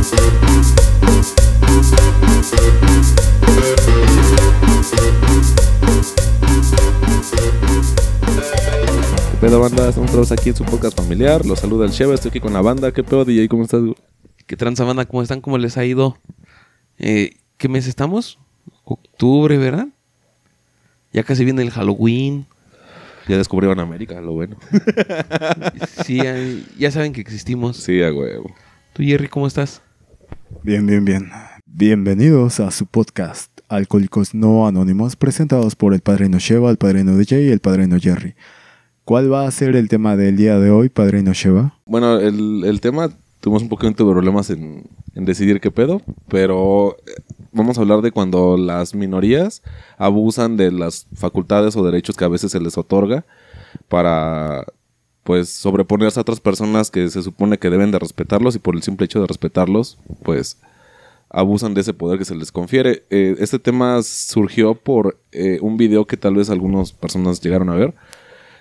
¿Qué 0.00 0.06
pedo, 9.38 9.60
banda? 9.60 9.90
Estamos 9.90 10.10
todos 10.10 10.32
aquí 10.32 10.48
en 10.48 10.56
su 10.56 10.64
podcast 10.64 10.96
familiar. 10.96 11.44
Los 11.44 11.58
saluda 11.58 11.84
el 11.84 11.90
Sheva, 11.90 12.14
estoy 12.14 12.30
aquí 12.30 12.40
con 12.40 12.54
la 12.54 12.62
banda. 12.62 12.92
¿Qué 12.92 13.04
pedo, 13.04 13.26
DJ? 13.26 13.46
¿Cómo 13.48 13.64
estás? 13.64 13.82
güey? 13.82 13.94
¿Qué 14.46 14.56
tranza 14.56 14.84
banda? 14.84 15.04
¿Cómo 15.04 15.22
están? 15.22 15.42
¿Cómo 15.42 15.58
les 15.58 15.76
ha 15.76 15.84
ido? 15.84 16.16
Eh, 16.98 17.36
¿Qué 17.58 17.68
mes 17.68 17.86
estamos? 17.86 18.38
Octubre, 18.84 19.58
¿verdad? 19.58 19.88
Ya 21.12 21.24
casi 21.24 21.44
viene 21.44 21.60
el 21.60 21.72
Halloween. 21.72 22.46
Ya 23.28 23.36
descubrieron 23.36 23.78
América, 23.80 24.18
lo 24.22 24.32
bueno. 24.32 24.56
Sí, 26.06 26.16
ya, 26.16 26.36
ya 26.78 26.90
saben 26.90 27.12
que 27.12 27.20
existimos. 27.20 27.76
Sí, 27.76 28.02
a 28.02 28.10
huevo. 28.10 28.50
¿Tú, 28.94 29.02
Jerry, 29.02 29.28
cómo 29.28 29.46
estás? 29.46 29.82
Bien, 30.62 30.84
bien, 30.84 31.04
bien. 31.04 31.30
Bienvenidos 31.64 32.60
a 32.60 32.70
su 32.70 32.84
podcast 32.86 33.50
Alcohólicos 33.68 34.34
No 34.34 34.66
Anónimos, 34.66 35.16
presentados 35.16 35.74
por 35.74 35.94
el 35.94 36.00
Padrino 36.00 36.38
Sheva, 36.38 36.70
el 36.70 36.76
Padrino 36.76 37.16
DJ 37.16 37.44
y 37.44 37.48
el 37.48 37.60
Padrino 37.60 37.98
Jerry. 37.98 38.34
¿Cuál 39.04 39.32
va 39.32 39.46
a 39.46 39.50
ser 39.50 39.74
el 39.74 39.88
tema 39.88 40.16
del 40.16 40.36
día 40.36 40.58
de 40.58 40.70
hoy, 40.70 40.90
Padrino 40.90 41.32
Sheva? 41.32 41.78
Bueno, 41.86 42.18
el, 42.18 42.64
el 42.64 42.80
tema, 42.80 43.08
tuvimos 43.40 43.62
un 43.62 43.70
poquito 43.70 44.04
de 44.04 44.12
problemas 44.12 44.50
en, 44.50 44.84
en 45.14 45.24
decidir 45.24 45.60
qué 45.60 45.70
pedo, 45.70 46.02
pero 46.28 46.96
eh, 47.06 47.22
vamos 47.52 47.78
a 47.78 47.80
hablar 47.80 48.02
de 48.02 48.12
cuando 48.12 48.58
las 48.58 48.94
minorías 48.94 49.62
abusan 49.96 50.56
de 50.56 50.72
las 50.72 51.06
facultades 51.14 51.74
o 51.76 51.84
derechos 51.84 52.16
que 52.16 52.24
a 52.24 52.28
veces 52.28 52.52
se 52.52 52.60
les 52.60 52.76
otorga 52.76 53.24
para 53.88 54.66
pues 55.24 55.50
sobreponerse 55.50 56.18
a 56.18 56.22
otras 56.22 56.40
personas 56.40 56.90
que 56.90 57.08
se 57.08 57.22
supone 57.22 57.58
que 57.58 57.70
deben 57.70 57.90
de 57.90 57.98
respetarlos 57.98 58.56
y 58.56 58.58
por 58.58 58.74
el 58.74 58.82
simple 58.82 59.04
hecho 59.04 59.20
de 59.20 59.26
respetarlos, 59.26 59.98
pues 60.22 60.58
abusan 61.28 61.74
de 61.74 61.82
ese 61.82 61.94
poder 61.94 62.18
que 62.18 62.24
se 62.24 62.34
les 62.34 62.50
confiere. 62.50 63.04
Eh, 63.10 63.36
este 63.38 63.58
tema 63.58 64.02
surgió 64.02 64.74
por 64.74 65.20
eh, 65.32 65.58
un 65.62 65.76
video 65.76 66.06
que 66.06 66.16
tal 66.16 66.34
vez 66.34 66.50
algunas 66.50 66.92
personas 66.92 67.40
llegaron 67.40 67.70
a 67.70 67.74
ver 67.76 67.94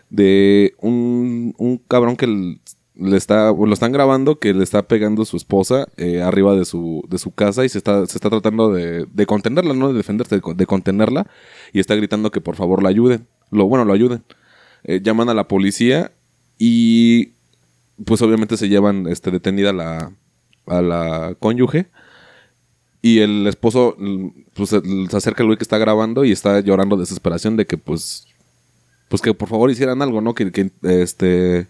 de 0.10 0.74
un, 0.80 1.54
un 1.58 1.78
cabrón 1.78 2.16
que 2.16 2.28
le 2.28 3.16
está, 3.18 3.52
lo 3.54 3.72
están 3.74 3.92
grabando 3.92 4.40
que 4.40 4.54
le 4.54 4.64
está 4.64 4.88
pegando 4.88 5.24
su 5.24 5.38
esposa 5.38 5.88
eh, 5.98 6.22
arriba 6.22 6.54
de 6.56 6.66
su, 6.66 7.04
de 7.10 7.18
su 7.18 7.32
casa 7.32 7.64
y 7.64 7.70
se 7.70 7.78
está, 7.78 8.06
se 8.06 8.18
está 8.18 8.30
tratando 8.30 8.72
de, 8.74 9.06
de 9.06 9.26
contenerla, 9.26 9.74
no 9.74 9.88
de 9.90 9.94
defenderse, 9.94 10.36
de, 10.36 10.42
con- 10.42 10.58
de 10.58 10.66
contenerla 10.66 11.28
y 11.72 11.80
está 11.80 11.96
gritando 11.96 12.32
que 12.32 12.42
por 12.42 12.56
favor 12.56 12.84
la 12.84 12.90
ayuden. 12.90 13.28
Lo, 13.52 13.66
bueno, 13.68 13.86
lo 13.86 13.94
ayuden. 13.94 14.24
Llaman 14.84 15.28
a 15.30 15.34
la 15.34 15.48
policía 15.48 16.12
y 16.60 17.32
pues 18.06 18.22
obviamente 18.22 18.58
se 18.58 18.70
llevan 18.70 19.08
este, 19.08 19.32
detenida 19.32 19.74
la, 19.74 20.12
a 20.68 20.82
la 20.82 21.36
cónyuge. 21.40 21.88
Y 23.02 23.20
el 23.20 23.48
esposo 23.48 23.96
pues, 24.54 24.70
se 24.70 24.82
se 24.82 25.18
acerca 25.18 25.42
al 25.42 25.48
güey 25.48 25.58
que 25.58 25.64
está 25.64 25.78
grabando 25.78 26.26
y 26.26 26.34
está 26.34 26.60
llorando 26.60 26.98
de 26.98 27.04
desesperación 27.04 27.56
de 27.56 27.66
que 27.66 27.78
pues 27.78 28.28
pues 29.08 29.22
que 29.22 29.34
por 29.34 29.48
favor 29.48 29.72
hicieran 29.72 30.02
algo, 30.02 30.20
¿no? 30.20 30.36
Que, 30.36 30.52
que, 30.52 30.70
este 30.84 31.68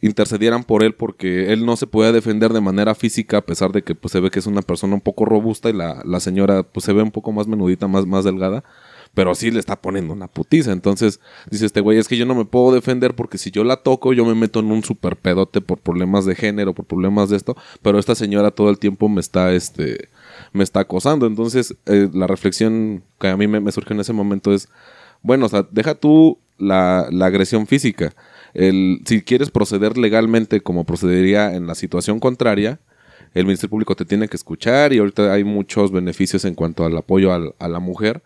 intercedieran 0.00 0.62
por 0.64 0.84
él 0.84 0.94
porque 0.94 1.52
él 1.52 1.66
no 1.66 1.76
se 1.76 1.86
podía 1.86 2.12
defender 2.12 2.52
de 2.52 2.60
manera 2.60 2.94
física 2.94 3.38
a 3.38 3.46
pesar 3.46 3.72
de 3.72 3.82
que 3.82 3.94
pues 3.94 4.12
se 4.12 4.20
ve 4.20 4.30
que 4.30 4.38
es 4.38 4.46
una 4.46 4.62
persona 4.62 4.94
un 4.94 5.00
poco 5.00 5.24
robusta 5.24 5.70
y 5.70 5.72
la, 5.72 6.02
la 6.04 6.20
señora 6.20 6.62
pues 6.62 6.84
se 6.84 6.92
ve 6.92 7.02
un 7.02 7.10
poco 7.10 7.32
más 7.32 7.48
menudita, 7.48 7.88
más, 7.88 8.06
más 8.06 8.24
delgada, 8.24 8.62
pero 9.14 9.34
sí 9.34 9.50
le 9.50 9.60
está 9.60 9.80
poniendo 9.80 10.12
una 10.12 10.28
putiza. 10.28 10.72
Entonces 10.72 11.20
dice 11.50 11.66
este 11.66 11.80
güey, 11.80 11.98
es 11.98 12.08
que 12.08 12.16
yo 12.16 12.26
no 12.26 12.34
me 12.34 12.44
puedo 12.44 12.74
defender 12.74 13.14
porque 13.14 13.38
si 13.38 13.50
yo 13.50 13.64
la 13.64 13.76
toco 13.76 14.12
yo 14.12 14.24
me 14.24 14.34
meto 14.34 14.60
en 14.60 14.70
un 14.70 14.82
super 14.82 15.16
pedote 15.16 15.60
por 15.60 15.78
problemas 15.78 16.24
de 16.24 16.34
género, 16.34 16.74
por 16.74 16.84
problemas 16.84 17.30
de 17.30 17.36
esto, 17.36 17.56
pero 17.82 17.98
esta 17.98 18.14
señora 18.14 18.50
todo 18.50 18.70
el 18.70 18.78
tiempo 18.78 19.08
me 19.08 19.20
está 19.20 19.52
este 19.52 20.08
me 20.52 20.64
está 20.64 20.80
acosando. 20.80 21.26
Entonces 21.26 21.76
eh, 21.86 22.10
la 22.12 22.26
reflexión 22.26 23.02
que 23.20 23.28
a 23.28 23.36
mí 23.36 23.46
me, 23.46 23.60
me 23.60 23.72
surgió 23.72 23.94
en 23.94 24.00
ese 24.00 24.12
momento 24.12 24.52
es, 24.52 24.68
bueno, 25.22 25.46
o 25.46 25.48
sea, 25.48 25.66
deja 25.70 25.94
tú 25.94 26.38
la, 26.58 27.08
la 27.10 27.26
agresión 27.26 27.66
física. 27.66 28.14
El, 28.52 29.00
si 29.04 29.22
quieres 29.22 29.50
proceder 29.50 29.96
legalmente 29.98 30.60
como 30.60 30.84
procedería 30.84 31.54
en 31.54 31.66
la 31.66 31.74
situación 31.74 32.20
contraria, 32.20 32.78
el 33.34 33.46
Ministerio 33.46 33.70
Público 33.70 33.96
te 33.96 34.04
tiene 34.04 34.28
que 34.28 34.36
escuchar 34.36 34.92
y 34.92 34.98
ahorita 34.98 35.32
hay 35.32 35.42
muchos 35.42 35.90
beneficios 35.90 36.44
en 36.44 36.54
cuanto 36.54 36.84
al 36.84 36.96
apoyo 36.96 37.32
a 37.32 37.68
la 37.68 37.80
mujer. 37.80 38.22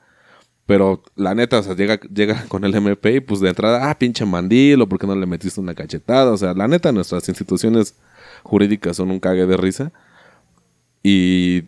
Pero 0.68 1.02
la 1.16 1.34
neta, 1.34 1.60
o 1.60 1.62
sea, 1.62 1.74
llega, 1.74 1.98
llega 2.14 2.44
con 2.48 2.62
el 2.62 2.74
MP 2.74 3.14
y 3.14 3.20
pues 3.20 3.40
de 3.40 3.48
entrada, 3.48 3.88
ah, 3.88 3.98
pinche 3.98 4.26
mandil, 4.26 4.82
o 4.82 4.86
por 4.86 4.98
qué 4.98 5.06
no 5.06 5.16
le 5.16 5.24
metiste 5.24 5.62
una 5.62 5.74
cachetada. 5.74 6.30
O 6.30 6.36
sea, 6.36 6.52
la 6.52 6.68
neta, 6.68 6.92
nuestras 6.92 7.26
instituciones 7.26 7.94
jurídicas 8.42 8.98
son 8.98 9.10
un 9.10 9.18
cague 9.18 9.46
de 9.46 9.56
risa. 9.56 9.92
Y, 11.02 11.64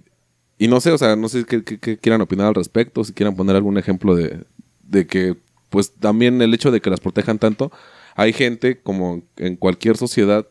y 0.59 0.69
no 0.69 0.83
sé, 0.83 0.91
o 0.93 0.99
sea, 0.99 1.17
no 1.17 1.31
sé 1.31 1.47
qué 1.47 1.99
quieran 1.99 2.21
opinar 2.21 2.49
al 2.49 2.55
respecto, 2.55 3.03
si 3.03 3.15
quieran 3.15 3.37
poner 3.37 3.57
algún 3.57 3.79
ejemplo 3.79 4.15
de, 4.15 4.45
de 4.83 5.07
que, 5.07 5.35
pues 5.71 5.93
también 5.95 6.43
el 6.43 6.53
hecho 6.53 6.71
de 6.71 6.83
que 6.83 6.91
las 6.91 7.01
protejan 7.01 7.39
tanto, 7.39 7.73
hay 8.17 8.35
gente, 8.35 8.83
como 8.83 9.23
en 9.39 9.57
cualquier 9.57 9.97
sociedad, 9.97 10.47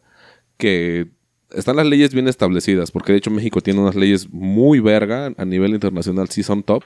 que 0.58 1.12
están 1.52 1.76
las 1.76 1.86
leyes 1.86 2.16
bien 2.16 2.28
establecidas, 2.28 2.90
porque 2.90 3.12
de 3.12 3.20
hecho 3.20 3.30
México 3.30 3.62
tiene 3.62 3.80
unas 3.80 3.96
leyes 3.96 4.28
muy 4.32 4.80
verga, 4.80 5.36
a 5.38 5.46
nivel 5.46 5.76
internacional 5.76 6.30
sí 6.30 6.42
son 6.42 6.64
top, 6.64 6.84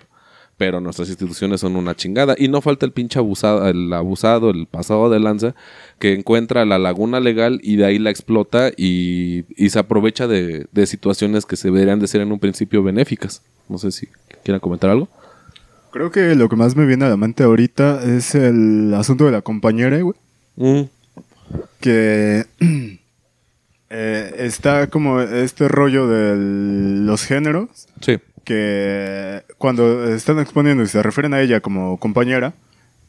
pero 0.64 0.80
nuestras 0.80 1.10
instituciones 1.10 1.60
son 1.60 1.76
una 1.76 1.94
chingada. 1.94 2.36
Y 2.38 2.48
no 2.48 2.62
falta 2.62 2.86
el 2.86 2.94
pinche 2.94 3.20
abusado, 3.20 3.68
el 3.68 3.92
abusado, 3.92 4.50
el 4.50 4.66
pasado 4.66 5.10
de 5.10 5.20
lanza, 5.20 5.56
que 6.00 6.14
encuentra 6.14 6.64
la 6.64 6.80
laguna 6.80 7.20
legal 7.20 7.60
y 7.62 7.76
de 7.76 7.84
ahí 7.84 8.00
la 8.00 8.12
explota 8.12 8.72
y, 8.78 9.44
y 9.62 9.72
se 9.72 9.80
aprovecha 9.80 10.26
de, 10.26 10.68
de 10.72 10.86
situaciones 10.86 11.46
que 11.46 11.58
se 11.58 11.70
deberían 11.70 12.00
de 12.00 12.08
ser 12.08 12.22
en 12.22 12.32
un 12.32 12.40
principio 12.40 12.82
benéficas. 12.82 13.42
No 13.68 13.78
sé 13.78 13.92
si 13.92 14.08
quieran 14.46 14.62
comentar 14.62 14.90
algo. 14.90 15.10
Creo 15.92 16.12
que 16.12 16.34
lo 16.34 16.48
que 16.48 16.56
más 16.56 16.78
me 16.78 16.86
viene 16.86 17.04
a 17.04 17.10
la 17.10 17.18
mente 17.18 17.44
ahorita 17.44 18.02
es 18.06 18.34
el 18.34 18.94
asunto 18.94 19.26
de 19.26 19.32
la 19.34 19.42
compañera, 19.42 20.00
güey. 20.00 20.16
Mm, 20.56 20.84
Que 21.82 22.46
eh, 23.90 24.36
está 24.38 24.88
como 24.88 25.20
este 25.20 25.68
rollo 25.68 26.08
de 26.08 26.36
los 27.06 27.26
géneros. 27.26 27.68
sí. 28.00 28.18
Que 28.44 29.44
cuando 29.58 30.08
están 30.14 30.40
exponiendo 30.40 30.84
y 30.84 30.88
se 30.88 31.02
refieren 31.02 31.34
a 31.34 31.42
ella 31.42 31.60
como 31.62 31.98
compañera 31.98 32.54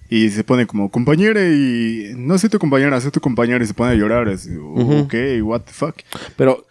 y 0.09 0.31
se 0.31 0.45
pone 0.45 0.67
como 0.67 0.91
compañera 0.91 1.43
y 1.49 2.13
no 2.17 2.39
soy 2.39 2.51
tu 2.51 2.59
compañera, 2.59 3.01
soy 3.01 3.11
tu 3.11 3.21
compañera 3.21 3.63
y 3.63 3.67
se 3.67 3.75
pone 3.75 3.93
a 3.93 3.95
llorar. 3.95 4.29
Es, 4.29 4.47
Ujú. 4.47 5.01
Ok, 5.01 5.15
what 5.43 5.63
the 5.63 5.73
fuck. 5.73 5.97
Pero 6.37 6.67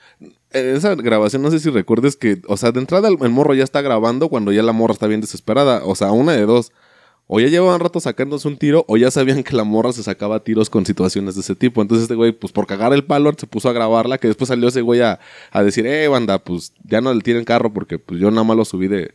eh, 0.52 0.74
esa 0.76 0.96
grabación, 0.96 1.42
no 1.42 1.52
sé 1.52 1.60
si 1.60 1.70
recuerdes 1.70 2.16
que, 2.16 2.42
o 2.48 2.58
sea, 2.58 2.72
de 2.72 2.80
entrada 2.80 3.10
el, 3.10 3.18
el 3.22 3.30
morro 3.32 3.54
ya 3.54 3.64
está 3.64 3.82
grabando 3.82 4.30
cuando 4.30 4.52
ya 4.52 4.64
la 4.64 4.72
morra 4.72 4.94
está 4.94 5.08
bien 5.08 5.22
desesperada. 5.22 5.84
O 5.84 5.96
sea, 5.96 6.12
una 6.12 6.34
de 6.34 6.46
dos. 6.46 6.72
O 7.28 7.40
ya 7.40 7.48
llevaban 7.48 7.80
rato 7.80 8.00
sacándose 8.00 8.48
un 8.48 8.58
tiro, 8.58 8.84
o 8.88 8.98
ya 8.98 9.10
sabían 9.10 9.44
que 9.44 9.56
la 9.56 9.64
morra 9.64 9.94
se 9.94 10.04
sacaba 10.04 10.44
tiros 10.44 10.70
con 10.70 10.86
situaciones 10.86 11.36
de 11.36 11.42
ese 11.42 11.56
tipo. 11.56 11.82
Entonces 11.82 12.04
este 12.04 12.16
güey, 12.16 12.32
pues 12.34 12.52
por 12.52 12.68
cagar 12.68 12.94
el 12.94 13.06
palo, 13.06 13.34
se 13.38 13.48
puso 13.48 13.70
a 13.70 13.74
grabarla, 13.74 14.18
que 14.18 14.28
después 14.28 14.50
salió 14.50 14.68
ese 14.68 14.82
güey 14.82 15.02
a, 15.02 15.20
a 15.52 15.64
decir, 15.64 15.86
eh, 15.88 16.08
banda, 16.08 16.40
pues 16.40 16.74
ya 16.84 17.02
no 17.02 17.14
le 17.14 17.22
tiren 17.22 17.46
carro 17.46 17.74
porque 17.74 17.98
pues 17.98 18.20
yo 18.20 18.30
nada 18.30 18.44
más 18.44 18.58
lo 18.58 18.66
subí 18.66 18.88
de... 18.88 19.14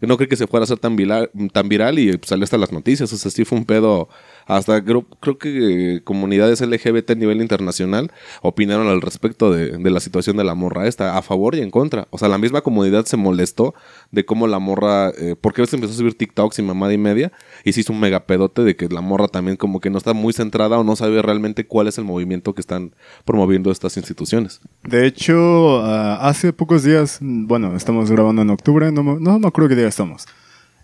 Yo 0.00 0.06
no 0.06 0.16
creí 0.16 0.28
que 0.28 0.36
se 0.36 0.46
fuera 0.46 0.62
a 0.62 0.64
hacer 0.64 0.78
tan 0.78 0.94
viral, 0.94 1.28
tan 1.52 1.68
viral 1.68 1.98
y 1.98 2.16
pues, 2.16 2.28
salió 2.28 2.44
hasta 2.44 2.56
las 2.56 2.70
noticias. 2.70 3.12
O 3.12 3.16
sea, 3.16 3.32
sí 3.32 3.44
fue 3.44 3.58
un 3.58 3.64
pedo. 3.64 4.08
Hasta 4.48 4.82
creo, 4.82 5.06
creo 5.20 5.38
que 5.38 5.96
eh, 5.96 6.00
comunidades 6.02 6.62
LGBT 6.62 7.10
a 7.10 7.14
nivel 7.14 7.42
internacional 7.42 8.10
opinaron 8.42 8.88
al 8.88 9.02
respecto 9.02 9.52
de, 9.52 9.76
de 9.76 9.90
la 9.90 10.00
situación 10.00 10.38
de 10.38 10.44
la 10.44 10.54
morra 10.54 10.88
esta, 10.88 11.16
a 11.16 11.22
favor 11.22 11.54
y 11.54 11.60
en 11.60 11.70
contra. 11.70 12.08
O 12.10 12.18
sea, 12.18 12.28
la 12.28 12.38
misma 12.38 12.62
comunidad 12.62 13.04
se 13.04 13.18
molestó 13.18 13.74
de 14.10 14.24
cómo 14.24 14.46
la 14.46 14.58
morra, 14.58 15.10
eh, 15.10 15.36
porque 15.40 15.66
se 15.66 15.76
empezó 15.76 15.92
a 15.92 15.96
subir 15.96 16.16
TikToks 16.16 16.58
y 16.58 16.62
mamada 16.62 16.94
y 16.94 16.98
media, 16.98 17.30
y 17.62 17.74
se 17.74 17.80
hizo 17.80 17.92
un 17.92 18.00
mega 18.00 18.26
pedote 18.26 18.62
de 18.62 18.74
que 18.74 18.88
la 18.88 19.02
morra 19.02 19.28
también 19.28 19.58
como 19.58 19.80
que 19.80 19.90
no 19.90 19.98
está 19.98 20.14
muy 20.14 20.32
centrada 20.32 20.78
o 20.78 20.84
no 20.84 20.96
sabe 20.96 21.20
realmente 21.20 21.66
cuál 21.66 21.86
es 21.86 21.98
el 21.98 22.04
movimiento 22.04 22.54
que 22.54 22.62
están 22.62 22.94
promoviendo 23.26 23.70
estas 23.70 23.98
instituciones. 23.98 24.60
De 24.82 25.06
hecho, 25.06 25.82
ah, 25.82 26.26
hace 26.26 26.54
pocos 26.54 26.82
días, 26.82 27.18
bueno, 27.20 27.76
estamos 27.76 28.10
grabando 28.10 28.42
en 28.42 28.50
octubre, 28.50 28.90
no, 28.90 29.02
no 29.02 29.38
me 29.38 29.46
acuerdo 29.46 29.68
qué 29.68 29.76
día 29.76 29.88
estamos. 29.88 30.26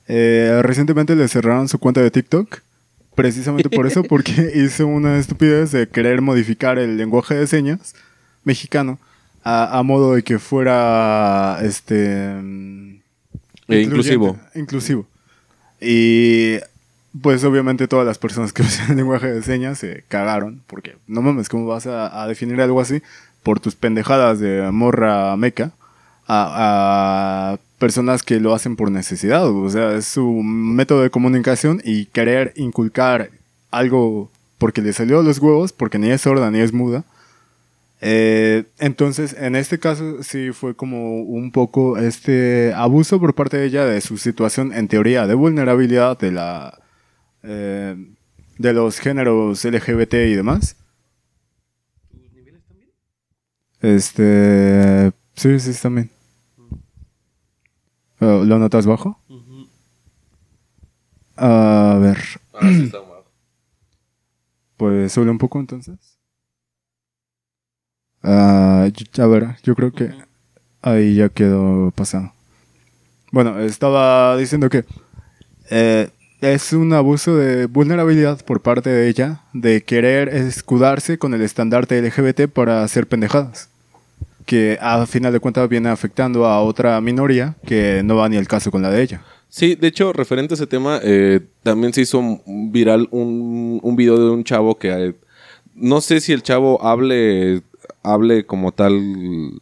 Eh, 0.06 0.60
recientemente 0.62 1.16
le 1.16 1.28
cerraron 1.28 1.68
su 1.68 1.78
cuenta 1.78 2.02
de 2.02 2.10
TikTok. 2.10 2.60
Precisamente 3.14 3.70
por 3.70 3.86
eso, 3.86 4.02
porque 4.02 4.52
hizo 4.54 4.86
una 4.86 5.18
estupidez 5.18 5.72
de 5.72 5.88
querer 5.88 6.20
modificar 6.20 6.78
el 6.78 6.96
lenguaje 6.96 7.34
de 7.34 7.46
señas 7.46 7.94
mexicano 8.44 8.98
a, 9.42 9.78
a 9.78 9.82
modo 9.82 10.14
de 10.14 10.22
que 10.22 10.38
fuera 10.38 11.58
este 11.62 12.34
mm, 12.42 12.96
E 13.68 13.80
inclusivo. 13.82 14.38
Inclusivo. 14.54 15.06
Y 15.80 16.58
pues 17.20 17.44
obviamente 17.44 17.88
todas 17.88 18.06
las 18.06 18.18
personas 18.18 18.52
que 18.52 18.62
usan 18.62 18.90
el 18.90 18.96
lenguaje 18.96 19.32
de 19.32 19.42
señas 19.42 19.78
se 19.78 20.04
cagaron, 20.08 20.62
porque 20.66 20.96
no 21.06 21.22
mames, 21.22 21.48
¿cómo 21.48 21.66
vas 21.66 21.86
a, 21.86 22.22
a 22.22 22.26
definir 22.28 22.60
algo 22.60 22.80
así 22.80 23.02
por 23.42 23.60
tus 23.60 23.76
pendejadas 23.76 24.40
de 24.40 24.70
morra 24.72 25.36
meca 25.36 25.72
a, 26.26 27.52
a 27.52 27.58
personas 27.84 28.22
que 28.22 28.40
lo 28.40 28.54
hacen 28.54 28.76
por 28.76 28.90
necesidad? 28.90 29.46
O 29.46 29.68
sea, 29.68 29.92
es 29.98 30.06
su 30.06 30.26
método 30.42 31.02
de 31.02 31.10
comunicación 31.10 31.82
y 31.84 32.06
querer 32.06 32.52
inculcar 32.56 33.30
algo 33.70 34.30
porque 34.58 34.80
le 34.80 34.94
salió 34.94 35.20
a 35.20 35.22
los 35.22 35.38
huevos, 35.38 35.72
porque 35.74 35.98
ni 35.98 36.10
es 36.10 36.22
sorda 36.22 36.50
ni 36.50 36.60
es 36.60 36.72
muda, 36.72 37.04
Eh, 38.06 38.64
entonces, 38.78 39.34
en 39.38 39.56
este 39.56 39.78
caso 39.78 40.22
sí 40.22 40.52
fue 40.52 40.74
como 40.74 41.22
un 41.22 41.50
poco 41.52 41.96
este 41.98 42.72
abuso 42.74 43.18
por 43.20 43.34
parte 43.34 43.56
de 43.58 43.66
ella 43.66 43.84
de 43.86 44.00
su 44.00 44.18
situación 44.18 44.72
en 44.74 44.88
teoría 44.88 45.26
de 45.26 45.34
vulnerabilidad 45.34 46.18
de 46.18 46.30
la 46.32 46.78
eh, 47.44 47.96
de 48.58 48.72
los 48.72 48.98
géneros 49.00 49.64
LGBT 49.64 50.14
y 50.14 50.34
demás. 50.34 50.76
Este, 53.80 55.12
sí, 55.36 55.60
sí, 55.60 55.72
también. 55.82 56.10
¿Lo 58.24 58.58
notas 58.58 58.86
bajo? 58.86 59.18
A 61.36 61.98
ver, 62.00 62.18
Ah, 62.52 62.60
sí 62.70 62.84
está 62.84 62.98
mal. 62.98 63.22
pues 64.76 65.12
sube 65.12 65.30
un 65.30 65.38
poco 65.38 65.58
entonces. 65.58 65.96
Ah, 68.22 68.88
a 69.18 69.26
ver, 69.26 69.56
yo 69.62 69.74
creo 69.74 69.92
que 69.92 70.12
ahí 70.82 71.16
ya 71.16 71.28
quedó 71.28 71.90
pasado. 71.90 72.32
Bueno, 73.32 73.58
estaba 73.60 74.36
diciendo 74.36 74.70
que 74.70 74.84
eh, 75.70 76.08
es 76.40 76.72
un 76.72 76.92
abuso 76.92 77.36
de 77.36 77.66
vulnerabilidad 77.66 78.44
por 78.44 78.60
parte 78.62 78.90
de 78.90 79.08
ella 79.08 79.40
de 79.52 79.82
querer 79.82 80.28
escudarse 80.28 81.18
con 81.18 81.34
el 81.34 81.42
estandarte 81.42 81.98
LGBT 81.98 82.48
para 82.48 82.84
hacer 82.84 83.08
pendejadas. 83.08 83.68
Que 84.46 84.78
a 84.80 85.06
final 85.06 85.32
de 85.32 85.40
cuentas 85.40 85.68
viene 85.68 85.88
afectando 85.88 86.46
a 86.46 86.60
otra 86.62 87.00
minoría 87.00 87.56
que 87.66 88.02
no 88.04 88.16
va 88.16 88.28
ni 88.28 88.36
el 88.36 88.46
caso 88.46 88.70
con 88.70 88.82
la 88.82 88.90
de 88.90 89.02
ella. 89.02 89.22
Sí, 89.48 89.74
de 89.76 89.86
hecho, 89.86 90.12
referente 90.12 90.54
a 90.54 90.56
ese 90.56 90.66
tema, 90.66 90.98
eh, 91.02 91.40
también 91.62 91.92
se 91.92 92.00
hizo 92.00 92.20
viral 92.44 93.08
un, 93.12 93.78
un 93.82 93.96
video 93.96 94.18
de 94.18 94.30
un 94.30 94.42
chavo 94.42 94.78
que 94.78 94.90
eh, 94.90 95.14
no 95.74 96.00
sé 96.00 96.20
si 96.20 96.32
el 96.32 96.42
chavo 96.42 96.82
hable, 96.84 97.62
hable 98.02 98.46
como 98.46 98.72
tal 98.72 99.00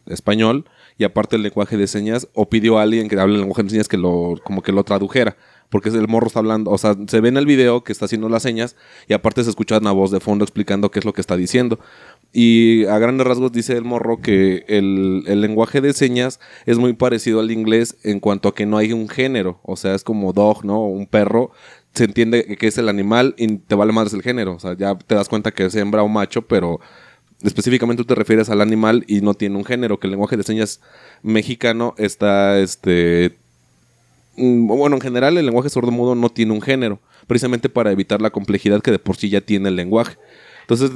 español 0.05 0.65
y 0.97 1.03
aparte 1.03 1.35
el 1.35 1.43
lenguaje 1.43 1.77
de 1.77 1.87
señas 1.87 2.27
o 2.33 2.49
pidió 2.49 2.77
a 2.77 2.83
alguien 2.83 3.09
que 3.09 3.19
hable 3.19 3.35
el 3.35 3.41
lenguaje 3.41 3.63
de 3.63 3.69
señas 3.69 3.87
que 3.87 3.97
lo 3.97 4.35
como 4.43 4.61
que 4.61 4.71
lo 4.71 4.83
tradujera. 4.83 5.35
Porque 5.73 5.89
el 5.89 6.07
morro 6.07 6.27
está 6.27 6.37
hablando, 6.37 6.69
o 6.69 6.77
sea, 6.77 6.95
se 7.07 7.19
ve 7.19 7.29
en 7.29 7.37
el 7.37 7.47
video 7.47 7.83
que 7.83 7.91
está 7.91 8.05
haciendo 8.05 8.29
las 8.29 8.43
señas 8.43 8.75
y 9.07 9.13
aparte 9.13 9.43
se 9.43 9.49
escucha 9.49 9.79
una 9.79 9.91
voz 9.91 10.11
de 10.11 10.19
fondo 10.19 10.45
explicando 10.45 10.91
qué 10.91 10.99
es 10.99 11.05
lo 11.05 11.13
que 11.13 11.21
está 11.21 11.35
diciendo. 11.35 11.79
Y 12.31 12.85
a 12.85 12.99
grandes 12.99 13.25
rasgos 13.25 13.51
dice 13.51 13.75
el 13.75 13.83
morro 13.83 14.21
que 14.21 14.65
el, 14.67 15.23
lenguaje 15.41 15.81
de 15.81 15.93
señas 15.93 16.39
es 16.67 16.77
muy 16.77 16.93
parecido 16.93 17.39
al 17.39 17.49
inglés 17.49 17.97
en 18.03 18.19
cuanto 18.19 18.49
a 18.49 18.53
que 18.53 18.67
no 18.67 18.77
hay 18.77 18.93
un 18.93 19.09
género. 19.09 19.61
O 19.63 19.75
sea, 19.75 19.95
es 19.95 20.03
como 20.03 20.31
dog, 20.31 20.63
¿no? 20.63 20.85
Un 20.85 21.07
perro. 21.07 21.49
Se 21.95 22.03
entiende 22.03 22.55
que 22.55 22.67
es 22.67 22.77
el 22.77 22.87
animal 22.87 23.33
y 23.39 23.57
te 23.57 23.73
vale 23.73 23.93
más 23.93 24.13
el 24.13 24.21
género. 24.21 24.53
O 24.53 24.59
sea, 24.59 24.77
ya 24.77 24.93
te 24.93 25.15
das 25.15 25.27
cuenta 25.27 25.49
que 25.49 25.65
es 25.65 25.73
hembra 25.73 26.03
o 26.03 26.07
macho, 26.07 26.43
pero 26.43 26.81
específicamente 27.41 28.03
tú 28.03 28.05
te 28.05 28.15
refieres 28.15 28.51
al 28.51 28.61
animal 28.61 29.05
y 29.07 29.21
no 29.21 29.33
tiene 29.33 29.57
un 29.57 29.65
género. 29.65 29.99
Que 29.99 30.05
el 30.05 30.11
lenguaje 30.11 30.37
de 30.37 30.43
señas 30.43 30.81
mexicano 31.23 31.95
está, 31.97 32.59
este... 32.59 33.41
mm, 34.37 34.67
Bueno, 34.67 34.95
en 34.95 35.01
general 35.01 35.37
el 35.37 35.45
lenguaje 35.45 35.69
sordomudo 35.69 36.15
no 36.15 36.29
tiene 36.29 36.53
un 36.53 36.61
género. 36.61 36.99
Precisamente 37.27 37.69
para 37.69 37.91
evitar 37.91 38.21
la 38.21 38.31
complejidad 38.31 38.81
que 38.81 38.91
de 38.91 38.99
por 38.99 39.15
sí 39.15 39.29
ya 39.29 39.41
tiene 39.41 39.69
el 39.69 39.75
lenguaje. 39.75 40.17
Entonces, 40.61 40.91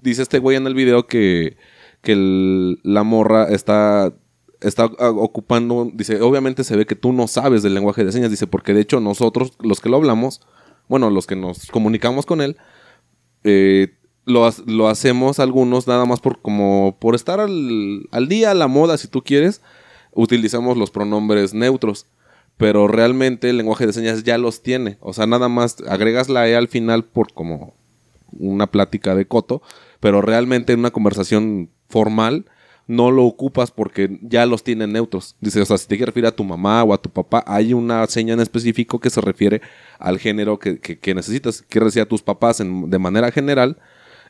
dice 0.00 0.22
este 0.22 0.38
güey 0.38 0.56
en 0.56 0.66
el 0.66 0.74
video 0.74 1.06
que, 1.06 1.56
que 2.02 2.76
la 2.82 3.02
morra 3.04 3.48
está, 3.48 4.12
está 4.60 4.90
ah, 4.98 5.10
ocupando, 5.10 5.90
dice, 5.92 6.20
obviamente 6.20 6.64
se 6.64 6.76
ve 6.76 6.86
que 6.86 6.96
tú 6.96 7.12
no 7.12 7.28
sabes 7.28 7.62
del 7.62 7.74
lenguaje 7.74 8.04
de 8.04 8.12
señas, 8.12 8.30
dice, 8.30 8.46
porque 8.46 8.74
de 8.74 8.80
hecho 8.80 9.00
nosotros, 9.00 9.52
los 9.60 9.80
que 9.80 9.88
lo 9.88 9.96
hablamos, 9.96 10.40
bueno, 10.88 11.10
los 11.10 11.26
que 11.26 11.36
nos 11.36 11.66
comunicamos 11.66 12.26
con 12.26 12.40
él, 12.40 12.56
eh, 13.44 13.94
lo, 14.24 14.48
lo 14.66 14.88
hacemos 14.88 15.38
algunos 15.38 15.86
nada 15.86 16.04
más 16.04 16.20
por 16.20 16.40
como 16.40 16.96
por 16.98 17.14
estar 17.14 17.38
al, 17.38 18.08
al 18.10 18.28
día, 18.28 18.50
a 18.50 18.54
la 18.54 18.66
moda, 18.66 18.98
si 18.98 19.06
tú 19.06 19.22
quieres, 19.22 19.62
utilizamos 20.12 20.76
los 20.76 20.90
pronombres 20.90 21.54
neutros. 21.54 22.06
Pero 22.56 22.88
realmente 22.88 23.50
el 23.50 23.58
lenguaje 23.58 23.86
de 23.86 23.92
señas 23.92 24.24
ya 24.24 24.38
los 24.38 24.62
tiene. 24.62 24.96
O 25.00 25.12
sea, 25.12 25.26
nada 25.26 25.48
más 25.48 25.76
agregas 25.88 26.28
la 26.28 26.48
E 26.48 26.56
al 26.56 26.68
final 26.68 27.04
por 27.04 27.32
como 27.32 27.74
una 28.38 28.66
plática 28.66 29.14
de 29.14 29.26
coto, 29.26 29.62
pero 30.00 30.22
realmente 30.22 30.72
en 30.72 30.80
una 30.80 30.90
conversación 30.90 31.70
formal 31.88 32.46
no 32.88 33.10
lo 33.10 33.24
ocupas 33.24 33.70
porque 33.72 34.18
ya 34.22 34.46
los 34.46 34.62
tienen 34.62 34.92
neutros. 34.92 35.36
Dice, 35.40 35.60
o 35.60 35.66
sea, 35.66 35.76
si 35.76 35.86
te 35.88 35.96
quieres 35.96 36.14
referir 36.14 36.28
a 36.28 36.36
tu 36.36 36.44
mamá 36.44 36.82
o 36.84 36.94
a 36.94 37.02
tu 37.02 37.10
papá, 37.10 37.42
hay 37.46 37.72
una 37.74 38.06
seña 38.06 38.34
en 38.34 38.40
específico 38.40 39.00
que 39.00 39.10
se 39.10 39.20
refiere 39.20 39.60
al 39.98 40.18
género 40.18 40.58
que, 40.58 40.78
que- 40.78 41.14
necesitas. 41.14 41.62
Quieres 41.68 41.88
decir 41.88 42.02
a 42.02 42.06
tus 42.08 42.22
papás 42.22 42.60
en- 42.60 42.88
de 42.88 42.98
manera 42.98 43.30
general, 43.32 43.78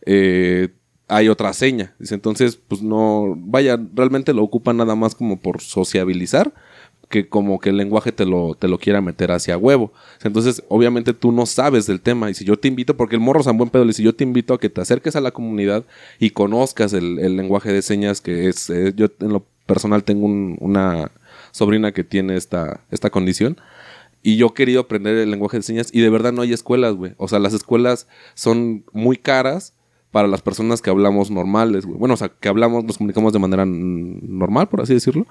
eh, 0.06 0.70
hay 1.08 1.28
otra 1.28 1.52
seña. 1.52 1.94
Dice, 1.98 2.14
entonces, 2.14 2.56
pues 2.56 2.82
no, 2.82 3.34
vaya, 3.36 3.78
realmente 3.94 4.32
lo 4.32 4.42
ocupan 4.42 4.78
nada 4.78 4.94
más 4.94 5.14
como 5.14 5.38
por 5.38 5.60
sociabilizar 5.60 6.52
que 7.08 7.28
como 7.28 7.60
que 7.60 7.70
el 7.70 7.76
lenguaje 7.76 8.12
te 8.12 8.26
lo, 8.26 8.54
te 8.54 8.68
lo 8.68 8.78
quiera 8.78 9.00
meter 9.00 9.30
hacia 9.32 9.56
huevo. 9.56 9.92
Entonces, 10.24 10.62
obviamente 10.68 11.14
tú 11.14 11.32
no 11.32 11.46
sabes 11.46 11.86
del 11.86 12.00
tema. 12.00 12.30
Y 12.30 12.34
si 12.34 12.44
yo 12.44 12.58
te 12.58 12.68
invito, 12.68 12.96
porque 12.96 13.14
el 13.16 13.20
morro 13.20 13.42
San 13.42 13.56
Buen 13.58 13.70
Pedo 13.70 13.84
le 13.84 13.88
dice, 13.90 14.02
yo 14.02 14.14
te 14.14 14.24
invito 14.24 14.54
a 14.54 14.60
que 14.60 14.68
te 14.70 14.80
acerques 14.80 15.14
a 15.16 15.20
la 15.20 15.30
comunidad 15.30 15.84
y 16.18 16.30
conozcas 16.30 16.92
el, 16.92 17.18
el 17.18 17.36
lenguaje 17.36 17.72
de 17.72 17.82
señas 17.82 18.20
que 18.20 18.48
es, 18.48 18.70
eh, 18.70 18.92
yo 18.96 19.06
en 19.20 19.32
lo 19.32 19.44
personal 19.66 20.04
tengo 20.04 20.26
un- 20.26 20.56
una 20.60 21.10
sobrina 21.52 21.92
que 21.92 22.04
tiene 22.04 22.36
esta, 22.36 22.80
esta 22.90 23.10
condición. 23.10 23.56
Y 24.22 24.36
yo 24.36 24.46
he 24.48 24.54
querido 24.54 24.80
aprender 24.80 25.16
el 25.16 25.30
lenguaje 25.30 25.58
de 25.58 25.62
señas 25.62 25.88
y 25.92 26.00
de 26.00 26.10
verdad 26.10 26.32
no 26.32 26.42
hay 26.42 26.52
escuelas, 26.52 26.94
güey. 26.94 27.12
O 27.16 27.28
sea, 27.28 27.38
las 27.38 27.54
escuelas 27.54 28.08
son 28.34 28.84
muy 28.92 29.16
caras 29.16 29.72
para 30.10 30.26
las 30.28 30.42
personas 30.42 30.82
que 30.82 30.90
hablamos 30.90 31.30
normales, 31.30 31.86
güey. 31.86 31.98
Bueno, 31.98 32.14
o 32.14 32.16
sea, 32.16 32.28
que 32.30 32.48
hablamos, 32.48 32.82
nos 32.84 32.98
comunicamos 32.98 33.32
de 33.32 33.38
manera 33.38 33.64
normal, 33.66 34.68
por 34.68 34.80
así 34.80 34.94
decirlo. 34.94 35.26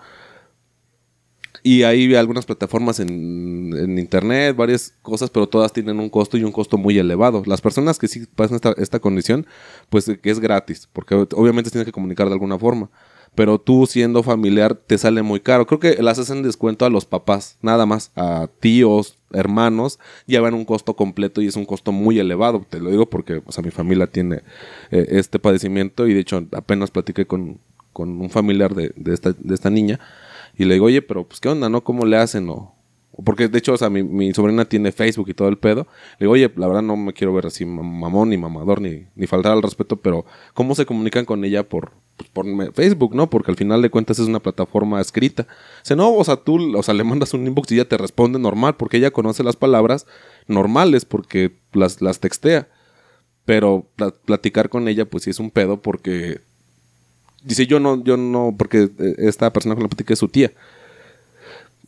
Y 1.67 1.81
hay 1.81 2.13
algunas 2.13 2.45
plataformas 2.45 2.99
en, 2.99 3.73
en 3.75 3.97
internet, 3.97 4.55
varias 4.55 4.93
cosas, 5.01 5.31
pero 5.31 5.49
todas 5.49 5.73
tienen 5.73 5.99
un 5.99 6.11
costo 6.11 6.37
y 6.37 6.43
un 6.43 6.51
costo 6.51 6.77
muy 6.77 6.95
elevado. 6.99 7.41
Las 7.47 7.59
personas 7.59 7.97
que 7.97 8.07
sí 8.07 8.27
pasan 8.35 8.57
esta, 8.57 8.75
esta 8.77 8.99
condición, 8.99 9.47
pues 9.89 10.07
eh, 10.07 10.19
que 10.19 10.29
es 10.29 10.39
gratis, 10.39 10.87
porque 10.93 11.15
obviamente 11.15 11.71
tienes 11.71 11.87
que 11.87 11.91
comunicar 11.91 12.27
de 12.27 12.33
alguna 12.33 12.59
forma. 12.59 12.91
Pero 13.33 13.59
tú 13.59 13.87
siendo 13.87 14.21
familiar 14.21 14.75
te 14.75 14.99
sale 14.99 15.23
muy 15.23 15.39
caro. 15.39 15.65
Creo 15.65 15.79
que 15.79 16.03
las 16.03 16.19
hacen 16.19 16.43
descuento 16.43 16.85
a 16.85 16.91
los 16.91 17.05
papás, 17.05 17.57
nada 17.63 17.87
más. 17.87 18.11
A 18.15 18.47
tíos, 18.59 19.17
hermanos, 19.33 19.97
llevan 20.27 20.53
un 20.53 20.65
costo 20.65 20.95
completo 20.95 21.41
y 21.41 21.47
es 21.47 21.55
un 21.55 21.65
costo 21.65 21.91
muy 21.91 22.19
elevado. 22.19 22.63
Te 22.69 22.79
lo 22.79 22.91
digo 22.91 23.09
porque 23.09 23.41
o 23.43 23.51
sea, 23.51 23.63
mi 23.63 23.71
familia 23.71 24.05
tiene 24.05 24.43
eh, 24.91 25.07
este 25.09 25.39
padecimiento 25.39 26.05
y 26.05 26.13
de 26.13 26.19
hecho 26.19 26.45
apenas 26.51 26.91
platiqué 26.91 27.25
con, 27.25 27.57
con 27.91 28.21
un 28.21 28.29
familiar 28.29 28.75
de, 28.75 28.93
de 28.95 29.15
esta, 29.15 29.33
de 29.33 29.55
esta 29.55 29.71
niña 29.71 29.99
y 30.57 30.65
le 30.65 30.75
digo, 30.75 30.85
oye, 30.87 31.01
pero 31.01 31.27
pues 31.27 31.39
qué 31.39 31.49
onda, 31.49 31.69
¿no? 31.69 31.83
¿Cómo 31.83 32.05
le 32.05 32.17
hacen? 32.17 32.49
O, 32.49 32.75
o 33.11 33.23
porque 33.23 33.47
de 33.47 33.57
hecho, 33.57 33.73
o 33.73 33.77
sea, 33.77 33.89
mi, 33.89 34.03
mi 34.03 34.33
sobrina 34.33 34.65
tiene 34.65 34.91
Facebook 34.91 35.29
y 35.29 35.33
todo 35.33 35.47
el 35.47 35.57
pedo. 35.57 35.87
Le 36.19 36.25
digo, 36.25 36.33
oye, 36.33 36.51
la 36.55 36.67
verdad 36.67 36.81
no 36.81 36.95
me 36.97 37.13
quiero 37.13 37.33
ver 37.33 37.45
así 37.45 37.65
mam- 37.65 37.99
mamón 37.99 38.29
ni 38.29 38.37
mamador 38.37 38.81
ni, 38.81 39.05
ni 39.15 39.27
faltar 39.27 39.51
al 39.53 39.61
respeto, 39.61 39.97
pero 39.97 40.25
¿cómo 40.53 40.75
se 40.75 40.85
comunican 40.85 41.25
con 41.25 41.43
ella 41.45 41.67
por, 41.67 41.91
pues, 42.17 42.29
por 42.29 42.73
Facebook, 42.73 43.15
no? 43.15 43.29
Porque 43.29 43.51
al 43.51 43.57
final 43.57 43.81
de 43.81 43.89
cuentas 43.89 44.19
es 44.19 44.27
una 44.27 44.39
plataforma 44.41 44.99
escrita. 45.01 45.47
Dice, 45.83 45.95
no, 45.95 46.13
o 46.13 46.23
sea, 46.23 46.37
tú, 46.37 46.77
o 46.77 46.83
sea, 46.83 46.93
le 46.93 47.03
mandas 47.03 47.33
un 47.33 47.45
inbox 47.47 47.71
y 47.71 47.75
ella 47.75 47.87
te 47.89 47.97
responde 47.97 48.37
normal, 48.39 48.75
porque 48.75 48.97
ella 48.97 49.11
conoce 49.11 49.43
las 49.43 49.55
palabras 49.55 50.05
normales, 50.47 51.05
porque 51.05 51.57
las, 51.73 52.01
las 52.01 52.19
textea. 52.19 52.67
Pero 53.45 53.87
pla- 53.95 54.11
platicar 54.25 54.69
con 54.69 54.87
ella, 54.87 55.05
pues 55.05 55.23
sí 55.23 55.29
es 55.29 55.39
un 55.39 55.51
pedo, 55.51 55.81
porque 55.81 56.41
Dice, 57.45 57.67
yo 57.67 57.79
no, 57.79 58.03
yo 58.03 58.17
no, 58.17 58.55
porque 58.57 58.89
eh, 58.97 59.15
esta 59.19 59.53
persona 59.53 59.75
con 59.75 59.83
la 59.83 59.89
platiqué 59.89 60.13
es 60.13 60.19
su 60.19 60.27
tía. 60.27 60.51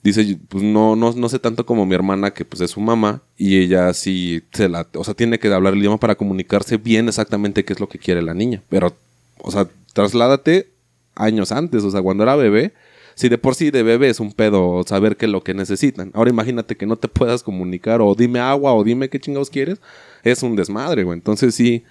Dice, 0.04 0.38
pues 0.48 0.64
no, 0.64 0.96
no, 0.96 1.12
no 1.14 1.30
sé 1.30 1.40
tanto 1.40 1.66
como 1.66 1.86
mi 1.86 1.96
hermana, 1.96 2.32
que 2.32 2.46
pues 2.46 2.62
es 2.62 2.72
su 2.72 2.80
mamá, 2.80 3.24
y 3.36 3.58
ella 3.58 3.92
sí 3.94 4.44
se 4.54 4.70
la, 4.70 4.88
o 4.94 5.04
sea, 5.04 5.16
tiene 5.16 5.40
que 5.40 5.52
hablar 5.52 5.74
el 5.74 5.80
idioma 5.80 5.98
para 5.98 6.16
comunicarse 6.16 6.78
bien 6.78 7.08
exactamente 7.08 7.66
qué 7.66 7.74
es 7.74 7.80
lo 7.80 7.90
que 7.90 7.98
quiere 7.98 8.22
la 8.22 8.36
niña. 8.36 8.62
Pero, 8.70 8.96
o 9.40 9.52
sea, 9.52 9.68
trasládate 9.94 10.70
años 11.16 11.52
antes, 11.52 11.84
o 11.84 11.90
sea, 11.90 12.04
cuando 12.04 12.24
era 12.24 12.36
bebé, 12.36 12.74
si 13.16 13.30
de 13.30 13.40
por 13.40 13.56
sí 13.56 13.72
de 13.72 13.82
bebé 13.82 14.10
es 14.10 14.20
un 14.20 14.32
pedo 14.32 14.84
saber 14.86 15.18
qué 15.18 15.26
es 15.26 15.32
lo 15.32 15.44
que 15.44 15.56
necesitan. 15.56 16.12
Ahora 16.14 16.30
imagínate 16.30 16.78
que 16.78 16.86
no 16.86 16.98
te 16.98 17.08
puedas 17.08 17.42
comunicar, 17.42 18.00
o 18.00 18.14
dime 18.14 18.40
agua, 18.40 18.76
o 18.76 18.84
dime 18.84 19.10
qué 19.10 19.20
chingados 19.20 19.50
quieres, 19.50 19.82
es 20.24 20.44
un 20.44 20.56
desmadre, 20.56 21.04
güey. 21.04 21.18
Entonces 21.18 21.56
sí, 21.56 21.84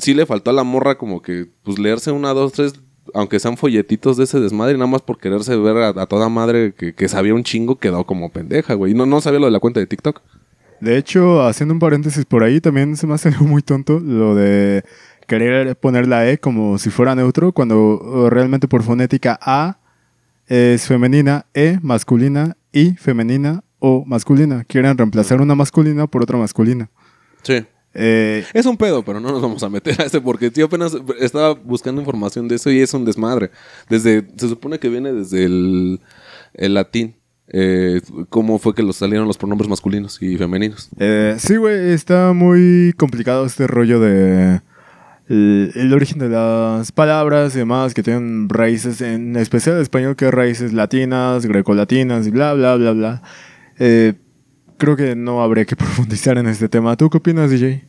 sí 0.00 0.14
le 0.14 0.26
faltó 0.26 0.50
a 0.50 0.54
la 0.54 0.64
morra 0.64 0.96
como 0.96 1.22
que, 1.22 1.46
pues, 1.62 1.78
leerse 1.78 2.10
una, 2.10 2.32
dos, 2.32 2.52
tres, 2.52 2.74
aunque 3.14 3.40
sean 3.40 3.56
folletitos 3.56 4.16
de 4.16 4.24
ese 4.24 4.40
desmadre, 4.40 4.74
nada 4.74 4.86
más 4.86 5.02
por 5.02 5.18
quererse 5.18 5.56
ver 5.56 5.76
a, 5.76 5.88
a 5.88 6.06
toda 6.06 6.28
madre 6.28 6.72
que, 6.76 6.94
que 6.94 7.08
sabía 7.08 7.34
un 7.34 7.44
chingo, 7.44 7.76
quedó 7.78 8.04
como 8.04 8.30
pendeja, 8.30 8.74
güey. 8.74 8.92
Y 8.92 8.94
no, 8.94 9.06
no 9.06 9.20
sabía 9.20 9.40
lo 9.40 9.46
de 9.46 9.52
la 9.52 9.60
cuenta 9.60 9.80
de 9.80 9.86
TikTok. 9.86 10.20
De 10.80 10.96
hecho, 10.96 11.42
haciendo 11.42 11.74
un 11.74 11.78
paréntesis 11.78 12.24
por 12.24 12.42
ahí, 12.42 12.60
también 12.60 12.96
se 12.96 13.06
me 13.06 13.14
hace 13.14 13.30
muy 13.40 13.62
tonto 13.62 14.00
lo 14.00 14.34
de 14.34 14.82
querer 15.26 15.76
poner 15.76 16.08
la 16.08 16.28
E 16.28 16.38
como 16.38 16.78
si 16.78 16.90
fuera 16.90 17.14
neutro, 17.14 17.52
cuando 17.52 18.28
realmente 18.30 18.66
por 18.66 18.82
fonética 18.82 19.38
A 19.42 19.78
es 20.46 20.86
femenina, 20.86 21.46
E 21.54 21.78
masculina, 21.82 22.56
I 22.72 22.96
femenina 22.96 23.62
o 23.78 24.04
masculina. 24.04 24.64
Quieren 24.64 24.96
reemplazar 24.96 25.40
una 25.40 25.54
masculina 25.54 26.06
por 26.06 26.22
otra 26.22 26.38
masculina. 26.38 26.90
Sí. 27.42 27.64
Eh, 27.94 28.44
Es 28.54 28.66
un 28.66 28.76
pedo, 28.76 29.04
pero 29.04 29.18
no 29.20 29.30
nos 29.32 29.42
vamos 29.42 29.62
a 29.62 29.68
meter 29.68 30.00
a 30.00 30.04
ese 30.04 30.20
porque 30.20 30.50
yo 30.50 30.66
apenas 30.66 30.96
estaba 31.18 31.54
buscando 31.54 32.00
información 32.00 32.46
de 32.48 32.56
eso 32.56 32.70
y 32.70 32.80
es 32.80 32.94
un 32.94 33.04
desmadre. 33.04 33.50
Desde, 33.88 34.26
se 34.36 34.48
supone 34.48 34.78
que 34.78 34.88
viene 34.88 35.12
desde 35.12 35.44
el, 35.44 36.00
el 36.54 36.74
latín. 36.74 37.16
Eh, 37.52 38.00
cómo 38.28 38.60
fue 38.60 38.76
que 38.76 38.82
los 38.84 38.94
salieron 38.94 39.26
los 39.26 39.36
pronombres 39.36 39.68
masculinos 39.68 40.22
y 40.22 40.36
femeninos. 40.36 40.88
eh, 41.00 41.34
sí, 41.38 41.56
güey, 41.56 41.90
está 41.90 42.32
muy 42.32 42.94
complicado 42.96 43.44
este 43.44 43.66
rollo 43.66 43.98
de 43.98 44.60
el, 45.28 45.72
el 45.74 45.92
origen 45.92 46.20
de 46.20 46.28
las 46.28 46.92
palabras 46.92 47.56
y 47.56 47.58
demás 47.58 47.92
que 47.92 48.04
tienen 48.04 48.48
raíces, 48.48 49.00
en 49.00 49.34
especial 49.34 49.76
el 49.76 49.82
español, 49.82 50.14
que 50.14 50.30
raíces 50.30 50.72
latinas, 50.72 51.44
grecolatinas 51.44 52.24
y 52.28 52.30
bla, 52.30 52.54
bla, 52.54 52.76
bla, 52.76 52.92
bla. 52.92 53.22
Eh, 53.80 54.14
creo 54.80 54.96
que 54.96 55.14
no 55.14 55.42
habría 55.42 55.64
que 55.64 55.76
profundizar 55.76 56.38
en 56.38 56.48
este 56.48 56.68
tema. 56.68 56.96
¿Tú 56.96 57.08
qué 57.08 57.18
opinas, 57.18 57.50
DJ? 57.50 57.84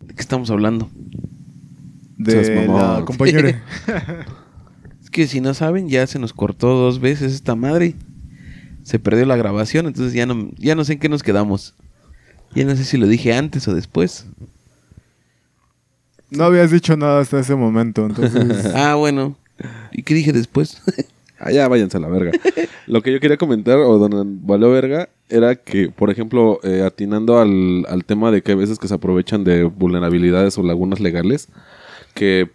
¿De 0.00 0.14
qué 0.14 0.20
estamos 0.20 0.50
hablando? 0.50 0.88
De 2.16 2.68
la 2.68 3.02
compañera. 3.06 3.60
Es 5.02 5.10
que 5.10 5.26
si 5.26 5.40
no 5.40 5.54
saben, 5.54 5.88
ya 5.88 6.06
se 6.06 6.18
nos 6.18 6.34
cortó 6.34 6.68
dos 6.68 7.00
veces 7.00 7.32
esta 7.32 7.54
madre. 7.54 7.94
Se 8.82 8.98
perdió 8.98 9.24
la 9.24 9.36
grabación, 9.36 9.86
entonces 9.86 10.12
ya 10.12 10.26
no, 10.26 10.50
ya 10.58 10.74
no 10.74 10.84
sé 10.84 10.92
en 10.92 10.98
qué 10.98 11.08
nos 11.08 11.22
quedamos. 11.22 11.74
Ya 12.54 12.66
no 12.66 12.76
sé 12.76 12.84
si 12.84 12.98
lo 12.98 13.06
dije 13.06 13.32
antes 13.32 13.66
o 13.68 13.74
después. 13.74 14.26
no 16.30 16.44
habías 16.44 16.70
dicho 16.70 16.94
nada 16.98 17.22
hasta 17.22 17.40
ese 17.40 17.54
momento, 17.54 18.04
entonces... 18.04 18.66
Ah, 18.74 18.96
bueno. 18.96 19.34
¿Y 19.92 20.02
qué 20.02 20.12
dije 20.12 20.34
después? 20.34 20.82
Allá 21.38 21.64
Ah, 21.64 21.68
váyanse 21.68 21.96
a 21.96 22.00
la 22.00 22.08
verga. 22.08 22.32
Lo 22.86 23.00
que 23.00 23.10
yo 23.10 23.18
quería 23.18 23.38
comentar, 23.38 23.78
o 23.78 23.96
donde 23.96 24.40
valió 24.44 24.70
verga, 24.70 25.08
era 25.28 25.56
que, 25.56 25.90
por 25.90 26.10
ejemplo, 26.10 26.60
eh, 26.62 26.82
atinando 26.82 27.38
al, 27.38 27.86
al 27.88 28.04
tema 28.04 28.30
de 28.30 28.42
que 28.42 28.52
hay 28.52 28.58
veces 28.58 28.78
que 28.78 28.88
se 28.88 28.94
aprovechan 28.94 29.44
de 29.44 29.64
vulnerabilidades 29.64 30.58
o 30.58 30.62
lagunas 30.62 31.00
legales, 31.00 31.48
que 32.14 32.50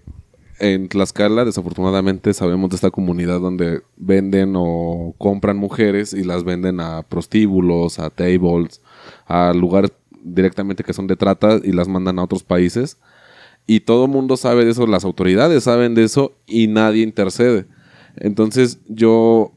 en 0.59 0.87
Tlaxcala, 0.87 1.45
desafortunadamente, 1.45 2.33
sabemos 2.33 2.69
de 2.69 2.75
esta 2.75 2.91
comunidad 2.91 3.39
donde 3.39 3.81
venden 3.97 4.53
o 4.55 5.13
compran 5.17 5.57
mujeres 5.57 6.13
y 6.13 6.23
las 6.23 6.43
venden 6.43 6.79
a 6.79 7.03
prostíbulos, 7.03 7.99
a 7.99 8.09
tables, 8.09 8.81
a 9.25 9.53
lugares 9.53 9.91
directamente 10.23 10.83
que 10.83 10.93
son 10.93 11.07
de 11.07 11.15
trata 11.15 11.59
y 11.63 11.71
las 11.71 11.87
mandan 11.87 12.19
a 12.19 12.23
otros 12.23 12.43
países. 12.43 12.97
Y 13.65 13.81
todo 13.81 14.05
el 14.05 14.11
mundo 14.11 14.37
sabe 14.37 14.65
de 14.65 14.71
eso, 14.71 14.87
las 14.87 15.05
autoridades 15.05 15.63
saben 15.63 15.95
de 15.95 16.03
eso 16.03 16.33
y 16.45 16.67
nadie 16.67 17.03
intercede. 17.03 17.65
Entonces 18.15 18.79
yo 18.87 19.51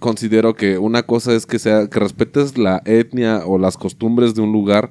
considero 0.00 0.54
que 0.54 0.78
una 0.78 1.04
cosa 1.04 1.32
es 1.34 1.46
que 1.46 1.60
sea 1.60 1.86
que 1.88 2.00
respetes 2.00 2.58
la 2.58 2.82
etnia 2.84 3.42
o 3.46 3.58
las 3.58 3.76
costumbres 3.76 4.34
de 4.34 4.40
un 4.42 4.50
lugar 4.52 4.90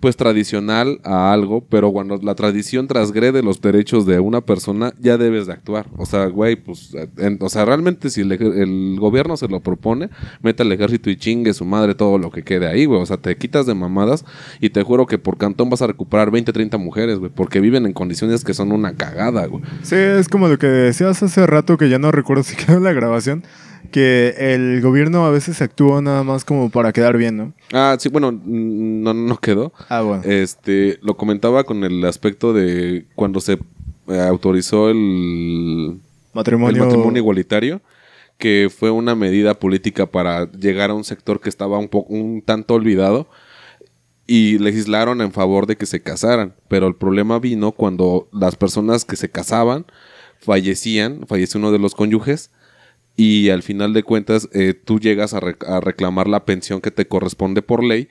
pues 0.00 0.16
tradicional 0.18 1.00
a 1.02 1.32
algo, 1.32 1.64
pero 1.66 1.90
cuando 1.90 2.18
la 2.22 2.34
tradición 2.34 2.88
transgrede 2.88 3.42
los 3.42 3.62
derechos 3.62 4.04
de 4.04 4.20
una 4.20 4.42
persona, 4.42 4.92
ya 5.00 5.16
debes 5.16 5.46
de 5.46 5.54
actuar. 5.54 5.86
O 5.96 6.04
sea, 6.04 6.26
güey, 6.26 6.56
pues, 6.56 6.94
en- 7.16 7.38
o 7.40 7.48
sea, 7.48 7.64
realmente 7.64 8.10
si 8.10 8.20
el, 8.20 8.32
el 8.32 8.96
gobierno 9.00 9.38
se 9.38 9.48
lo 9.48 9.60
propone, 9.60 10.10
mete 10.42 10.62
al 10.62 10.70
ejército 10.72 11.08
y 11.08 11.16
chingue 11.16 11.54
su 11.54 11.64
madre 11.64 11.94
todo 11.94 12.18
lo 12.18 12.30
que 12.30 12.42
quede 12.42 12.66
ahí, 12.66 12.84
güey. 12.84 13.00
O 13.00 13.06
sea, 13.06 13.16
te 13.16 13.34
quitas 13.38 13.64
de 13.64 13.72
mamadas 13.72 14.26
y 14.60 14.68
te 14.68 14.82
juro 14.82 15.06
que 15.06 15.16
por 15.16 15.38
cantón 15.38 15.70
vas 15.70 15.80
a 15.80 15.86
recuperar 15.86 16.30
20, 16.30 16.52
30 16.52 16.76
mujeres, 16.76 17.18
güey, 17.18 17.32
porque 17.34 17.60
viven 17.60 17.86
en 17.86 17.94
condiciones 17.94 18.44
que 18.44 18.52
son 18.52 18.72
una 18.72 18.92
cagada, 18.96 19.46
güey. 19.46 19.64
Sí, 19.84 19.96
es 19.96 20.28
como 20.28 20.48
lo 20.48 20.58
que 20.58 20.66
decías 20.66 21.22
hace 21.22 21.46
rato, 21.46 21.78
que 21.78 21.88
ya 21.88 21.98
no 21.98 22.12
recuerdo 22.12 22.42
si 22.42 22.56
quedó 22.56 22.78
la 22.78 22.92
grabación, 22.92 23.42
que 23.94 24.34
el 24.36 24.80
gobierno 24.80 25.24
a 25.24 25.30
veces 25.30 25.62
actúa 25.62 26.02
nada 26.02 26.24
más 26.24 26.44
como 26.44 26.68
para 26.68 26.92
quedar 26.92 27.16
bien, 27.16 27.36
¿no? 27.36 27.52
Ah, 27.72 27.96
sí, 27.96 28.08
bueno, 28.08 28.32
no, 28.44 29.14
no 29.14 29.36
quedó. 29.38 29.72
Ah, 29.88 30.00
bueno. 30.00 30.24
Este, 30.24 30.98
lo 31.00 31.16
comentaba 31.16 31.62
con 31.62 31.84
el 31.84 32.04
aspecto 32.04 32.52
de 32.52 33.06
cuando 33.14 33.38
se 33.38 33.52
eh, 34.08 34.18
autorizó 34.18 34.90
el, 34.90 36.00
matrimonio... 36.32 36.82
el 36.82 36.88
matrimonio 36.88 37.22
igualitario, 37.22 37.82
que 38.36 38.68
fue 38.68 38.90
una 38.90 39.14
medida 39.14 39.60
política 39.60 40.06
para 40.06 40.50
llegar 40.50 40.90
a 40.90 40.94
un 40.94 41.04
sector 41.04 41.40
que 41.40 41.48
estaba 41.48 41.78
un 41.78 41.86
poco 41.86 42.14
un 42.14 42.42
tanto 42.42 42.74
olvidado 42.74 43.28
y 44.26 44.58
legislaron 44.58 45.20
en 45.20 45.30
favor 45.30 45.68
de 45.68 45.76
que 45.76 45.86
se 45.86 46.02
casaran, 46.02 46.56
pero 46.66 46.88
el 46.88 46.96
problema 46.96 47.38
vino 47.38 47.70
cuando 47.70 48.28
las 48.32 48.56
personas 48.56 49.04
que 49.04 49.14
se 49.14 49.30
casaban 49.30 49.86
fallecían, 50.40 51.28
falleció 51.28 51.60
uno 51.60 51.70
de 51.70 51.78
los 51.78 51.94
cónyuges 51.94 52.50
y 53.16 53.50
al 53.50 53.62
final 53.62 53.92
de 53.92 54.02
cuentas 54.02 54.48
eh, 54.52 54.74
tú 54.74 54.98
llegas 54.98 55.34
a, 55.34 55.40
rec- 55.40 55.66
a 55.68 55.80
reclamar 55.80 56.28
la 56.28 56.44
pensión 56.44 56.80
que 56.80 56.90
te 56.90 57.06
corresponde 57.06 57.62
por 57.62 57.82
ley, 57.84 58.08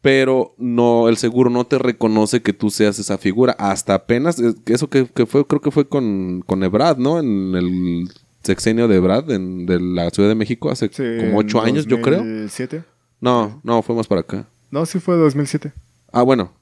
pero 0.00 0.54
no 0.58 1.08
el 1.08 1.16
seguro 1.16 1.48
no 1.50 1.64
te 1.64 1.78
reconoce 1.78 2.42
que 2.42 2.52
tú 2.52 2.70
seas 2.70 2.98
esa 2.98 3.16
figura 3.16 3.56
hasta 3.58 3.94
apenas 3.94 4.38
eso 4.66 4.90
que, 4.90 5.06
que 5.06 5.24
fue 5.26 5.46
creo 5.46 5.60
que 5.62 5.70
fue 5.70 5.88
con 5.88 6.42
con 6.46 6.62
Ebrad, 6.62 6.98
¿no? 6.98 7.18
En 7.18 7.54
el 7.54 8.08
sexenio 8.42 8.86
de 8.88 8.96
Ebrad 8.96 9.30
en, 9.30 9.64
de 9.64 9.80
la 9.80 10.10
Ciudad 10.10 10.28
de 10.28 10.34
México 10.34 10.70
hace 10.70 10.88
Sí, 10.92 11.02
como 11.20 11.38
ocho 11.38 11.62
años, 11.62 11.86
yo 11.86 12.02
creo. 12.02 12.18
2007. 12.18 12.84
No, 13.20 13.60
no, 13.64 13.80
fue 13.80 13.96
más 13.96 14.06
para 14.06 14.20
acá. 14.20 14.46
No, 14.70 14.84
sí 14.84 15.00
fue 15.00 15.14
2007. 15.16 15.72
Ah, 16.12 16.20
bueno. 16.22 16.52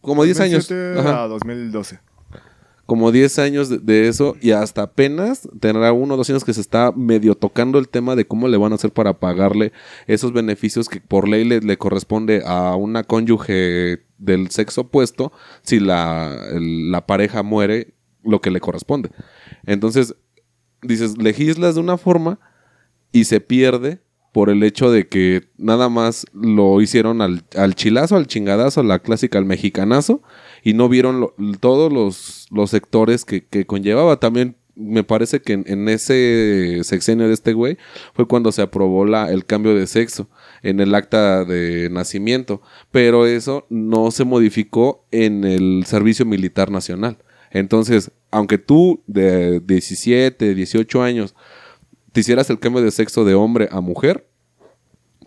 Como 0.00 0.22
10 0.22 0.38
años. 0.38 0.68
2007 0.68 1.00
Ajá. 1.00 1.24
a 1.24 1.26
2012. 1.26 1.98
Como 2.86 3.10
10 3.10 3.38
años 3.40 3.84
de, 3.84 4.08
eso 4.08 4.36
y 4.40 4.52
hasta 4.52 4.82
apenas 4.82 5.48
tendrá 5.60 5.92
uno 5.92 6.14
o 6.14 6.16
dos 6.16 6.30
años 6.30 6.44
que 6.44 6.54
se 6.54 6.60
está 6.60 6.92
medio 6.92 7.34
tocando 7.34 7.78
el 7.78 7.88
tema 7.88 8.14
de 8.14 8.26
cómo 8.26 8.46
le 8.46 8.56
van 8.56 8.72
a 8.72 8.76
hacer 8.76 8.92
para 8.92 9.18
pagarle 9.18 9.72
esos 10.06 10.32
beneficios 10.32 10.88
que 10.88 11.00
por 11.00 11.28
ley 11.28 11.44
le, 11.44 11.76
corresponde 11.76 12.42
a 12.46 12.76
una 12.76 13.02
cónyuge 13.02 14.04
del 14.18 14.50
sexo 14.50 14.82
opuesto 14.82 15.32
si 15.62 15.80
la, 15.80 16.36
la 16.52 17.06
pareja 17.06 17.42
muere 17.42 17.94
lo 18.22 18.40
que 18.40 18.50
le 18.50 18.60
corresponde. 18.60 19.10
Entonces, 19.64 20.14
dices, 20.82 21.18
legislas 21.18 21.74
de 21.74 21.80
una 21.80 21.98
forma 21.98 22.38
y 23.12 23.24
se 23.24 23.40
pierde 23.40 24.00
por 24.32 24.50
el 24.50 24.62
hecho 24.62 24.90
de 24.90 25.08
que 25.08 25.48
nada 25.56 25.88
más 25.88 26.26
lo 26.34 26.80
hicieron 26.82 27.22
al, 27.22 27.44
al 27.56 27.74
chilazo, 27.74 28.16
al 28.16 28.26
chingadazo, 28.26 28.82
la 28.82 28.98
clásica, 28.98 29.38
al 29.38 29.46
mexicanazo, 29.46 30.22
y 30.66 30.74
no 30.74 30.88
vieron 30.88 31.28
todos 31.60 31.92
los, 31.92 32.48
los 32.50 32.70
sectores 32.70 33.24
que, 33.24 33.44
que 33.46 33.66
conllevaba. 33.66 34.18
También 34.18 34.56
me 34.74 35.04
parece 35.04 35.40
que 35.40 35.52
en, 35.52 35.88
ese 35.88 36.80
sexenio 36.82 37.28
de 37.28 37.34
este 37.34 37.52
güey 37.52 37.78
fue 38.14 38.26
cuando 38.26 38.50
se 38.50 38.62
aprobó 38.62 39.04
la, 39.04 39.30
el 39.30 39.44
cambio 39.44 39.76
de 39.76 39.86
sexo 39.86 40.28
en 40.64 40.80
el 40.80 40.92
acta 40.96 41.44
de 41.44 41.88
nacimiento, 41.88 42.62
pero 42.90 43.26
eso 43.26 43.64
no 43.70 44.10
se 44.10 44.24
modificó 44.24 45.06
en 45.12 45.44
el 45.44 45.84
servicio 45.86 46.26
militar 46.26 46.72
nacional. 46.72 47.16
Entonces, 47.52 48.10
aunque 48.32 48.58
tú 48.58 49.04
de 49.06 49.60
17, 49.60 50.52
18 50.52 51.00
años 51.00 51.36
te 52.10 52.22
hicieras 52.22 52.50
el 52.50 52.58
cambio 52.58 52.82
de 52.82 52.90
sexo 52.90 53.24
de 53.24 53.34
hombre 53.34 53.68
a 53.70 53.80
mujer, 53.80 54.26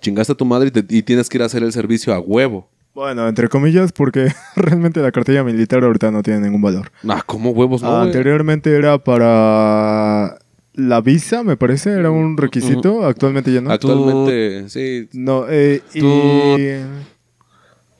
chingaste 0.02 0.34
a 0.34 0.36
tu 0.36 0.44
madre 0.44 0.70
y 0.90 1.02
tienes 1.04 1.30
que 1.30 1.38
ir 1.38 1.44
a 1.44 1.46
hacer 1.46 1.64
el 1.64 1.72
servicio 1.72 2.14
a 2.14 2.20
huevo. 2.20 2.69
Bueno, 2.94 3.28
entre 3.28 3.48
comillas, 3.50 3.92
porque 3.92 4.32
realmente 4.56 5.02
la 5.02 5.12
cartilla 5.12 5.44
militar 5.44 5.84
ahorita 5.84 6.12
no 6.12 6.24
tiene 6.24 6.42
ningún 6.42 6.62
valor. 6.62 6.92
Ah, 7.08 7.24
¿cómo 7.26 7.52
huevos 7.52 7.82
no? 7.82 7.90
güey? 7.92 8.02
Anteriormente 8.08 8.76
era 8.76 8.98
para 8.98 10.40
la 10.74 11.02
visa, 11.02 11.44
me 11.44 11.56
parece, 11.58 11.92
era 11.92 12.12
un 12.12 12.36
requisito. 12.38 13.06
Actualmente 13.06 13.54
ya 13.54 13.62
no. 13.62 13.72
Actualmente, 13.72 14.70
sí. 14.70 15.10
no, 15.14 15.46
eh, 15.50 15.82
y... 15.94 16.00
Tú- 16.00 16.90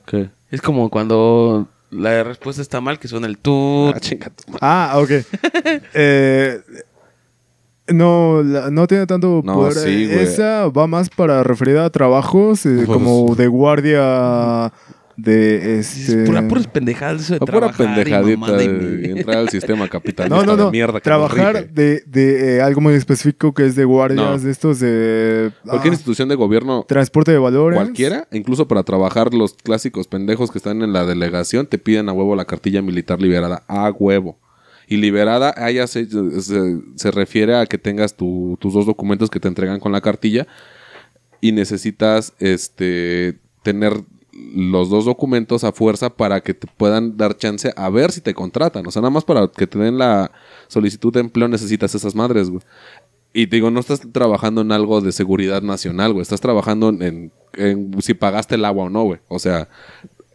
¿Qué? 0.06 0.30
Es 0.50 0.60
como 0.60 0.90
cuando 0.90 1.68
la 1.90 2.24
respuesta 2.24 2.60
está 2.62 2.80
mal, 2.80 2.98
que 2.98 3.06
suena 3.08 3.26
el 3.28 3.38
tut. 3.38 3.94
Ah, 3.94 4.00
chinga 4.00 4.30
tu 4.30 4.50
madre. 4.50 4.58
Ah, 4.60 4.94
ok. 4.96 5.10
Eh, 5.94 6.60
no, 7.92 8.42
la- 8.42 8.70
no 8.70 8.86
tiene 8.86 9.06
tanto 9.06 9.42
No, 9.44 9.54
poder. 9.54 9.72
sí. 9.74 10.08
Esa 10.10 10.68
va 10.68 10.86
más 10.86 11.08
para 11.10 11.42
referida 11.42 11.84
a 11.84 11.90
trabajos 11.90 12.64
eh, 12.66 12.82
Pues- 12.86 12.88
como 12.88 13.34
de 13.34 13.46
guardia 13.46 14.72
de 15.16 15.78
Es 15.80 16.08
este. 16.08 16.24
pura, 16.24 16.48
puras 16.48 16.66
pendejadas 16.66 17.20
eso 17.20 17.34
de 17.34 17.40
Pura 17.40 17.70
pendejadita 17.72 18.62
y 18.62 18.68
de 18.68 19.10
entrar 19.18 19.36
al 19.36 19.48
sistema 19.50 19.86
capitalista 19.86 20.34
No, 20.34 20.44
no, 20.46 20.56
no. 20.56 20.66
de 20.66 20.70
mierda 20.70 20.92
que 21.00 21.10
nos 21.10 21.28
Trabajar 21.28 21.54
rige. 21.56 21.68
de, 21.74 22.02
de 22.06 22.56
eh, 22.56 22.62
algo 22.62 22.80
muy 22.80 22.94
específico 22.94 23.52
que 23.52 23.66
es 23.66 23.76
de 23.76 23.84
guardias, 23.84 24.24
No. 24.24 24.38
de 24.38 24.50
estos 24.50 24.80
de. 24.80 25.50
Cualquier 25.64 25.92
ah, 25.92 25.94
institución 25.94 26.28
de 26.30 26.36
gobierno 26.36 26.86
transporte 26.88 27.32
de 27.32 27.38
valores. 27.38 27.76
cualquiera, 27.78 28.26
incluso 28.32 28.66
para 28.66 28.82
trabajar 28.82 29.34
los 29.34 29.52
clásicos 29.52 30.06
pendejos 30.08 30.50
que 30.50 30.56
están 30.56 30.80
en 30.80 30.94
la 30.94 31.04
delegación, 31.04 31.66
te 31.66 31.76
piden 31.76 32.08
a 32.08 32.12
huevo 32.14 32.34
la 32.34 32.46
cartilla 32.46 32.80
militar 32.80 33.20
liberada. 33.20 33.62
A 33.68 33.90
huevo. 33.90 34.38
Y 34.90 34.96
liberada, 34.96 35.54
se, 35.86 36.06
se, 36.96 37.10
refiere 37.12 37.54
a 37.56 37.64
que 37.64 37.78
tengas 37.78 38.16
tu- 38.16 38.58
tus 38.60 38.74
dos 38.74 38.86
documentos 38.86 39.30
que 39.30 39.38
te 39.38 39.46
entregan 39.46 39.78
con 39.78 39.92
la 39.92 40.00
cartilla 40.00 40.48
y 41.40 41.52
necesitas 41.52 42.34
este 42.40 43.38
tener 43.62 44.02
los 44.54 44.90
dos 44.90 45.04
documentos 45.04 45.62
a 45.62 45.70
fuerza 45.70 46.10
para 46.10 46.40
que 46.40 46.54
te 46.54 46.66
puedan 46.66 47.16
dar 47.16 47.36
chance 47.36 47.72
a 47.76 47.88
ver 47.88 48.10
si 48.10 48.20
te 48.20 48.34
contratan. 48.34 48.84
O 48.84 48.90
sea, 48.90 49.00
nada 49.00 49.10
más 49.10 49.24
para 49.24 49.46
que 49.46 49.68
te 49.68 49.78
den 49.78 49.96
la 49.96 50.32
solicitud 50.66 51.12
de 51.12 51.20
empleo 51.20 51.46
necesitas 51.46 51.94
esas 51.94 52.16
madres, 52.16 52.50
güey. 52.50 52.62
Y 53.32 53.46
te 53.46 53.56
digo, 53.56 53.70
no 53.70 53.78
estás 53.78 54.00
trabajando 54.12 54.62
en 54.62 54.72
algo 54.72 55.00
de 55.00 55.12
seguridad 55.12 55.62
nacional, 55.62 56.12
güey. 56.12 56.22
Estás 56.22 56.40
trabajando 56.40 56.88
en, 56.88 57.30
en 57.52 58.02
si 58.02 58.14
pagaste 58.14 58.56
el 58.56 58.64
agua 58.64 58.86
o 58.86 58.90
no, 58.90 59.04
güey. 59.04 59.20
O 59.28 59.38
sea, 59.38 59.68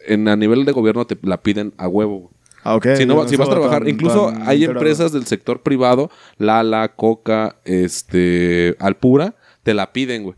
en, 0.06 0.28
a 0.28 0.36
nivel 0.36 0.64
de 0.64 0.72
gobierno 0.72 1.06
te 1.06 1.18
la 1.22 1.42
piden 1.42 1.74
a 1.76 1.88
huevo. 1.88 2.18
güey. 2.20 2.35
Ah, 2.66 2.76
ok. 2.76 2.86
Si, 2.96 3.06
no, 3.06 3.22
yo 3.22 3.28
si 3.28 3.36
vas 3.36 3.48
a 3.48 3.52
trabajar, 3.52 3.80
tan- 3.80 3.88
incluso 3.88 4.26
tan 4.26 4.42
hay 4.48 4.64
enterado. 4.64 4.72
empresas 4.78 5.12
del 5.12 5.26
sector 5.26 5.62
privado, 5.62 6.10
Lala, 6.38 6.94
Coca, 6.96 7.56
este, 7.64 8.76
Alpura, 8.80 9.34
te 9.62 9.74
la 9.74 9.92
piden, 9.92 10.22
güey. 10.24 10.34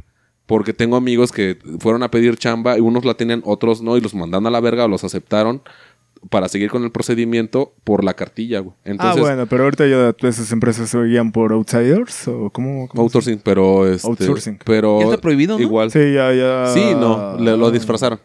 Porque 0.46 0.72
tengo 0.72 0.96
amigos 0.96 1.30
que 1.32 1.58
fueron 1.80 2.02
a 2.02 2.10
pedir 2.10 2.36
chamba 2.38 2.78
y 2.78 2.80
unos 2.80 3.04
la 3.04 3.14
tenían, 3.14 3.42
otros 3.44 3.82
no, 3.82 3.96
y 3.96 4.00
los 4.00 4.14
mandaron 4.14 4.46
a 4.46 4.50
la 4.50 4.60
verga 4.60 4.84
o 4.86 4.88
los 4.88 5.04
aceptaron 5.04 5.62
para 6.30 6.48
seguir 6.48 6.70
con 6.70 6.82
el 6.84 6.90
procedimiento 6.90 7.74
por 7.84 8.02
la 8.02 8.14
cartilla, 8.14 8.60
güey. 8.60 8.74
Entonces, 8.84 9.18
ah, 9.18 9.20
bueno, 9.20 9.46
pero 9.46 9.64
ahorita 9.64 9.86
ya 9.86 10.14
esas 10.28 10.50
empresas 10.50 10.88
se 10.88 11.02
guían 11.04 11.32
por 11.32 11.52
outsiders 11.52 12.26
o 12.28 12.50
cómo. 12.50 12.88
cómo 12.88 12.92
se- 12.94 13.00
outsourcing, 13.00 13.40
pero 13.44 13.86
este, 13.86 14.08
Outsourcing. 14.08 14.58
pero 14.64 14.98
Ya 15.00 15.04
está 15.06 15.18
prohibido, 15.20 15.56
¿no? 15.56 15.62
igual. 15.62 15.90
Sí, 15.90 16.12
ya, 16.14 16.32
ya. 16.32 16.66
Sí, 16.74 16.92
no, 16.94 17.36
le- 17.38 17.56
lo 17.56 17.70
disfrazaron. 17.70 18.18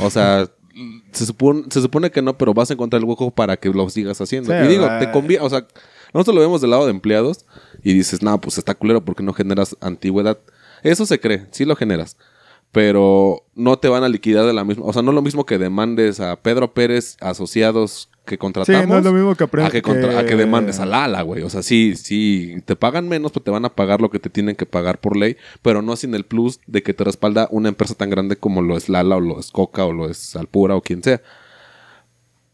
O 0.00 0.10
sea, 0.10 0.46
se 1.12 1.26
supone, 1.26 1.64
se 1.70 1.80
supone 1.80 2.10
que 2.10 2.22
no, 2.22 2.36
pero 2.36 2.54
vas 2.54 2.70
a 2.70 2.74
encontrar 2.74 3.00
el 3.00 3.08
hueco 3.08 3.30
para 3.30 3.56
que 3.56 3.68
lo 3.70 3.88
sigas 3.90 4.20
haciendo. 4.20 4.52
Sí, 4.52 4.58
y 4.64 4.68
digo, 4.68 4.86
te 4.98 5.10
conviene, 5.10 5.44
o 5.44 5.50
sea, 5.50 5.66
nosotros 6.12 6.34
lo 6.34 6.40
vemos 6.40 6.60
del 6.60 6.70
lado 6.70 6.84
de 6.84 6.90
empleados 6.90 7.46
y 7.82 7.92
dices, 7.94 8.22
no, 8.22 8.40
pues 8.40 8.58
está 8.58 8.74
culero 8.74 9.04
porque 9.04 9.22
no 9.22 9.32
generas 9.32 9.76
antigüedad. 9.80 10.38
Eso 10.82 11.06
se 11.06 11.20
cree, 11.20 11.46
sí 11.50 11.64
lo 11.64 11.76
generas. 11.76 12.16
Pero 12.72 13.44
no 13.54 13.78
te 13.78 13.88
van 13.88 14.04
a 14.04 14.08
liquidar 14.08 14.46
de 14.46 14.52
la 14.52 14.64
misma. 14.64 14.84
O 14.86 14.92
sea, 14.92 15.02
no 15.02 15.10
es 15.10 15.14
lo 15.14 15.22
mismo 15.22 15.44
que 15.44 15.58
demandes 15.58 16.20
a 16.20 16.36
Pedro 16.36 16.72
Pérez, 16.72 17.16
asociados 17.20 18.09
que 18.30 18.36
Sí, 18.36 18.38
contratamos. 18.38 18.86
no 18.88 18.98
es 18.98 19.04
lo 19.04 19.12
mismo 19.12 19.34
que 19.34 19.44
aprendes. 19.44 19.68
a 19.68 19.72
que, 19.72 19.82
contra- 19.82 20.18
a 20.18 20.24
que 20.24 20.36
demandes 20.36 20.78
a 20.80 20.86
Lala, 20.86 21.22
güey. 21.22 21.42
O 21.42 21.50
sea, 21.50 21.62
sí, 21.62 21.94
sí, 21.96 22.56
te 22.64 22.76
pagan 22.76 23.08
menos, 23.08 23.32
pues 23.32 23.44
te 23.44 23.50
van 23.50 23.64
a 23.64 23.70
pagar 23.74 24.00
lo 24.00 24.10
que 24.10 24.18
te 24.18 24.30
tienen 24.30 24.56
que 24.56 24.66
pagar 24.66 24.98
por 25.00 25.16
ley, 25.16 25.36
pero 25.62 25.82
no 25.82 25.96
sin 25.96 26.14
el 26.14 26.24
plus 26.24 26.60
de 26.66 26.82
que 26.82 26.94
te 26.94 27.04
respalda 27.04 27.48
una 27.50 27.68
empresa 27.68 27.94
tan 27.94 28.08
grande 28.10 28.36
como 28.36 28.62
lo 28.62 28.76
es 28.76 28.88
Lala 28.88 29.16
o 29.16 29.20
lo 29.20 29.38
es 29.40 29.50
Coca 29.50 29.84
o 29.84 29.92
lo 29.92 30.08
es 30.08 30.36
Alpura 30.36 30.76
o 30.76 30.82
quien 30.82 31.02
sea. 31.02 31.20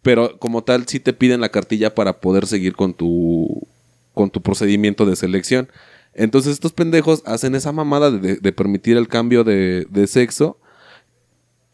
Pero 0.02 0.38
como 0.38 0.62
tal, 0.62 0.86
sí 0.86 1.00
te 1.00 1.12
piden 1.12 1.40
la 1.40 1.48
cartilla 1.48 1.94
para 1.94 2.20
poder 2.20 2.46
seguir 2.46 2.74
con 2.74 2.94
tu, 2.94 3.66
con 4.14 4.30
tu 4.30 4.40
procedimiento 4.40 5.04
de 5.04 5.16
selección. 5.16 5.68
Entonces 6.14 6.52
estos 6.52 6.72
pendejos 6.72 7.22
hacen 7.26 7.54
esa 7.54 7.72
mamada 7.72 8.10
de, 8.10 8.36
de 8.36 8.52
permitir 8.52 8.96
el 8.96 9.08
cambio 9.08 9.44
de, 9.44 9.86
de 9.90 10.06
sexo. 10.06 10.58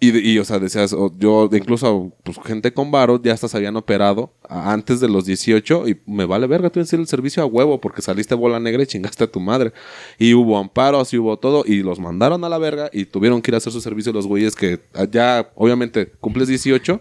Y, 0.05 0.33
y, 0.33 0.39
o 0.41 0.45
sea, 0.45 0.59
decías, 0.59 0.97
yo, 1.17 1.49
incluso, 1.53 2.13
pues, 2.25 2.37
gente 2.45 2.75
con 2.75 2.91
varos 2.91 3.21
ya 3.23 3.35
hasta 3.35 3.47
se 3.47 3.57
habían 3.57 3.77
operado 3.77 4.35
antes 4.49 4.99
de 4.99 5.09
los 5.09 5.27
18 5.27 5.89
y 5.89 6.01
me 6.07 6.25
vale 6.25 6.49
verga, 6.49 6.71
tú 6.71 6.81
el 6.81 7.07
servicio 7.07 7.41
a 7.41 7.47
huevo 7.47 7.81
porque 7.81 8.03
saliste 8.03 8.35
bola 8.35 8.59
negra 8.59 8.83
y 8.83 8.87
chingaste 8.87 9.23
a 9.23 9.31
tu 9.31 9.39
madre. 9.39 9.73
Y 10.19 10.35
hubo 10.35 10.59
amparos 10.59 11.15
y 11.15 11.19
hubo 11.19 11.39
todo 11.39 11.63
y 11.65 11.85
los 11.85 12.01
mandaron 12.01 12.43
a 12.43 12.49
la 12.49 12.59
verga 12.59 12.91
y 12.93 13.05
tuvieron 13.05 13.41
que 13.41 13.53
ir 13.53 13.55
a 13.55 13.59
hacer 13.59 13.73
su 13.73 13.81
servicio 13.81 14.13
los 14.13 14.27
güeyes 14.27 14.57
que 14.57 14.81
ah, 14.95 15.07
ya, 15.09 15.53
obviamente, 15.55 16.11
cumples 16.19 16.49
18 16.49 17.01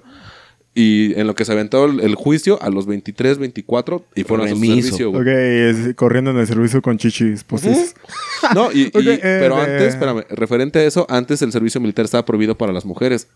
y 0.74 1.14
en 1.20 1.28
lo 1.28 1.36
que 1.36 1.44
se 1.44 1.52
aventó 1.52 1.86
el, 1.86 2.00
el 2.00 2.16
juicio 2.16 2.58
a 2.62 2.70
los 2.70 2.86
23, 2.86 3.38
24 3.40 4.06
y 4.16 4.24
fueron 4.24 4.48
a 4.48 4.50
su 4.50 4.56
Remiso. 4.56 4.74
servicio, 4.84 5.10
güey. 5.12 5.22
Ok, 5.22 5.28
es- 5.28 5.96
corriendo 5.96 6.32
en 6.32 6.38
el 6.38 6.48
servicio 6.48 6.82
con 6.82 6.98
chichis 6.98 7.44
postizas. 7.44 7.96
No, 8.56 8.72
y, 8.72 8.84
eh, 8.94 9.20
pero 9.22 9.56
de- 9.58 9.62
antes, 9.62 9.94
espérame, 9.94 10.24
referente 10.30 10.80
a 10.80 10.84
eso, 10.84 11.06
antes 11.10 11.42
el 11.44 11.52
servicio 11.52 11.80
militar 11.80 12.06
estaba 12.06 12.26
prohibido 12.26 12.58
para 12.58 12.74
las 12.74 12.86
mujeres. 12.86 13.28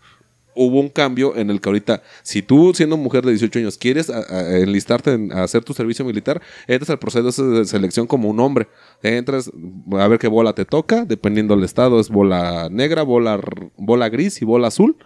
Hubo 0.58 0.80
un 0.80 0.88
cambio 0.88 1.36
en 1.36 1.50
el 1.50 1.60
que 1.60 1.68
ahorita, 1.68 2.02
si 2.22 2.40
tú 2.40 2.72
siendo 2.74 2.96
mujer 2.96 3.22
de 3.24 3.30
18 3.32 3.58
años 3.58 3.76
quieres 3.76 4.08
a- 4.08 4.24
a 4.34 4.56
enlistarte 4.58 5.12
en- 5.12 5.30
a 5.32 5.42
hacer 5.44 5.62
tu 5.62 5.74
servicio 5.74 6.04
militar, 6.04 6.40
entras 6.66 6.88
al 6.90 6.98
proceso 6.98 7.50
de 7.50 7.66
selección 7.66 8.06
como 8.06 8.30
un 8.30 8.40
hombre. 8.40 8.66
Entras 9.02 9.50
a 9.92 10.08
ver 10.08 10.18
qué 10.18 10.28
bola 10.28 10.54
te 10.54 10.64
toca, 10.64 11.04
dependiendo 11.04 11.54
del 11.54 11.64
estado, 11.64 12.00
es 12.00 12.08
bola 12.08 12.68
negra, 12.70 13.02
bola, 13.02 13.38
bola 13.76 14.08
gris 14.08 14.40
y 14.40 14.46
bola 14.46 14.68
azul. 14.68 14.96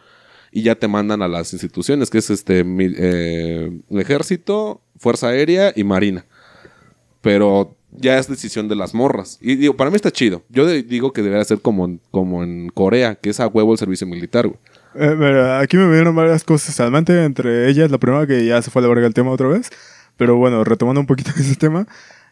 Y 0.52 0.62
ya 0.62 0.74
te 0.74 0.88
mandan 0.88 1.22
a 1.22 1.28
las 1.28 1.52
instituciones, 1.52 2.10
que 2.10 2.18
es 2.18 2.30
este 2.30 2.64
eh, 2.66 3.80
el 3.90 4.00
ejército, 4.00 4.80
fuerza 4.98 5.28
aérea 5.28 5.72
y 5.76 5.84
marina 5.84 6.24
pero 7.22 7.76
ya 7.92 8.18
es 8.18 8.28
decisión 8.28 8.68
de 8.68 8.76
las 8.76 8.94
morras. 8.94 9.38
Y 9.42 9.56
digo, 9.56 9.76
para 9.76 9.90
mí 9.90 9.96
está 9.96 10.10
chido. 10.10 10.42
Yo 10.48 10.64
de- 10.64 10.82
digo 10.82 11.12
que 11.12 11.22
debería 11.22 11.44
ser 11.44 11.60
como, 11.60 11.98
como 12.10 12.42
en 12.42 12.68
Corea, 12.70 13.16
que 13.16 13.30
es 13.30 13.40
a 13.40 13.46
huevo 13.48 13.72
el 13.72 13.78
servicio 13.78 14.06
militar, 14.06 14.46
güey. 14.46 14.58
Eh, 14.94 15.14
mira, 15.16 15.60
aquí 15.60 15.76
me 15.76 15.86
vinieron 15.86 16.14
varias 16.16 16.42
cosas 16.44 16.78
al 16.80 16.90
mente, 16.90 17.24
entre 17.24 17.68
ellas 17.68 17.90
la 17.90 17.98
primera 17.98 18.26
que 18.26 18.44
ya 18.46 18.62
se 18.62 18.70
fue 18.70 18.80
a 18.80 18.84
la 18.84 18.88
verga 18.88 19.06
el 19.06 19.14
tema 19.14 19.30
otra 19.30 19.48
vez, 19.48 19.70
pero 20.16 20.36
bueno, 20.36 20.64
retomando 20.64 21.00
un 21.00 21.06
poquito 21.06 21.30
ese 21.38 21.56
tema, 21.56 21.86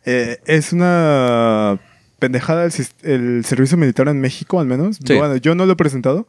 eh, 0.04 0.38
es 0.46 0.72
una 0.72 1.78
pendejada 2.18 2.64
el, 2.64 2.72
el 3.02 3.44
servicio 3.44 3.76
militar 3.76 4.08
en 4.08 4.20
México 4.20 4.58
al 4.60 4.66
menos. 4.66 4.98
Sí. 5.06 5.16
Bueno, 5.16 5.36
yo 5.36 5.54
no 5.54 5.66
lo 5.66 5.72
he 5.72 5.76
presentado, 5.76 6.28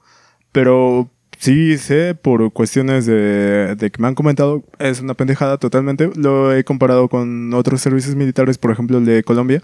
pero 0.51 1.09
sí 1.39 1.77
sé 1.77 2.15
por 2.15 2.51
cuestiones 2.53 3.05
de, 3.05 3.75
de 3.75 3.89
que 3.89 4.01
me 4.01 4.07
han 4.07 4.15
comentado, 4.15 4.63
es 4.77 5.01
una 5.01 5.15
pendejada 5.15 5.57
totalmente. 5.57 6.11
Lo 6.15 6.53
he 6.53 6.63
comparado 6.63 7.07
con 7.07 7.53
otros 7.53 7.81
servicios 7.81 8.15
militares, 8.15 8.57
por 8.57 8.71
ejemplo 8.71 8.99
el 8.99 9.05
de 9.05 9.23
Colombia, 9.23 9.63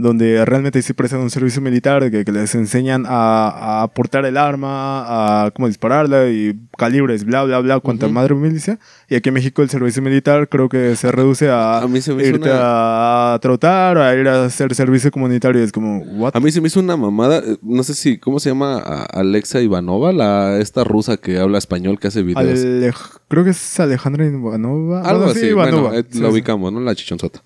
donde 0.00 0.44
realmente 0.44 0.80
sí 0.82 0.92
prestan 0.92 1.20
un 1.20 1.30
servicio 1.30 1.60
militar, 1.60 2.10
que, 2.10 2.24
que 2.24 2.32
les 2.32 2.54
enseñan 2.54 3.04
a, 3.06 3.82
a 3.82 3.88
portar 3.88 4.24
el 4.24 4.36
arma, 4.36 5.44
a 5.46 5.50
cómo 5.50 5.68
dispararla 5.68 6.28
y 6.30 6.58
calibres, 6.78 7.24
bla, 7.24 7.44
bla, 7.44 7.58
bla, 7.60 7.80
cuanta 7.80 8.06
Ujú. 8.06 8.14
madre 8.14 8.34
milicia. 8.34 8.78
Y 9.08 9.14
aquí 9.16 9.28
en 9.28 9.34
México 9.34 9.62
el 9.62 9.68
servicio 9.70 10.02
militar 10.02 10.48
creo 10.48 10.68
que 10.68 10.96
se 10.96 11.10
reduce 11.12 11.48
a, 11.50 11.78
A 11.82 11.88
mí 11.88 12.00
se 12.00 12.14
me 12.14 12.24
irte 12.24 12.48
una- 12.50 13.34
a 13.34 13.38
trotar, 13.40 13.98
a 13.98 14.14
ir 14.14 14.26
a 14.28 14.44
hacer 14.46 14.74
servicio 14.74 15.10
comunitario. 15.10 15.62
Es 15.62 15.72
como, 15.72 15.98
¿what? 15.98 16.32
A 16.34 16.40
mí 16.40 16.50
se 16.50 16.60
me 16.60 16.68
hizo 16.68 16.80
una 16.80 16.96
mamada, 16.96 17.38
eh, 17.38 17.56
no 17.62 17.82
sé 17.82 17.94
si, 17.94 18.18
¿cómo 18.18 18.40
se 18.40 18.50
llama? 18.50 18.78
Alexa 19.12 19.60
Ivanova, 19.60 20.12
la, 20.12 20.58
esta 20.58 20.84
rusa 20.84 21.16
que 21.16 21.38
habla 21.38 21.58
español, 21.58 21.98
que 21.98 22.08
hace 22.08 22.22
videos. 22.22 22.60
Alej- 22.60 23.18
creo 23.28 23.44
que 23.44 23.50
es 23.50 23.80
Alejandra 23.80 24.24
Ivanova. 24.26 25.02
Algo 25.02 25.24
Bueno, 25.24 25.32
sí, 25.34 25.38
así, 25.40 25.46
Ivanova. 25.48 25.82
bueno, 25.90 25.98
eh, 25.98 26.04
Sí, 26.10 26.20
la 26.20 26.26
sí. 26.28 26.32
ubicamos, 26.32 26.72
¿no? 26.72 26.80
La 26.80 26.94
chichonzota. 26.94 27.42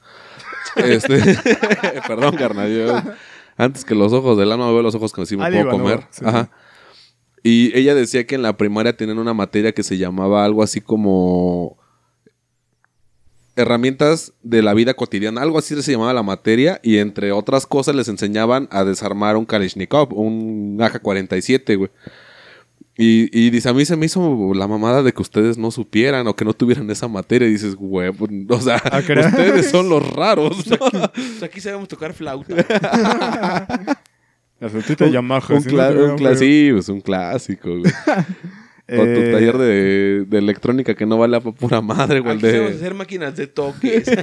Este, 0.76 1.18
perdón, 2.06 2.36
carnal, 2.36 2.70
yo- 2.74 3.02
antes 3.56 3.84
que 3.84 3.94
los 3.94 4.12
ojos 4.12 4.36
del 4.36 4.50
alma 4.52 4.70
veo 4.70 4.82
los 4.82 4.94
ojos 4.94 5.12
que 5.12 5.24
sí 5.26 5.36
me 5.36 5.44
Ali 5.44 5.58
puedo 5.62 5.70
comer. 5.70 6.06
sí, 6.10 6.24
Ajá. 6.26 6.50
Y 7.42 7.76
ella 7.78 7.94
decía 7.94 8.26
que 8.26 8.34
en 8.36 8.42
la 8.42 8.56
primaria 8.56 8.96
tenían 8.96 9.18
una 9.18 9.34
materia 9.34 9.72
que 9.72 9.82
se 9.82 9.98
llamaba 9.98 10.44
algo 10.44 10.62
así 10.62 10.80
como 10.80 11.76
herramientas 13.56 14.32
de 14.42 14.62
la 14.62 14.74
vida 14.74 14.94
cotidiana, 14.94 15.42
algo 15.42 15.58
así 15.58 15.80
se 15.80 15.92
llamaba 15.92 16.12
la 16.12 16.22
materia, 16.24 16.80
y 16.82 16.98
entre 16.98 17.30
otras 17.32 17.66
cosas 17.66 17.94
les 17.94 18.08
enseñaban 18.08 18.66
a 18.72 18.84
desarmar 18.84 19.36
un 19.36 19.44
Kalashnikov, 19.44 20.12
un 20.12 20.78
AK-47, 20.80 21.76
güey. 21.78 21.90
Y, 22.96 23.28
y 23.36 23.50
dice, 23.50 23.68
a 23.68 23.72
mí 23.74 23.84
se 23.84 23.96
me 23.96 24.06
hizo 24.06 24.52
la 24.54 24.68
mamada 24.68 25.02
de 25.02 25.12
que 25.12 25.20
ustedes 25.20 25.58
no 25.58 25.70
supieran 25.72 26.28
o 26.28 26.36
que 26.36 26.44
no 26.44 26.52
tuvieran 26.54 26.88
esa 26.90 27.08
materia. 27.08 27.48
Y 27.48 27.52
dices, 27.52 27.74
güey, 27.74 28.12
pues, 28.12 28.30
o 28.48 28.60
sea, 28.60 28.80
Ah, 28.90 28.98
ustedes 29.00 29.68
son 29.70 29.88
los 29.88 30.08
raros. 30.14 30.64
¿no? 30.68 30.76
Pues 31.12 31.42
aquí 31.42 31.60
sabemos 31.60 31.88
tocar 31.88 32.12
flauta. 32.14 32.54
La 34.60 34.68
flautita 34.68 35.06
Yamaha. 35.08 35.54
un, 35.54 35.64
no 35.76 36.14
un 36.30 36.36
sí, 36.38 36.70
pues 36.72 36.88
un 36.88 37.00
clásico, 37.00 37.70
güey. 37.78 37.92
Con 38.86 38.98
tu 39.14 39.20
Eh, 39.20 39.32
taller 39.32 39.56
de, 39.56 40.24
de 40.28 40.38
electrónica 40.38 40.94
que 40.94 41.06
no 41.06 41.16
vale 41.16 41.40
pa' 41.40 41.52
pura 41.52 41.80
madre, 41.80 42.20
güey. 42.20 42.34
Aquí 42.36 42.42
sabemos 42.42 42.70
De... 42.72 42.76
hacer 42.76 42.94
máquinas 42.94 43.34
de 43.34 43.46
toques. 43.46 44.04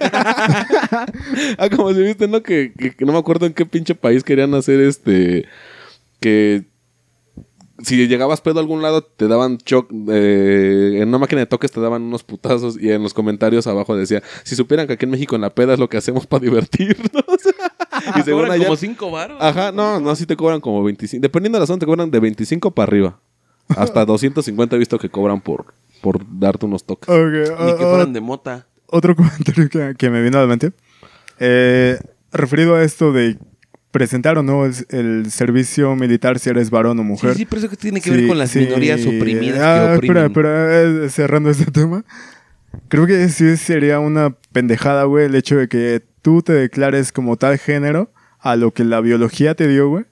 Ah, 1.57 1.67
como 1.75 1.93
si 1.93 2.01
viste, 2.03 2.27
¿no? 2.27 2.41
Que, 2.43 2.71
que- 2.77 2.91
que 2.95 3.05
no 3.05 3.11
me 3.13 3.17
acuerdo 3.19 3.45
en 3.47 3.53
qué 3.53 3.65
pinche 3.65 3.95
país 3.95 4.23
querían 4.23 4.53
hacer 4.53 4.79
este. 4.81 5.45
Que 6.19 6.63
si 7.83 8.07
llegabas 8.07 8.41
pedo 8.41 8.59
a 8.59 8.61
algún 8.61 8.81
lado, 8.81 9.03
te 9.03 9.27
daban 9.27 9.57
shock. 9.65 9.89
eh, 10.09 10.99
en 11.01 11.07
una 11.09 11.17
máquina 11.17 11.39
de 11.41 11.45
toques 11.47 11.71
te 11.71 11.79
daban 11.81 12.01
unos 12.03 12.23
putazos. 12.23 12.77
Y 12.81 12.91
en 12.91 13.03
los 13.03 13.13
comentarios 13.13 13.67
abajo 13.67 13.95
decía: 13.95 14.21
Si 14.43 14.55
supieran 14.55 14.87
que 14.87 14.93
aquí 14.93 15.05
en 15.05 15.11
México 15.11 15.35
en 15.35 15.41
la 15.41 15.49
peda 15.53 15.73
es 15.73 15.79
lo 15.79 15.89
que 15.89 15.97
hacemos 15.97 16.25
para 16.27 16.41
divertirnos. 16.43 17.11
y 18.17 18.21
según 18.23 18.41
Cobran 18.41 18.51
allá. 18.53 18.65
como 18.65 18.75
cinco 18.77 19.11
baros. 19.11 19.37
Ajá, 19.41 19.71
no, 19.71 19.99
no, 19.99 20.15
sí 20.15 20.25
te 20.25 20.35
cobran 20.35 20.61
como 20.61 20.83
25. 20.83 21.21
Dependiendo 21.21 21.57
de 21.57 21.61
la 21.61 21.67
zona, 21.67 21.79
te 21.79 21.85
cobran 21.85 22.09
de 22.11 22.19
25 22.19 22.71
para 22.71 22.87
arriba. 22.87 23.19
Hasta 23.69 24.05
250 24.05 24.75
he 24.75 24.79
visto 24.79 24.97
que 24.99 25.09
cobran 25.09 25.41
por, 25.41 25.73
por 26.01 26.19
darte 26.39 26.65
unos 26.65 26.83
toques. 26.83 27.09
ok, 27.09 27.59
Ni 27.65 27.77
que 27.77 27.83
ah, 27.83 27.89
fueran 27.89 28.13
de 28.13 28.21
mota. 28.21 28.67
otro 28.87 29.15
comentario 29.17 29.69
que, 29.69 29.95
que 29.97 30.09
me 30.09 30.21
vino 30.21 30.37
a 30.37 30.41
la 30.41 30.47
mente. 30.47 30.71
Eh, 31.39 31.97
referido 32.31 32.75
a 32.75 32.83
esto 32.83 33.11
de 33.11 33.37
presentar 33.91 34.37
o 34.37 34.43
no 34.43 34.65
el, 34.65 35.31
servicio 35.31 35.95
militar 35.95 36.39
si 36.39 36.49
eres 36.49 36.69
varón 36.69 36.97
o 36.99 37.03
mujer. 37.03 37.33
Sí, 37.33 37.39
sí, 37.39 37.45
pero 37.45 37.59
eso 37.59 37.69
que 37.69 37.75
tiene 37.77 38.01
que 38.01 38.09
Sí, 38.09 38.15
ver 38.17 38.27
con 38.27 38.37
las 38.37 38.51
sí. 38.51 38.59
minorías 38.59 39.05
oprimidas 39.05 39.59
Ah, 39.61 39.89
que 39.91 39.97
oprimen. 39.97 40.17
Espera, 40.25 40.25
espera, 40.27 41.05
eh, 41.05 41.09
cerrando 41.09 41.49
este 41.49 41.65
tema. 41.65 42.03
Creo 42.87 43.05
que 43.05 43.27
sí 43.29 43.57
sería 43.57 43.99
una 43.99 44.35
pendejada, 44.53 45.03
güey, 45.03 45.25
el 45.25 45.35
hecho 45.35 45.57
de 45.57 45.67
que 45.67 46.01
tú 46.21 46.41
te 46.41 46.53
declares 46.53 47.11
como 47.11 47.35
tal 47.37 47.57
género 47.57 48.11
a 48.39 48.55
lo 48.55 48.71
que 48.71 48.83
la 48.85 49.01
biología 49.01 49.55
te 49.55 49.67
dio, 49.67 49.89
güey. 49.89 50.05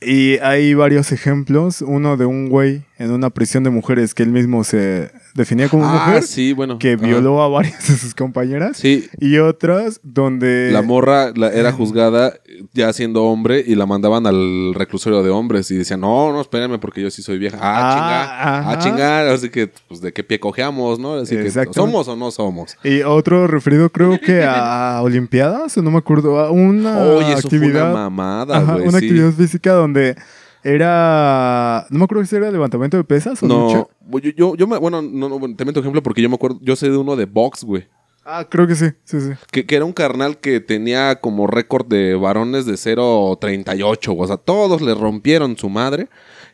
Y 0.00 0.38
hay 0.38 0.72
varios 0.74 1.12
ejemplos. 1.12 1.82
Uno 1.82 2.16
de 2.16 2.24
un 2.24 2.48
güey 2.48 2.84
en 3.00 3.10
una 3.12 3.30
prisión 3.30 3.64
de 3.64 3.70
mujeres 3.70 4.12
que 4.12 4.22
él 4.22 4.28
mismo 4.30 4.62
se 4.62 5.10
definía 5.34 5.68
como 5.70 5.86
ah, 5.86 6.04
mujer, 6.06 6.22
sí, 6.22 6.52
bueno. 6.52 6.78
que 6.78 6.92
ajá. 6.92 7.06
violó 7.06 7.42
a 7.42 7.48
varias 7.48 7.88
de 7.88 7.96
sus 7.96 8.14
compañeras. 8.14 8.76
Sí, 8.76 9.08
Y 9.18 9.38
otras 9.38 10.00
donde... 10.02 10.70
la 10.70 10.82
morra 10.82 11.32
la- 11.34 11.48
era 11.50 11.72
juzgada 11.72 12.34
ya 12.74 12.92
siendo 12.92 13.24
hombre 13.24 13.64
y 13.66 13.74
la 13.74 13.86
mandaban 13.86 14.26
al 14.26 14.74
reclusorio 14.74 15.22
de 15.22 15.30
hombres 15.30 15.70
y 15.70 15.76
decían, 15.76 16.00
no, 16.00 16.30
no, 16.30 16.42
espérenme 16.42 16.78
porque 16.78 17.00
yo 17.00 17.10
sí 17.10 17.22
soy 17.22 17.38
vieja. 17.38 17.56
Ah, 17.60 17.80
Ah, 17.80 17.94
chinga, 17.94 18.70
ah, 18.70 18.78
chinga. 18.78 19.32
Así 19.32 19.48
que, 19.48 19.72
pues, 19.88 20.02
¿de 20.02 20.12
qué 20.12 20.22
pie 20.22 20.38
cojeamos, 20.38 20.98
no? 20.98 21.14
Así 21.14 21.34
que, 21.36 21.46
Exactamente. 21.46 21.80
¿somos 21.80 22.06
o 22.08 22.16
no 22.16 22.30
somos? 22.30 22.76
Y 22.84 23.00
otro 23.00 23.46
referido 23.46 23.88
creo 23.90 24.20
que 24.20 24.44
a 24.44 25.00
Olimpiadas, 25.02 25.76
no 25.78 25.90
me 25.90 25.98
acuerdo, 25.98 26.38
a 26.38 26.50
una 26.50 26.98
Oye, 26.98 27.32
eso 27.32 27.48
fue 27.48 27.58
actividad. 27.58 27.92
una 27.92 28.10
mamada, 28.10 28.60
güey. 28.60 28.82
una 28.88 28.98
sí. 28.98 29.06
actividad 29.06 29.32
física 29.32 29.72
donde 29.72 30.16
era. 30.62 31.86
No 31.90 31.98
me 31.98 32.04
acuerdo 32.04 32.24
si 32.24 32.36
era 32.36 32.50
levantamiento 32.50 32.96
de 32.96 33.04
pesas 33.04 33.42
o. 33.42 33.46
No, 33.46 33.88
yo, 34.20 34.30
yo, 34.36 34.54
yo 34.56 34.66
me, 34.66 34.78
bueno, 34.78 35.02
no, 35.02 35.28
no, 35.28 35.56
te 35.56 35.64
meto 35.64 35.80
ejemplo 35.80 36.02
porque 36.02 36.22
yo 36.22 36.28
me 36.28 36.34
acuerdo, 36.34 36.58
yo 36.62 36.76
sé 36.76 36.90
de 36.90 36.96
uno 36.96 37.16
de 37.16 37.26
box, 37.26 37.64
güey. 37.64 37.86
Ah, 38.24 38.46
creo 38.48 38.66
que 38.66 38.74
sí, 38.74 38.86
sí, 39.04 39.20
sí. 39.20 39.30
Que, 39.50 39.64
que 39.64 39.76
era 39.76 39.84
un 39.84 39.92
carnal 39.92 40.38
que 40.38 40.60
tenía 40.60 41.16
como 41.16 41.46
récord 41.46 41.86
de 41.86 42.14
varones 42.14 42.66
de 42.66 42.74
0.38, 42.74 44.14
o 44.16 44.26
sea, 44.26 44.36
todos 44.36 44.82
le 44.82 44.94
rompieron 44.94 45.56
su 45.56 45.68
madre. 45.68 46.08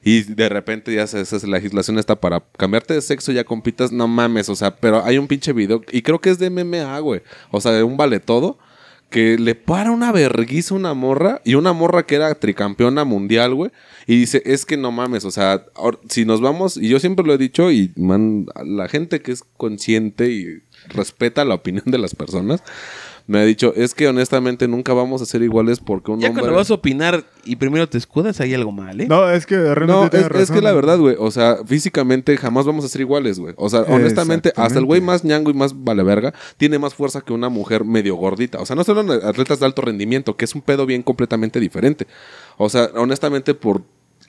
Y 0.06 0.22
de 0.22 0.48
repente 0.48 0.94
ya 0.94 1.08
se 1.08 1.20
esa 1.20 1.44
legislación 1.48 1.98
está 1.98 2.14
para 2.14 2.40
cambiarte 2.56 2.94
de 2.94 3.00
sexo, 3.00 3.32
ya 3.32 3.42
compitas, 3.42 3.90
no 3.90 4.06
mames, 4.06 4.48
o 4.48 4.54
sea, 4.54 4.76
pero 4.76 5.04
hay 5.04 5.18
un 5.18 5.26
pinche 5.26 5.52
video, 5.52 5.82
y 5.90 6.02
creo 6.02 6.20
que 6.20 6.30
es 6.30 6.38
de 6.38 6.48
MMA, 6.48 6.96
güey. 7.00 7.22
O 7.50 7.60
sea, 7.60 7.72
de 7.72 7.82
un 7.82 7.96
vale 7.96 8.20
todo, 8.20 8.56
que 9.10 9.38
le 9.38 9.54
para 9.54 9.92
una 9.92 10.12
verguiza 10.12 10.74
una 10.74 10.94
morra, 10.94 11.40
y 11.44 11.54
una 11.54 11.72
morra 11.72 12.06
que 12.06 12.16
era 12.16 12.34
tricampeona 12.34 13.04
mundial, 13.04 13.54
güey. 13.54 13.70
Y 14.06 14.18
dice, 14.18 14.42
es 14.44 14.66
que 14.66 14.76
no 14.76 14.92
mames, 14.92 15.24
o 15.24 15.30
sea, 15.30 15.64
si 16.08 16.24
nos 16.24 16.40
vamos, 16.40 16.76
y 16.76 16.88
yo 16.88 16.98
siempre 16.98 17.24
lo 17.24 17.34
he 17.34 17.38
dicho, 17.38 17.70
y 17.70 17.92
man, 17.96 18.46
la 18.64 18.88
gente 18.88 19.20
que 19.20 19.32
es 19.32 19.44
consciente 19.56 20.30
y 20.30 20.62
respeta 20.88 21.44
la 21.44 21.54
opinión 21.54 21.84
de 21.86 21.98
las 21.98 22.14
personas, 22.14 22.62
me 23.28 23.40
ha 23.40 23.44
dicho, 23.44 23.72
es 23.74 23.92
que 23.92 24.06
honestamente 24.06 24.68
nunca 24.68 24.92
vamos 24.92 25.20
a 25.20 25.26
ser 25.26 25.42
iguales 25.42 25.80
porque 25.80 26.12
un 26.12 26.20
Ya 26.20 26.28
hombre... 26.28 26.42
cuando 26.42 26.56
vas 26.56 26.70
a 26.70 26.74
opinar 26.74 27.24
y 27.44 27.56
primero 27.56 27.88
te 27.88 27.98
escudas, 27.98 28.40
hay 28.40 28.54
algo 28.54 28.70
mal, 28.70 29.00
¿eh? 29.00 29.06
No, 29.08 29.28
es 29.28 29.46
que 29.46 29.56
realmente 29.74 30.20
No, 30.20 30.26
es, 30.26 30.40
es 30.42 30.50
que 30.50 30.62
la 30.62 30.72
verdad, 30.72 30.98
güey, 30.98 31.16
o 31.18 31.30
sea, 31.32 31.58
físicamente 31.66 32.36
jamás 32.36 32.66
vamos 32.66 32.84
a 32.84 32.88
ser 32.88 33.00
iguales, 33.00 33.40
güey. 33.40 33.54
O 33.56 33.68
sea, 33.68 33.80
honestamente, 33.80 34.52
hasta 34.54 34.78
el 34.78 34.84
güey 34.84 35.00
más 35.00 35.24
ñango 35.24 35.50
y 35.50 35.54
más 35.54 35.74
vale 35.82 36.04
verga 36.04 36.32
tiene 36.56 36.78
más 36.78 36.94
fuerza 36.94 37.20
que 37.20 37.32
una 37.32 37.48
mujer 37.48 37.84
medio 37.84 38.14
gordita. 38.14 38.60
O 38.60 38.66
sea, 38.66 38.76
no 38.76 38.84
solo 38.84 39.00
en 39.00 39.10
atletas 39.26 39.58
de 39.58 39.66
alto 39.66 39.82
rendimiento, 39.82 40.36
que 40.36 40.44
es 40.44 40.54
un 40.54 40.62
pedo 40.62 40.86
bien 40.86 41.02
completamente 41.02 41.58
diferente. 41.58 42.06
O 42.58 42.68
sea, 42.68 42.90
honestamente, 42.94 43.54
por, 43.54 43.82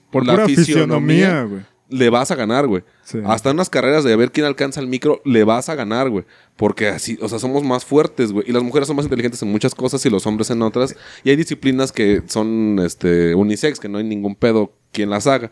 Por 0.10 0.26
la 0.26 0.34
pura 0.34 0.48
fisionomía, 0.48 1.44
güey. 1.44 1.62
Le 1.90 2.10
vas 2.10 2.32
a 2.32 2.36
ganar, 2.36 2.68
güey. 2.68 2.84
Sí. 3.04 3.20
Hasta 3.26 3.50
en 3.50 3.56
unas 3.56 3.70
carreras 3.70 4.04
de 4.04 4.16
ver 4.16 4.32
quién 4.32 4.46
alcanza 4.46 4.80
el 4.80 4.88
micro, 4.88 5.22
le 5.26 5.44
vas 5.44 5.70
a 5.70 5.76
ganar, 5.76 6.10
güey. 6.10 6.26
Porque 6.56 6.88
así, 6.88 7.18
o 7.22 7.30
sea, 7.30 7.40
somos 7.40 7.64
más 7.64 7.86
fuertes, 7.86 8.32
güey. 8.32 8.46
Y 8.48 8.52
las 8.52 8.64
mujeres 8.64 8.88
son 8.88 8.96
más 8.96 9.06
inteligentes 9.06 9.42
en 9.42 9.52
muchas 9.52 9.74
cosas 9.74 10.06
y 10.06 10.10
los 10.10 10.26
hombres 10.26 10.50
en 10.50 10.62
otras. 10.62 10.96
Y 11.24 11.30
hay 11.30 11.36
disciplinas 11.36 11.92
que 11.92 12.24
son 12.28 12.80
este, 12.84 13.36
unisex, 13.36 13.80
que 13.80 13.90
no 13.90 13.98
hay 14.00 14.04
ningún 14.04 14.36
pedo 14.36 14.74
quien 14.92 15.10
las 15.10 15.28
haga. 15.28 15.52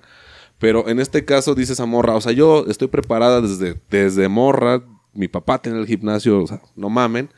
Pero 0.60 0.88
en 0.88 1.00
este 1.00 1.26
caso 1.26 1.56
dice 1.56 1.74
esa 1.74 1.86
morra, 1.86 2.16
o 2.16 2.22
sea, 2.22 2.32
yo 2.32 2.66
estoy 2.68 2.88
preparada 2.88 3.42
desde, 3.42 3.80
desde 3.90 4.28
morra. 4.28 4.84
Mi 5.14 5.28
papá 5.28 5.62
tiene 5.62 5.80
el 5.80 5.88
gimnasio, 5.88 6.44
o 6.44 6.48
sea, 6.48 6.62
no 6.76 6.90
mamen. 6.90 7.30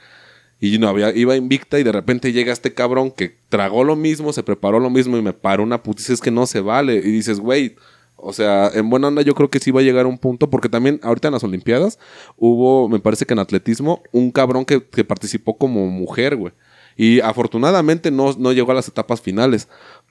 Y 0.59 0.79
no 0.79 0.87
había, 0.87 1.15
iba 1.15 1.35
invicta 1.35 1.77
y 1.77 1.83
de 1.83 1.91
repente 1.91 2.31
llega 2.31 2.51
este 2.51 2.73
cabrón 2.73 3.11
que 3.11 3.37
tragó 3.49 3.83
lo 3.83 3.95
mismo, 3.95 4.33
se 4.33 4.41
preparó 4.41 4.79
lo 4.79 4.89
mismo 4.89 5.15
y 5.15 5.21
me 5.21 5.33
paró 5.33 5.61
una 5.61 5.83
putiza. 5.83 6.13
Es 6.13 6.21
que 6.21 6.31
no 6.31 6.47
se 6.47 6.61
vale. 6.61 6.95
Y 6.95 7.11
dices, 7.11 7.39
güey, 7.39 7.75
o 8.17 8.33
sea, 8.33 8.69
en 8.73 8.89
buena 8.89 9.07
onda 9.07 9.21
yo 9.21 9.35
creo 9.35 9.49
que 9.49 9.59
sí 9.59 9.71
va 9.71 9.81
a 9.81 9.83
llegar 9.83 10.05
un 10.07 10.17
punto, 10.17 10.49
porque 10.49 10.69
también 10.69 10.99
ahorita 11.03 11.29
en 11.29 11.33
las 11.35 11.43
Olimpiadas 11.43 11.99
hubo, 12.35 12.89
me 12.89 12.99
parece 12.99 13.25
que 13.25 13.33
en 13.33 13.39
atletismo, 13.39 14.01
un 14.11 14.31
cabrón 14.31 14.65
que, 14.65 14.83
que 14.83 15.03
participó 15.03 15.57
como 15.57 15.85
mujer, 15.87 16.35
güey. 16.35 16.53
Y 16.97 17.19
afortunadamente 17.21 18.09
no, 18.09 18.33
no 18.39 18.51
llegó 18.51 18.71
a 18.71 18.75
las 18.75 18.87
etapas 18.87 19.21
finales. 19.21 19.67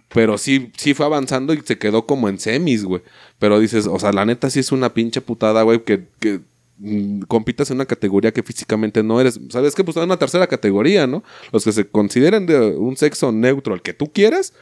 Pero 0.09 0.39
sí, 0.39 0.71
sí 0.77 0.95
fue 0.95 1.05
avanzando 1.05 1.53
y 1.53 1.61
se 1.65 1.79
quedó 1.79 2.07
como 2.07 2.29
en 2.29 2.39
semis, 2.39 2.85
güey. 2.85 3.03
Pero 3.41 3.59
dices, 3.59 3.89
o 3.89 3.99
sea, 3.99 4.13
la 4.13 4.25
neta 4.25 4.49
sí 4.51 4.61
es 4.61 4.71
una 4.71 4.95
pinche 4.95 5.21
putada, 5.21 5.63
güey, 5.63 5.83
que, 5.83 6.07
que 6.21 6.41
mm, 6.79 7.23
compitas 7.23 7.71
en 7.71 7.79
una 7.79 7.87
categoría 7.87 8.33
que 8.33 8.45
físicamente 8.45 9.03
no 9.03 9.21
eres. 9.21 9.41
¿Sabes 9.51 9.75
qué? 9.75 9.83
Pues 9.83 9.97
en 9.97 10.05
una 10.05 10.17
tercera 10.17 10.47
categoría, 10.47 11.09
¿no? 11.09 11.25
Los 11.51 11.65
que 11.65 11.73
se 11.73 11.89
consideren 11.89 12.47
de 12.47 12.77
un 12.77 12.97
sexo 12.97 13.33
neutro, 13.33 13.75
el 13.75 13.83
que 13.83 13.95
tú 13.95 14.13
quieras, 14.13 14.53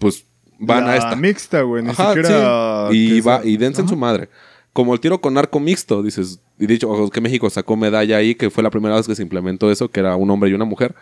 pues 0.00 0.24
van 0.60 0.84
La 0.86 0.92
a 0.92 0.96
esta. 0.96 1.16
mixta, 1.16 1.62
güey. 1.62 1.82
Ni 1.82 1.90
Ajá, 1.90 2.14
siquiera. 2.14 2.88
sí. 2.90 2.96
Y, 3.16 3.20
va, 3.20 3.40
sea- 3.40 3.50
y 3.50 3.56
dense 3.56 3.80
en 3.82 3.88
su 3.88 3.96
madre. 3.96 4.28
Como 4.72 4.94
el 4.94 5.00
tiro 5.00 5.20
con 5.20 5.36
arco 5.36 5.58
mixto, 5.58 6.02
dices. 6.02 6.38
Y 6.58 6.66
dicho 6.66 6.88
ojo, 6.88 7.10
que 7.10 7.20
México 7.20 7.50
sacó 7.50 7.76
medalla 7.76 8.18
ahí, 8.18 8.34
que 8.36 8.50
fue 8.50 8.62
la 8.62 8.70
primera 8.70 8.94
vez 8.94 9.06
que 9.08 9.16
se 9.16 9.22
implementó 9.22 9.70
eso, 9.72 9.88
que 9.88 9.98
era 10.00 10.14
un 10.14 10.30
hombre 10.30 10.50
y 10.50 10.54
una 10.54 10.64
mujer. 10.64 10.94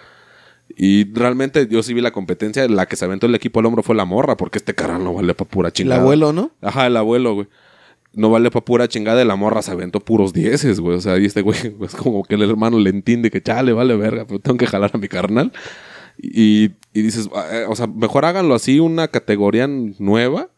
Y 0.76 1.12
realmente 1.12 1.66
yo 1.68 1.82
sí 1.82 1.92
vi 1.94 2.00
la 2.00 2.10
competencia, 2.12 2.66
la 2.68 2.86
que 2.86 2.96
se 2.96 3.04
aventó 3.04 3.26
el 3.26 3.34
equipo 3.34 3.60
al 3.60 3.66
hombro 3.66 3.82
fue 3.82 3.94
la 3.94 4.04
morra, 4.04 4.36
porque 4.36 4.58
este 4.58 4.74
carnal 4.74 5.02
no 5.04 5.14
vale 5.14 5.34
pa' 5.34 5.44
pura 5.44 5.68
El 5.68 5.72
chingada. 5.72 6.00
abuelo, 6.02 6.32
¿no? 6.32 6.50
Ajá, 6.62 6.86
el 6.86 6.96
abuelo, 6.96 7.34
güey. 7.34 7.46
No 8.14 8.30
vale 8.30 8.50
pa' 8.50 8.62
pura 8.64 8.86
chingada, 8.88 9.22
y 9.22 9.26
la 9.26 9.36
morra 9.36 9.62
se 9.62 9.70
aventó 9.70 10.00
puros 10.00 10.32
dieces, 10.32 10.78
güey. 10.80 10.96
O 10.96 11.00
sea, 11.00 11.18
y 11.18 11.24
este 11.26 11.42
güey, 11.42 11.58
es 11.82 11.94
como 11.94 12.22
que 12.22 12.34
el 12.36 12.42
hermano 12.42 12.78
le 12.78 12.90
entiende 12.90 13.30
que 13.30 13.42
chale, 13.42 13.72
vale 13.72 13.96
verga, 13.96 14.24
pero 14.26 14.38
tengo 14.40 14.56
que 14.58 14.66
jalar 14.66 14.90
a 14.94 14.98
mi 14.98 15.08
carnal. 15.08 15.52
Y, 16.18 16.72
y 16.92 17.02
dices, 17.02 17.30
eh, 17.52 17.66
o 17.68 17.76
sea, 17.76 17.86
mejor 17.86 18.24
háganlo 18.24 18.54
así, 18.54 18.80
una 18.80 19.08
categoría 19.08 19.66
nueva, 19.68 20.50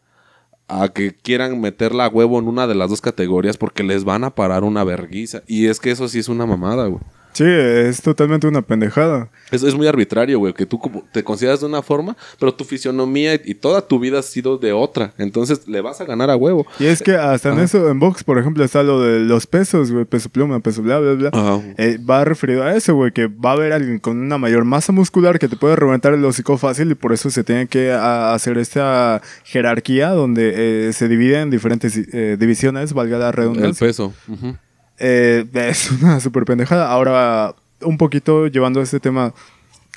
a 0.67 0.89
que 0.89 1.13
quieran 1.13 1.59
meterla 1.59 2.05
a 2.05 2.09
huevo 2.09 2.39
en 2.39 2.47
una 2.47 2.65
de 2.65 2.75
las 2.75 2.89
dos 2.89 3.01
categorías 3.01 3.57
porque 3.57 3.83
les 3.83 4.03
van 4.03 4.23
a 4.23 4.35
parar 4.35 4.63
una 4.63 4.83
verguiza. 4.83 5.43
Y 5.45 5.67
es 5.67 5.79
que 5.79 5.91
eso 5.91 6.07
sí 6.07 6.19
es 6.19 6.29
una 6.29 6.45
mamada, 6.45 6.87
güey. 6.87 7.01
Sí, 7.33 7.43
es 7.45 8.01
totalmente 8.01 8.47
una 8.47 8.61
pendejada. 8.61 9.29
Es, 9.51 9.63
es 9.63 9.73
muy 9.75 9.87
arbitrario, 9.87 10.39
güey, 10.39 10.53
que 10.53 10.65
tú 10.65 10.79
te 11.11 11.23
consideras 11.23 11.59
de 11.61 11.65
una 11.65 11.81
forma, 11.81 12.15
pero 12.39 12.53
tu 12.53 12.63
fisionomía 12.63 13.35
y, 13.35 13.41
y 13.45 13.55
toda 13.55 13.81
tu 13.87 13.99
vida 13.99 14.19
ha 14.19 14.21
sido 14.21 14.57
de 14.57 14.73
otra. 14.73 15.13
Entonces 15.17 15.67
le 15.67 15.81
vas 15.81 16.01
a 16.01 16.05
ganar 16.05 16.29
a 16.29 16.35
huevo. 16.35 16.65
Y 16.79 16.85
es 16.85 17.01
que 17.01 17.13
hasta 17.15 17.49
en 17.49 17.55
Ajá. 17.55 17.63
eso, 17.63 17.89
en 17.89 17.99
box, 17.99 18.23
por 18.23 18.37
ejemplo, 18.37 18.63
está 18.63 18.83
lo 18.83 18.99
de 19.01 19.19
los 19.21 19.47
pesos, 19.47 19.91
güey, 19.91 20.05
peso 20.05 20.29
pluma, 20.29 20.59
peso 20.59 20.81
bla, 20.81 20.99
bla, 20.99 21.13
bla. 21.13 21.29
Ajá. 21.33 21.61
Eh, 21.77 21.97
va 21.97 22.23
referido 22.25 22.63
a 22.63 22.75
eso, 22.75 22.95
güey, 22.95 23.11
que 23.11 23.27
va 23.27 23.51
a 23.51 23.53
haber 23.53 23.73
alguien 23.73 23.99
con 23.99 24.17
una 24.19 24.37
mayor 24.37 24.65
masa 24.65 24.91
muscular 24.91 25.39
que 25.39 25.47
te 25.47 25.55
puede 25.55 25.75
reventar 25.75 26.13
el 26.13 26.23
hocico 26.25 26.57
fácil 26.57 26.91
y 26.91 26.95
por 26.95 27.13
eso 27.13 27.29
se 27.29 27.43
tiene 27.43 27.67
que 27.67 27.91
a- 27.91 28.33
hacer 28.33 28.57
esta 28.57 29.21
jerarquía 29.43 30.09
donde 30.09 30.87
eh, 30.89 30.93
se 30.93 31.07
divide 31.07 31.39
en 31.41 31.49
diferentes 31.49 31.97
eh, 31.97 32.37
divisiones, 32.39 32.93
valga 32.93 33.17
la 33.17 33.27
El 33.27 33.33
redundancia. 33.33 33.87
peso. 33.87 34.13
Ujú. 34.27 34.55
Eh, 35.01 35.45
es 35.53 35.91
una 35.91 36.19
super 36.19 36.45
pendejada. 36.45 36.89
Ahora, 36.89 37.55
un 37.81 37.97
poquito 37.97 38.47
llevando 38.47 38.81
este 38.81 38.99
tema 38.99 39.33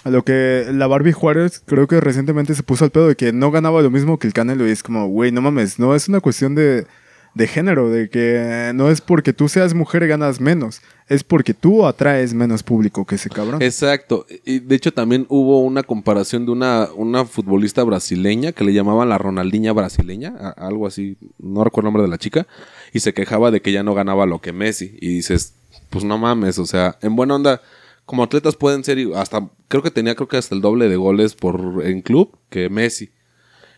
a 0.03 0.11
lo 0.11 0.23
que 0.23 0.67
la 0.73 0.87
Barbie 0.87 1.13
Juárez 1.13 1.63
creo 1.65 1.87
que 1.87 2.01
recientemente 2.01 2.55
se 2.55 2.63
puso 2.63 2.85
al 2.85 2.91
pedo 2.91 3.09
de 3.09 3.17
que 3.17 3.33
no 3.33 3.51
ganaba 3.51 3.83
lo 3.83 3.91
mismo 3.91 4.19
que 4.19 4.27
el 4.27 4.33
Canelo 4.33 4.67
y 4.67 4.71
es 4.71 4.83
como, 4.83 5.07
güey, 5.09 5.33
no 5.33 5.41
mames, 5.41 5.79
no 5.79 5.95
es 5.95 6.09
una 6.09 6.21
cuestión 6.21 6.55
de, 6.55 6.87
de 7.35 7.47
género, 7.49 7.91
de 7.91 8.09
que 8.09 8.73
no 8.75 8.91
es 8.91 9.01
porque 9.01 9.33
tú 9.33 9.49
seas 9.49 9.75
mujer 9.75 10.07
ganas 10.07 10.41
menos, 10.41 10.83
es 11.09 11.25
porque 11.25 11.53
tú 11.53 11.85
atraes 11.85 12.33
menos 12.33 12.63
público 12.63 13.05
que 13.05 13.17
ese 13.17 13.29
cabrón. 13.29 13.61
Exacto. 13.61 14.27
Y 14.45 14.61
de 14.61 14.77
hecho 14.77 14.93
también 14.93 15.27
hubo 15.29 15.61
una 15.61 15.83
comparación 15.83 16.47
de 16.47 16.53
una, 16.53 16.89
una 16.95 17.25
futbolista 17.25 17.83
brasileña 17.83 18.53
que 18.53 18.65
le 18.65 18.73
llamaban 18.73 19.09
la 19.09 19.19
Ronaldinha 19.19 19.73
brasileña, 19.73 20.35
algo 20.57 20.87
así, 20.87 21.17
no 21.39 21.65
recuerdo 21.65 21.89
el 21.89 21.93
nombre 21.93 22.03
de 22.05 22.11
la 22.11 22.19
chica, 22.19 22.47
y 22.95 23.01
se 23.01 23.13
quejaba 23.13 23.51
de 23.51 23.61
que 23.61 23.73
ya 23.73 23.83
no 23.83 23.93
ganaba 23.93 24.25
lo 24.25 24.41
que 24.41 24.53
Messi. 24.53 24.97
Y 25.01 25.09
dices, 25.09 25.57
pues 25.91 26.05
no 26.05 26.17
mames, 26.17 26.59
o 26.61 26.65
sea, 26.65 26.97
en 27.03 27.17
buena 27.17 27.35
onda, 27.35 27.61
como 28.07 28.23
atletas 28.23 28.55
pueden 28.55 28.85
ser, 28.85 28.99
hasta, 29.17 29.51
creo 29.67 29.83
que 29.83 29.91
tenía 29.91 30.15
creo 30.15 30.29
que 30.29 30.37
hasta 30.37 30.55
el 30.55 30.61
doble 30.61 30.89
de 30.89 30.95
goles 30.95 31.35
por 31.35 31.83
en 31.85 32.03
club 32.03 32.39
que 32.51 32.71
Messi. 32.71 33.11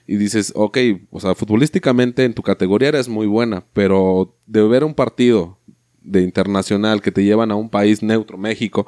Y 0.07 0.17
dices, 0.17 0.53
ok, 0.55 0.79
o 1.11 1.19
sea, 1.19 1.35
futbolísticamente 1.35 2.25
en 2.25 2.35
tu 2.35 2.43
categoría 2.43 2.89
eres 2.89 3.09
muy 3.09 3.27
buena, 3.27 3.65
pero 3.73 4.37
de 4.47 4.63
ver 4.69 4.85
un 4.85 4.95
partido 4.95 5.59
de 6.03 6.21
internacional 6.21 7.01
que 7.01 7.11
te 7.11 7.25
llevan 7.25 7.51
a 7.51 7.57
un 7.57 7.71
país 7.71 8.03
neutro, 8.03 8.37
México, 8.37 8.87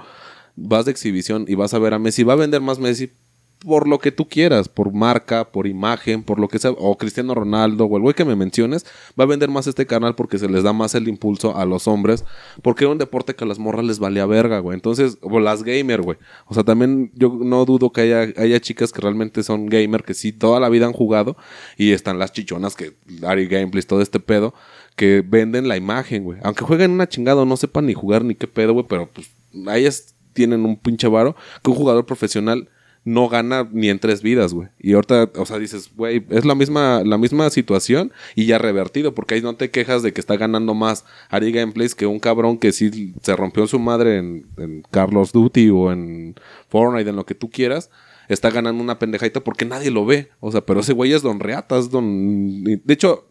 vas 0.57 0.85
de 0.85 0.91
exhibición 0.91 1.47
y 1.49 1.55
vas 1.55 1.73
a 1.73 1.79
ver 1.79 1.95
a 1.95 1.99
Messi, 1.99 2.23
va 2.23 2.35
a 2.35 2.37
vender 2.37 2.61
más 2.61 2.79
Messi 2.79 3.13
por 3.59 3.89
lo 3.89 3.99
que 3.99 4.13
tú 4.13 4.29
quieras, 4.29 4.69
por 4.69 4.93
marca, 4.93 5.51
por 5.51 5.67
imagen, 5.67 6.23
por 6.23 6.39
lo 6.39 6.49
que 6.49 6.59
sea, 6.59 6.71
o 6.71 6.97
Cristiano 6.97 7.35
Ronaldo, 7.35 7.87
o 7.87 7.97
el 7.97 8.03
güey 8.03 8.15
que 8.15 8.25
me 8.25 8.37
menciones, 8.37 8.87
va 9.19 9.25
a 9.25 9.27
vender 9.27 9.49
más 9.51 9.67
este 9.67 9.87
canal 9.87 10.15
porque 10.15 10.39
se 10.39 10.49
les 10.49 10.63
da 10.63 10.73
más 10.73 10.95
el 10.95 11.09
impulso 11.09 11.57
a 11.57 11.65
los 11.65 11.89
hombres, 11.89 12.25
porque 12.63 12.85
era 12.85 12.93
un 12.93 12.99
deporte 12.99 13.35
que 13.35 13.45
a 13.45 13.47
las 13.47 13.59
morras 13.59 13.85
les 13.85 13.99
valía 13.99 14.27
verga, 14.27 14.61
güey. 14.61 14.75
Entonces, 14.75 15.19
o 15.23 15.41
las 15.41 15.65
gamer, 15.65 16.03
güey. 16.03 16.19
O 16.47 16.55
sea, 16.55 16.65
también 16.65 17.11
yo 17.15 17.37
no 17.43 17.65
dudo 17.65 17.91
que 17.91 18.03
haya, 18.03 18.33
haya 18.37 18.61
chicas 18.61 18.93
que 18.93 19.01
realmente 19.01 19.43
son 19.43 19.67
gamer, 19.67 20.05
que 20.05 20.15
sí, 20.15 20.33
toda 20.33 20.61
la 20.61 20.69
vida 20.69 20.87
han 20.87 20.93
jugado, 20.93 21.37
y 21.77 21.93
están 21.93 22.19
las 22.19 22.33
chichonas 22.33 22.77
que, 22.77 22.95
Ari 23.27 23.47
Gameplays, 23.47 23.87
todo 23.87 24.03
este 24.03 24.21
pedo, 24.21 24.55
que 24.95 25.25
venden 25.27 25.69
la 25.69 25.77
imagen, 25.77 26.25
güey. 26.25 26.39
Aunque 26.43 26.65
jueguen 26.65 26.93
una 26.93 27.09
chingada 27.09 27.45
no 27.45 27.57
sepan 27.57 27.87
ni 27.87 27.95
jugar 27.95 28.25
ni 28.25 28.35
qué 28.35 28.47
pedo, 28.47 28.73
güey, 28.73 28.87
pero 28.89 29.09
pues 29.09 29.31
ellas 29.75 30.15
tienen 30.33 30.65
un 30.65 30.77
pinche 30.77 31.09
varo 31.09 31.35
que 31.63 31.71
un 31.71 31.77
jugador 31.77 32.07
profesional 32.07 32.69
no 33.09 33.29
gana 33.29 33.67
ni 33.73 33.89
en 33.89 33.99
tres 33.99 34.23
vidas, 34.23 34.53
güey. 34.53 34.69
Y 34.79 34.93
ahorita, 34.93 35.31
o 35.37 35.47
sea, 35.47 35.59
dices, 35.59 35.91
güey, 35.97 36.25
es 36.29 36.45
la 36.45 36.55
misma, 36.55 37.03
la 37.05 37.17
misma 37.17 37.49
situación 37.49 38.13
y 38.35 38.45
ya 38.45 38.59
revertido, 38.59 39.15
porque 39.15 39.35
ahí 39.35 39.41
no 39.41 39.57
te 39.57 39.71
quejas 39.71 40.03
de 40.03 40.13
que 40.13 40.21
está 40.21 40.37
ganando 40.37 40.75
más 40.75 41.07
Ari 41.31 41.51
Gameplays 41.51 41.95
que 41.95 42.07
un 42.07 42.21
cabrón 42.21 42.59
que 42.59 42.73
sí 42.73 43.15
se 43.23 43.35
rompió 43.35 43.67
su 43.67 43.79
madre 43.79 44.19
en, 44.19 44.47
en 44.59 44.83
Carlos 44.91 45.33
Duty 45.33 45.71
o 45.71 45.91
en 45.91 46.35
Fortnite, 46.69 47.09
en 47.09 47.17
lo 47.17 47.25
que 47.25 47.35
tú 47.35 47.51
quieras. 47.51 47.91
Está 48.29 48.51
ganando 48.51 48.83
una 48.83 48.99
pendejadita 48.99 49.41
porque 49.41 49.65
nadie 49.65 49.91
lo 49.91 50.05
ve. 50.05 50.29
O 50.41 50.53
sea, 50.53 50.61
pero 50.61 50.81
ese 50.81 50.93
güey 50.93 51.15
es 51.15 51.23
Don 51.23 51.41
Reatas, 51.41 51.91
Don. 51.91 52.63
De 52.63 52.93
hecho, 52.93 53.27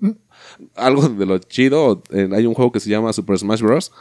algo 0.76 1.08
de 1.08 1.26
lo 1.28 1.38
chido, 1.38 2.02
eh, 2.10 2.28
hay 2.34 2.48
un 2.48 2.56
juego 2.56 2.72
que 2.72 2.80
se 2.80 2.90
llama 2.90 3.14
Super 3.14 3.38
Smash 3.38 3.62
Bros. 3.62 3.92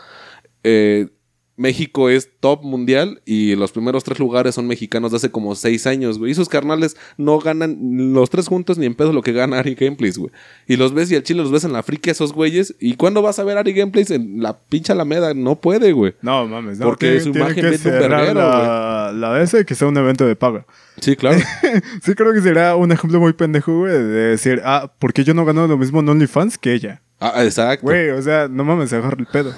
Eh, 0.64 1.08
México 1.56 2.10
es 2.10 2.30
top 2.40 2.62
mundial 2.62 3.22
y 3.24 3.56
los 3.56 3.72
primeros 3.72 4.04
tres 4.04 4.18
lugares 4.18 4.54
son 4.54 4.66
mexicanos 4.66 5.10
de 5.10 5.16
hace 5.16 5.30
como 5.30 5.54
seis 5.54 5.86
años, 5.86 6.18
güey. 6.18 6.32
Y 6.32 6.34
sus 6.34 6.48
carnales 6.48 6.96
no 7.16 7.38
ganan 7.38 7.78
los 8.12 8.28
tres 8.28 8.46
juntos 8.46 8.76
ni 8.76 8.84
en 8.84 8.94
pedo 8.94 9.12
lo 9.12 9.22
que 9.22 9.32
gana 9.32 9.58
Ari 9.58 9.74
Gameplays, 9.74 10.18
güey. 10.18 10.30
Y 10.66 10.76
los 10.76 10.92
ves 10.92 11.10
y 11.10 11.16
al 11.16 11.22
chile 11.22 11.42
los 11.42 11.50
ves 11.50 11.64
en 11.64 11.72
la 11.72 11.82
friki 11.82 12.10
esos 12.10 12.32
güeyes. 12.34 12.74
¿Y 12.78 12.96
cuándo 12.96 13.22
vas 13.22 13.38
a 13.38 13.44
ver 13.44 13.56
Ari 13.56 13.72
Gameplays 13.72 14.10
en 14.10 14.42
la 14.42 14.58
pinche 14.58 14.92
Alameda? 14.92 15.32
No 15.32 15.56
puede, 15.56 15.92
güey. 15.92 16.14
No, 16.20 16.46
mames. 16.46 16.78
No, 16.78 16.86
Porque 16.86 17.20
su 17.20 17.30
imagen 17.30 17.54
que 17.54 17.62
vende 17.62 17.90
un 17.90 17.98
verguero, 17.98 18.34
la, 18.34 19.12
la 19.14 19.42
S 19.42 19.64
que 19.64 19.74
sea 19.74 19.88
un 19.88 19.96
evento 19.96 20.26
de 20.26 20.36
paga. 20.36 20.66
Sí, 21.00 21.16
claro. 21.16 21.38
Sí, 22.02 22.14
creo 22.14 22.32
que 22.32 22.40
será 22.40 22.76
un 22.76 22.92
ejemplo 22.92 23.18
muy 23.18 23.32
pendejo, 23.32 23.78
güey, 23.78 23.92
de 23.92 24.02
decir, 24.04 24.60
ah, 24.64 24.92
¿por 24.98 25.12
qué 25.12 25.24
yo 25.24 25.34
no 25.34 25.44
gano 25.44 25.66
lo 25.66 25.76
mismo 25.76 26.00
en 26.00 26.08
OnlyFans 26.08 26.58
que 26.58 26.74
ella? 26.74 27.02
ah, 27.20 27.44
exacto. 27.44 27.86
Güey, 27.86 28.10
o 28.10 28.22
sea, 28.22 28.48
no 28.48 28.64
mames, 28.64 28.92
agarra 28.92 29.16
el 29.18 29.26
pedo. 29.26 29.54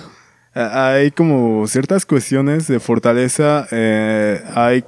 Hay 0.72 1.10
como 1.12 1.66
ciertas 1.68 2.04
cuestiones 2.06 2.66
de 2.66 2.80
fortaleza. 2.80 3.66
eh, 3.70 4.42
hay 4.54 4.84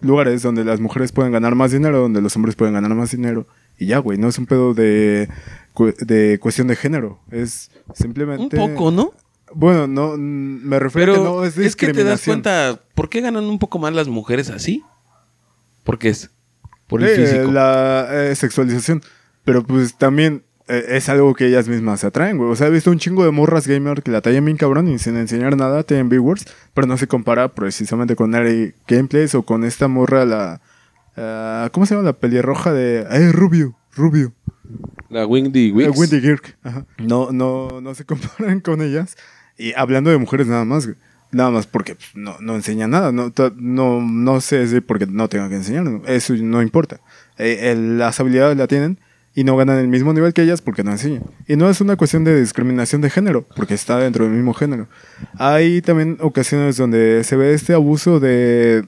lugares 0.00 0.42
donde 0.42 0.64
las 0.64 0.80
mujeres 0.80 1.12
pueden 1.12 1.32
ganar 1.32 1.54
más 1.54 1.70
dinero, 1.72 1.98
donde 2.00 2.20
los 2.20 2.36
hombres 2.36 2.54
pueden 2.56 2.74
ganar 2.74 2.94
más 2.94 3.10
dinero. 3.12 3.46
Y 3.78 3.86
ya, 3.86 3.98
güey, 3.98 4.18
no 4.18 4.28
es 4.28 4.38
un 4.38 4.46
pedo 4.46 4.74
de, 4.74 5.28
de 6.00 6.38
cuestión 6.40 6.66
de 6.68 6.76
género. 6.76 7.20
Es 7.30 7.70
Un 7.88 7.94
simplemente. 7.96 8.56
poco, 8.56 8.90
¿no? 8.90 9.12
Bueno, 9.54 9.86
no, 9.86 10.16
me 10.16 10.78
refiero 10.78 11.12
a 11.12 11.16
que 11.16 11.22
no 11.22 11.44
es 11.44 11.56
es, 11.58 11.76
que 11.76 11.86
te 11.92 12.04
das 12.04 12.20
discriminación. 12.20 12.34
cuenta, 12.42 12.80
¿por 12.94 13.08
qué 13.08 13.20
ganan 13.20 13.44
un 13.44 13.58
poco 13.58 13.78
más 13.78 13.94
las 13.94 14.08
mujeres 14.08 14.50
así? 14.50 14.82
Porque 15.84 16.08
es 16.10 16.30
por 16.86 17.02
el 17.02 17.08
Eh, 17.08 17.16
físico. 17.26 17.50
La 17.52 18.08
eh, 18.10 18.34
sexualización. 18.34 19.00
Pero 19.44 19.64
pues 19.64 19.96
también 19.96 20.42
es 20.68 21.08
algo 21.08 21.34
que 21.34 21.46
ellas 21.46 21.68
mismas 21.68 22.00
se 22.00 22.06
atraen, 22.06 22.38
güey. 22.38 22.50
O 22.50 22.56
sea, 22.56 22.68
he 22.68 22.70
visto 22.70 22.90
un 22.90 22.98
chingo 22.98 23.24
de 23.24 23.30
morras 23.30 23.66
gamer 23.66 24.02
que 24.02 24.10
la 24.10 24.20
tallan 24.20 24.44
bien 24.44 24.56
cabrón 24.56 24.88
y 24.88 24.98
sin 24.98 25.16
enseñar 25.16 25.56
nada 25.56 25.82
tienen 25.82 26.08
viewers, 26.08 26.46
pero 26.72 26.86
no 26.86 26.96
se 26.96 27.06
compara 27.06 27.48
precisamente 27.54 28.16
con 28.16 28.34
Ari 28.34 28.74
Gameplays 28.88 29.34
o 29.34 29.42
con 29.42 29.64
esta 29.64 29.88
morra, 29.88 30.24
la. 30.24 30.60
ah, 31.16 31.68
¿Cómo 31.72 31.86
se 31.86 31.94
llama? 31.94 32.06
La 32.06 32.12
pelirroja 32.14 32.72
de. 32.72 33.06
¡Eh, 33.10 33.32
Rubio! 33.32 33.76
Rubio. 33.94 34.32
La 35.10 35.26
Windy 35.26 35.68
Eh, 35.68 35.72
Wicks. 35.72 35.98
Wendy 35.98 36.20
Girk. 36.20 36.56
Ajá. 36.64 36.86
No, 36.98 37.30
no, 37.30 37.80
no 37.80 37.94
se 37.94 38.04
comparan 38.06 38.60
con 38.60 38.80
ellas. 38.82 39.16
Y 39.58 39.72
hablando 39.74 40.10
de 40.10 40.18
mujeres 40.18 40.46
nada 40.46 40.64
más, 40.64 40.86
güey. 40.86 40.96
Nada 41.30 41.50
más 41.50 41.66
porque 41.66 41.94
pues, 41.96 42.08
no, 42.14 42.36
no 42.40 42.54
enseña 42.54 42.86
nada. 42.88 43.12
No, 43.12 43.32
no, 43.56 44.00
no 44.00 44.40
sé 44.40 44.66
si 44.68 44.80
porque 44.80 45.06
no 45.06 45.28
tengan 45.28 45.50
que 45.50 45.56
enseñar. 45.56 45.84
Eso 46.06 46.32
no 46.34 46.62
importa. 46.62 47.00
Eh, 47.38 47.70
el- 47.72 47.98
las 47.98 48.18
habilidades 48.20 48.56
la 48.56 48.66
tienen 48.66 48.98
y 49.34 49.44
no 49.44 49.56
ganan 49.56 49.78
el 49.78 49.88
mismo 49.88 50.12
nivel 50.12 50.32
que 50.32 50.42
ellas 50.42 50.60
porque 50.62 50.84
no 50.84 50.92
enseñan. 50.92 51.24
Y 51.48 51.56
no 51.56 51.68
es 51.68 51.80
una 51.80 51.96
cuestión 51.96 52.22
de 52.24 52.38
discriminación 52.40 53.00
de 53.00 53.10
género, 53.10 53.44
porque 53.56 53.74
está 53.74 53.98
dentro 53.98 54.24
del 54.24 54.34
mismo 54.34 54.54
género. 54.54 54.86
Hay 55.38 55.82
también 55.82 56.18
ocasiones 56.20 56.76
donde 56.76 57.24
se 57.24 57.36
ve 57.36 57.52
este 57.54 57.72
abuso 57.74 58.20
de, 58.20 58.84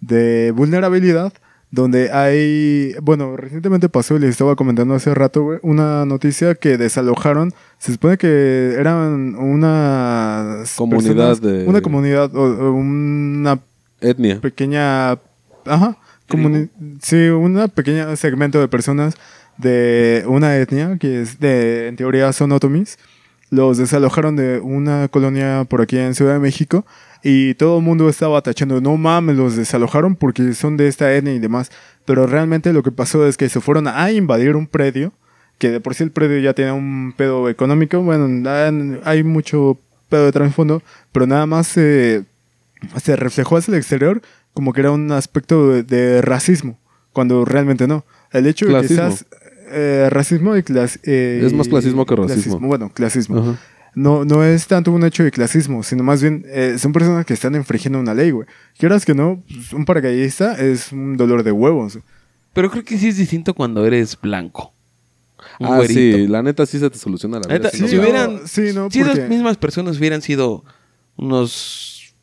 de 0.00 0.52
vulnerabilidad, 0.56 1.32
donde 1.72 2.10
hay, 2.10 2.94
bueno, 3.00 3.36
recientemente 3.36 3.88
pasó 3.88 4.16
y 4.16 4.18
les 4.18 4.30
estaba 4.30 4.56
comentando 4.56 4.92
hace 4.94 5.14
rato, 5.14 5.44
güey, 5.44 5.60
una 5.62 6.04
noticia 6.04 6.56
que 6.56 6.76
desalojaron, 6.76 7.52
se 7.78 7.92
supone 7.92 8.18
que 8.18 8.74
eran 8.76 9.36
una 9.36 10.64
Comunidad 10.76 11.38
de- 11.40 11.64
Una 11.68 11.80
comunidad, 11.80 12.34
o, 12.34 12.42
o 12.42 12.72
una 12.72 13.60
Etnia. 14.00 14.40
pequeña, 14.40 15.12
ajá, 15.64 15.96
comuni- 16.28 16.70
sí, 17.02 17.28
una 17.28 17.68
pequeña 17.68 18.16
segmento 18.16 18.58
de 18.58 18.66
personas 18.66 19.14
de 19.60 20.24
una 20.26 20.56
etnia 20.56 20.96
que 20.98 21.20
es 21.22 21.38
de, 21.40 21.88
en 21.88 21.96
teoría 21.96 22.32
son 22.32 22.52
otomis, 22.52 22.98
los 23.50 23.78
desalojaron 23.78 24.36
de 24.36 24.60
una 24.60 25.08
colonia 25.08 25.64
por 25.68 25.80
aquí 25.82 25.98
en 25.98 26.14
Ciudad 26.14 26.34
de 26.34 26.38
México 26.38 26.86
y 27.22 27.54
todo 27.54 27.78
el 27.78 27.84
mundo 27.84 28.08
estaba 28.08 28.40
tachando, 28.42 28.80
no 28.80 28.96
mames, 28.96 29.36
los 29.36 29.56
desalojaron 29.56 30.14
porque 30.16 30.54
son 30.54 30.76
de 30.76 30.88
esta 30.88 31.12
etnia 31.14 31.34
y 31.34 31.38
demás, 31.38 31.70
pero 32.04 32.26
realmente 32.26 32.72
lo 32.72 32.82
que 32.82 32.92
pasó 32.92 33.26
es 33.26 33.36
que 33.36 33.48
se 33.48 33.60
fueron 33.60 33.88
a 33.88 34.10
invadir 34.12 34.56
un 34.56 34.66
predio, 34.66 35.12
que 35.58 35.70
de 35.70 35.80
por 35.80 35.94
sí 35.94 36.04
el 36.04 36.10
predio 36.12 36.38
ya 36.38 36.54
tenía 36.54 36.72
un 36.72 37.12
pedo 37.16 37.48
económico, 37.50 38.00
bueno, 38.00 38.48
hay- 39.04 39.22
mucho 39.24 39.78
pedo 40.08 40.24
de 40.26 40.32
trasfondo, 40.32 40.82
pero 41.12 41.26
nada 41.26 41.46
más 41.46 41.66
se 41.66 42.24
se 43.02 43.14
reflejó 43.14 43.58
hacia 43.58 43.72
el 43.72 43.78
exterior 43.78 44.22
como 44.54 44.72
que 44.72 44.80
era 44.80 44.90
un 44.90 45.12
aspecto 45.12 45.68
de, 45.70 45.82
de 45.82 46.22
racismo, 46.22 46.78
cuando 47.12 47.44
realmente 47.44 47.86
no. 47.86 48.04
El 48.32 48.46
hecho 48.46 48.64
de 48.66 48.72
quizás 48.88 49.26
eh, 49.70 50.08
racismo 50.10 50.56
y 50.56 50.60
clas- 50.62 51.00
eh, 51.04 51.42
Es 51.44 51.52
más 51.52 51.68
clasismo 51.68 52.04
que 52.06 52.16
racismo. 52.16 52.58
Bueno, 52.60 52.90
clasismo. 52.92 53.38
Ajá. 53.38 53.58
No, 53.94 54.24
no 54.24 54.44
es 54.44 54.68
tanto 54.68 54.92
un 54.92 55.02
hecho 55.04 55.24
de 55.24 55.32
clasismo, 55.32 55.82
sino 55.82 56.04
más 56.04 56.22
bien 56.22 56.44
eh, 56.48 56.76
son 56.78 56.92
personas 56.92 57.26
que 57.26 57.34
están 57.34 57.56
infringiendo 57.56 57.98
una 57.98 58.14
ley, 58.14 58.30
güey. 58.30 58.46
Quieras 58.78 59.04
que 59.04 59.14
no, 59.14 59.42
pues, 59.52 59.72
un 59.72 59.84
paracaidista 59.84 60.54
es 60.60 60.92
un 60.92 61.16
dolor 61.16 61.42
de 61.42 61.50
huevos. 61.50 61.98
Pero 62.52 62.70
creo 62.70 62.84
que 62.84 62.96
sí 62.98 63.08
es 63.08 63.16
distinto 63.16 63.52
cuando 63.54 63.84
eres 63.84 64.16
blanco. 64.20 64.72
Un 65.58 65.66
Ah, 65.66 65.76
güerito. 65.76 65.98
sí, 66.18 66.26
la 66.28 66.42
neta 66.42 66.66
sí 66.66 66.78
se 66.78 66.88
te 66.88 66.98
soluciona 66.98 67.38
la 67.40 67.48
La 67.48 67.58
vida. 67.58 67.70
neta, 67.72 67.76
si 67.76 67.82
no 67.96 68.00
hubieran, 68.02 68.40
sí, 68.46 68.72
no, 68.74 68.90
si 68.90 69.00
esas 69.00 69.12
porque- 69.18 69.28
mismas 69.28 69.56
personas 69.56 69.98
hubieran 69.98 70.22
sido 70.22 70.64
unos 71.16 72.14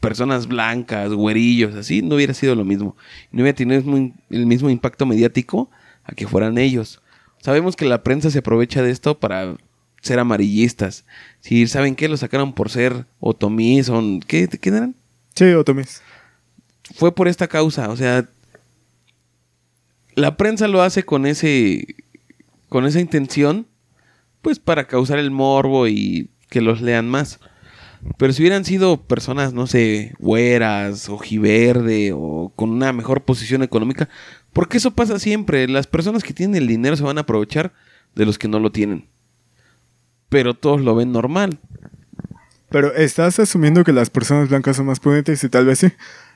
personas 0.00 0.46
blancas, 0.46 1.10
güerillos, 1.12 1.74
así, 1.74 2.02
no 2.02 2.14
hubiera 2.16 2.34
sido 2.34 2.54
lo 2.54 2.64
mismo. 2.64 2.96
No 3.32 3.42
hubiera 3.42 3.56
tenido 3.56 3.82
el 4.30 4.46
mismo 4.46 4.70
impacto 4.70 5.06
mediático 5.06 5.70
a 6.06 6.14
que 6.14 6.26
fueran 6.26 6.58
ellos. 6.58 7.00
Sabemos 7.42 7.76
que 7.76 7.84
la 7.84 8.02
prensa 8.02 8.30
se 8.30 8.38
aprovecha 8.38 8.82
de 8.82 8.90
esto 8.90 9.18
para 9.18 9.56
ser 10.00 10.18
amarillistas. 10.18 11.04
Si 11.40 11.66
saben 11.66 11.96
qué, 11.96 12.08
lo 12.08 12.16
sacaron 12.16 12.52
por 12.52 12.70
ser 12.70 13.06
otomís 13.20 13.88
o 13.88 14.02
¿qué, 14.26 14.48
¿qué 14.48 14.68
eran? 14.68 14.94
Sí, 15.34 15.44
otomis. 15.52 16.02
fue 16.94 17.14
por 17.14 17.28
esta 17.28 17.48
causa. 17.48 17.90
O 17.90 17.96
sea, 17.96 18.28
la 20.14 20.36
prensa 20.36 20.68
lo 20.68 20.82
hace 20.82 21.04
con 21.04 21.26
ese. 21.26 21.96
con 22.68 22.86
esa 22.86 23.00
intención. 23.00 23.66
Pues 24.42 24.58
para 24.58 24.86
causar 24.86 25.18
el 25.18 25.30
morbo 25.30 25.88
y 25.88 26.30
que 26.48 26.60
los 26.60 26.80
lean 26.80 27.08
más. 27.08 27.40
Pero 28.18 28.32
si 28.32 28.42
hubieran 28.42 28.64
sido 28.64 29.02
personas, 29.02 29.52
no 29.52 29.66
sé, 29.66 30.14
güeras, 30.18 31.08
ojiverde 31.08 32.12
o 32.14 32.52
con 32.54 32.70
una 32.70 32.92
mejor 32.92 33.24
posición 33.24 33.62
económica, 33.62 34.08
porque 34.56 34.78
eso 34.78 34.92
pasa 34.92 35.18
siempre. 35.18 35.68
Las 35.68 35.86
personas 35.86 36.24
que 36.24 36.32
tienen 36.32 36.62
el 36.62 36.66
dinero 36.66 36.96
se 36.96 37.02
van 37.02 37.18
a 37.18 37.20
aprovechar 37.20 37.74
de 38.14 38.24
los 38.24 38.38
que 38.38 38.48
no 38.48 38.58
lo 38.58 38.72
tienen. 38.72 39.06
Pero 40.30 40.54
todos 40.54 40.80
lo 40.80 40.94
ven 40.94 41.12
normal. 41.12 41.58
Pero 42.70 42.94
estás 42.94 43.38
asumiendo 43.38 43.84
que 43.84 43.92
las 43.92 44.08
personas 44.08 44.48
blancas 44.48 44.78
son 44.78 44.86
más 44.86 44.98
prudentes 44.98 45.44
y 45.44 45.50
tal 45.50 45.66
vez 45.66 45.80
sí. 45.80 45.88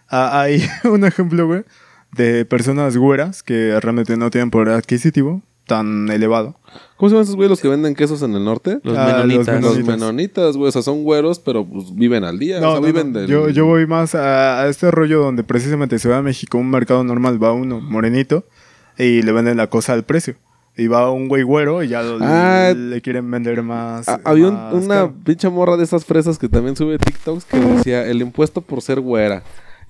Ah, 0.07 0.39
hay 0.39 0.63
un 0.85 1.07
ejemplo, 1.07 1.47
güey, 1.47 1.65
de 2.13 2.45
personas 2.45 2.95
güeras 2.99 3.43
que 3.43 3.81
realmente 3.81 4.19
no 4.19 4.31
tienen 4.31 4.51
poder 4.51 4.69
adquisitivo 4.75 5.41
tan 5.71 6.11
elevado. 6.11 6.57
¿Cómo 6.97 7.09
se 7.09 7.15
llaman 7.15 7.23
esos 7.23 7.37
güeyes 7.37 7.51
los 7.51 7.61
que 7.61 7.69
venden 7.69 7.95
quesos 7.95 8.21
en 8.23 8.35
el 8.35 8.45
norte? 8.45 8.81
Los 8.83 8.99
Ah, 8.99 9.07
menonitas. 9.23 9.63
Los 9.63 9.79
menonitas. 9.85 10.57
güey. 10.57 10.69
O 10.69 10.73
sea, 10.73 10.83
son 10.83 11.05
güeros, 11.05 11.39
pero 11.39 11.65
pues 11.65 11.95
viven 11.95 12.25
al 12.25 12.39
día. 12.39 12.61
No, 12.61 12.69
o 12.69 12.73
sea, 12.73 12.81
no, 12.81 12.87
viven 12.87 13.13
no. 13.13 13.21
del... 13.21 13.29
Yo, 13.29 13.49
yo 13.49 13.65
voy 13.67 13.87
más 13.87 14.15
a, 14.15 14.63
a 14.63 14.69
este 14.69 14.91
rollo 14.91 15.21
donde 15.23 15.45
precisamente 15.45 15.99
Ciudad 15.99 16.17
de 16.17 16.23
México, 16.23 16.59
un 16.59 16.69
mercado 16.71 17.05
normal, 17.05 17.43
va 17.43 17.53
uno 17.53 17.81
morenito 17.81 18.45
y 18.99 19.23
le 19.23 19.33
venden 19.33 19.57
la 19.57 19.69
cosa 19.69 19.93
al 19.95 20.05
precio. 20.05 20.35
Y 20.77 20.87
va 20.87 21.11
un 21.11 21.29
güey 21.29 21.43
güero 21.43 21.83
y 21.83 21.89
ya 21.89 22.03
lo- 22.03 22.19
Ah. 22.21 22.73
le 22.77 23.01
quieren 23.01 23.31
vender 23.31 23.63
más. 23.63 24.09
Ah, 24.09 24.21
había 24.25 24.49
un- 24.49 24.83
una 24.85 25.11
pinche 25.25 25.49
morra 25.49 25.77
de 25.77 25.85
esas 25.85 26.05
fresas 26.05 26.39
que 26.39 26.49
también 26.49 26.77
sube 26.77 26.99
TikToks 26.99 27.45
que 27.45 27.59
decía 27.61 28.07
el 28.07 28.21
impuesto 28.23 28.61
por 28.61 28.83
ser 28.83 29.01
güera. 29.01 29.43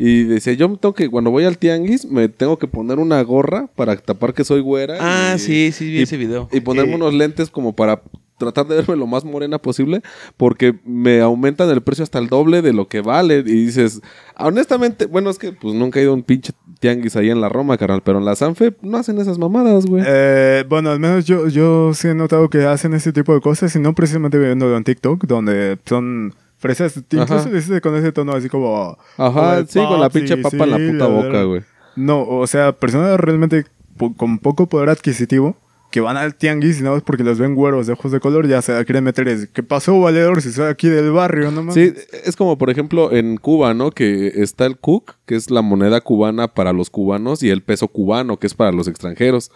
Y 0.02 0.22
decía, 0.24 0.54
yo 0.54 0.66
me 0.70 0.78
tengo 0.78 0.94
que, 0.94 1.10
cuando 1.10 1.30
voy 1.30 1.44
al 1.44 1.58
tianguis, 1.58 2.06
me 2.06 2.30
tengo 2.30 2.58
que 2.58 2.66
poner 2.66 2.98
una 2.98 3.20
gorra 3.22 3.68
para 3.76 3.94
tapar 3.96 4.32
que 4.32 4.44
soy 4.44 4.60
güera. 4.62 4.96
Ah, 4.98 5.34
y- 5.36 5.38
sí, 5.38 5.72
sí, 5.72 5.90
vi 5.90 5.98
y- 5.98 6.02
ese 6.02 6.16
video. 6.16 6.48
Y 6.52 6.60
ponerme 6.60 6.92
Eh. 6.92 6.96
unos 6.96 7.12
lentes 7.12 7.50
como 7.50 7.76
para 7.76 8.00
tratar 8.38 8.66
de 8.66 8.76
verme 8.76 8.96
lo 8.96 9.06
más 9.06 9.22
morena 9.26 9.58
posible, 9.58 10.00
porque 10.38 10.74
me 10.86 11.20
aumentan 11.20 11.68
el 11.68 11.82
precio 11.82 12.02
hasta 12.02 12.18
el 12.18 12.28
doble 12.28 12.62
de 12.62 12.72
lo 12.72 12.88
que 12.88 13.02
vale. 13.02 13.40
Y 13.40 13.42
dices, 13.66 14.00
honestamente, 14.38 15.04
bueno, 15.04 15.28
es 15.28 15.38
que 15.38 15.52
pues 15.52 15.74
nunca 15.74 16.00
he 16.00 16.02
ido 16.04 16.12
a 16.12 16.14
un 16.14 16.22
pinche 16.22 16.54
tianguis 16.78 17.16
ahí 17.16 17.28
en 17.28 17.42
la 17.42 17.50
Roma, 17.50 17.76
carnal, 17.76 18.00
pero 18.02 18.16
en 18.18 18.24
la 18.24 18.34
Sanfe 18.36 18.72
no 18.80 18.96
hacen 18.96 19.18
esas 19.18 19.38
mamadas, 19.38 19.84
güey. 19.84 20.02
Eh, 20.06 20.64
bueno, 20.66 20.90
al 20.90 20.98
menos 21.00 21.26
yo, 21.26 21.48
yo 21.48 21.92
sí 21.92 22.08
he 22.08 22.14
notado 22.14 22.48
que 22.48 22.64
hacen 22.64 22.94
ese 22.94 23.12
tipo 23.12 23.34
de 23.34 23.42
cosas 23.42 23.76
y 23.76 23.78
no 23.78 23.94
precisamente 23.94 24.38
viéndolo 24.38 24.74
en 24.78 24.84
TikTok, 24.84 25.26
donde 25.26 25.76
son 25.84 26.34
fresas. 26.60 26.96
Incluso 26.96 27.34
Ajá. 27.34 27.48
les 27.50 27.66
dice 27.66 27.80
con 27.80 27.96
ese 27.96 28.12
tono 28.12 28.32
así 28.32 28.48
como. 28.48 28.96
Ajá, 29.16 29.32
como 29.32 29.56
de 29.56 29.66
sí, 29.66 29.78
con 29.80 30.00
la 30.00 30.10
pinche 30.10 30.36
papa 30.36 30.64
en 30.64 30.70
la 30.70 30.76
puta 30.76 31.08
la 31.08 31.22
boca, 31.22 31.42
güey. 31.42 31.62
No, 31.96 32.22
o 32.22 32.46
sea, 32.46 32.72
personas 32.72 33.18
realmente 33.18 33.64
po- 33.96 34.14
con 34.14 34.38
poco 34.38 34.68
poder 34.68 34.88
adquisitivo 34.90 35.56
que 35.90 36.00
van 36.00 36.16
al 36.16 36.36
tianguis 36.36 36.78
y 36.78 36.84
nada 36.84 36.94
más 36.94 37.02
porque 37.02 37.24
los 37.24 37.40
ven 37.40 37.56
güeros 37.56 37.88
de 37.88 37.94
ojos 37.94 38.12
de 38.12 38.20
color 38.20 38.46
ya 38.46 38.62
se 38.62 38.72
la 38.72 38.84
quieren 38.84 39.02
meter. 39.02 39.26
es, 39.26 39.48
¿Qué 39.48 39.64
pasó, 39.64 39.98
valedor? 40.00 40.40
Si 40.40 40.52
soy 40.52 40.68
aquí 40.68 40.88
del 40.88 41.10
barrio, 41.10 41.50
no 41.50 41.64
mames. 41.64 41.74
Sí, 41.74 41.92
es 42.24 42.36
como 42.36 42.56
por 42.56 42.70
ejemplo 42.70 43.10
en 43.12 43.36
Cuba, 43.38 43.74
¿no? 43.74 43.90
Que 43.90 44.28
está 44.36 44.66
el 44.66 44.76
CUC, 44.78 45.16
que 45.26 45.34
es 45.34 45.50
la 45.50 45.62
moneda 45.62 46.00
cubana 46.00 46.46
para 46.46 46.72
los 46.72 46.90
cubanos, 46.90 47.42
y 47.42 47.50
el 47.50 47.64
peso 47.64 47.88
cubano, 47.88 48.36
que 48.38 48.46
es 48.46 48.54
para 48.54 48.70
los 48.70 48.86
extranjeros. 48.86 49.50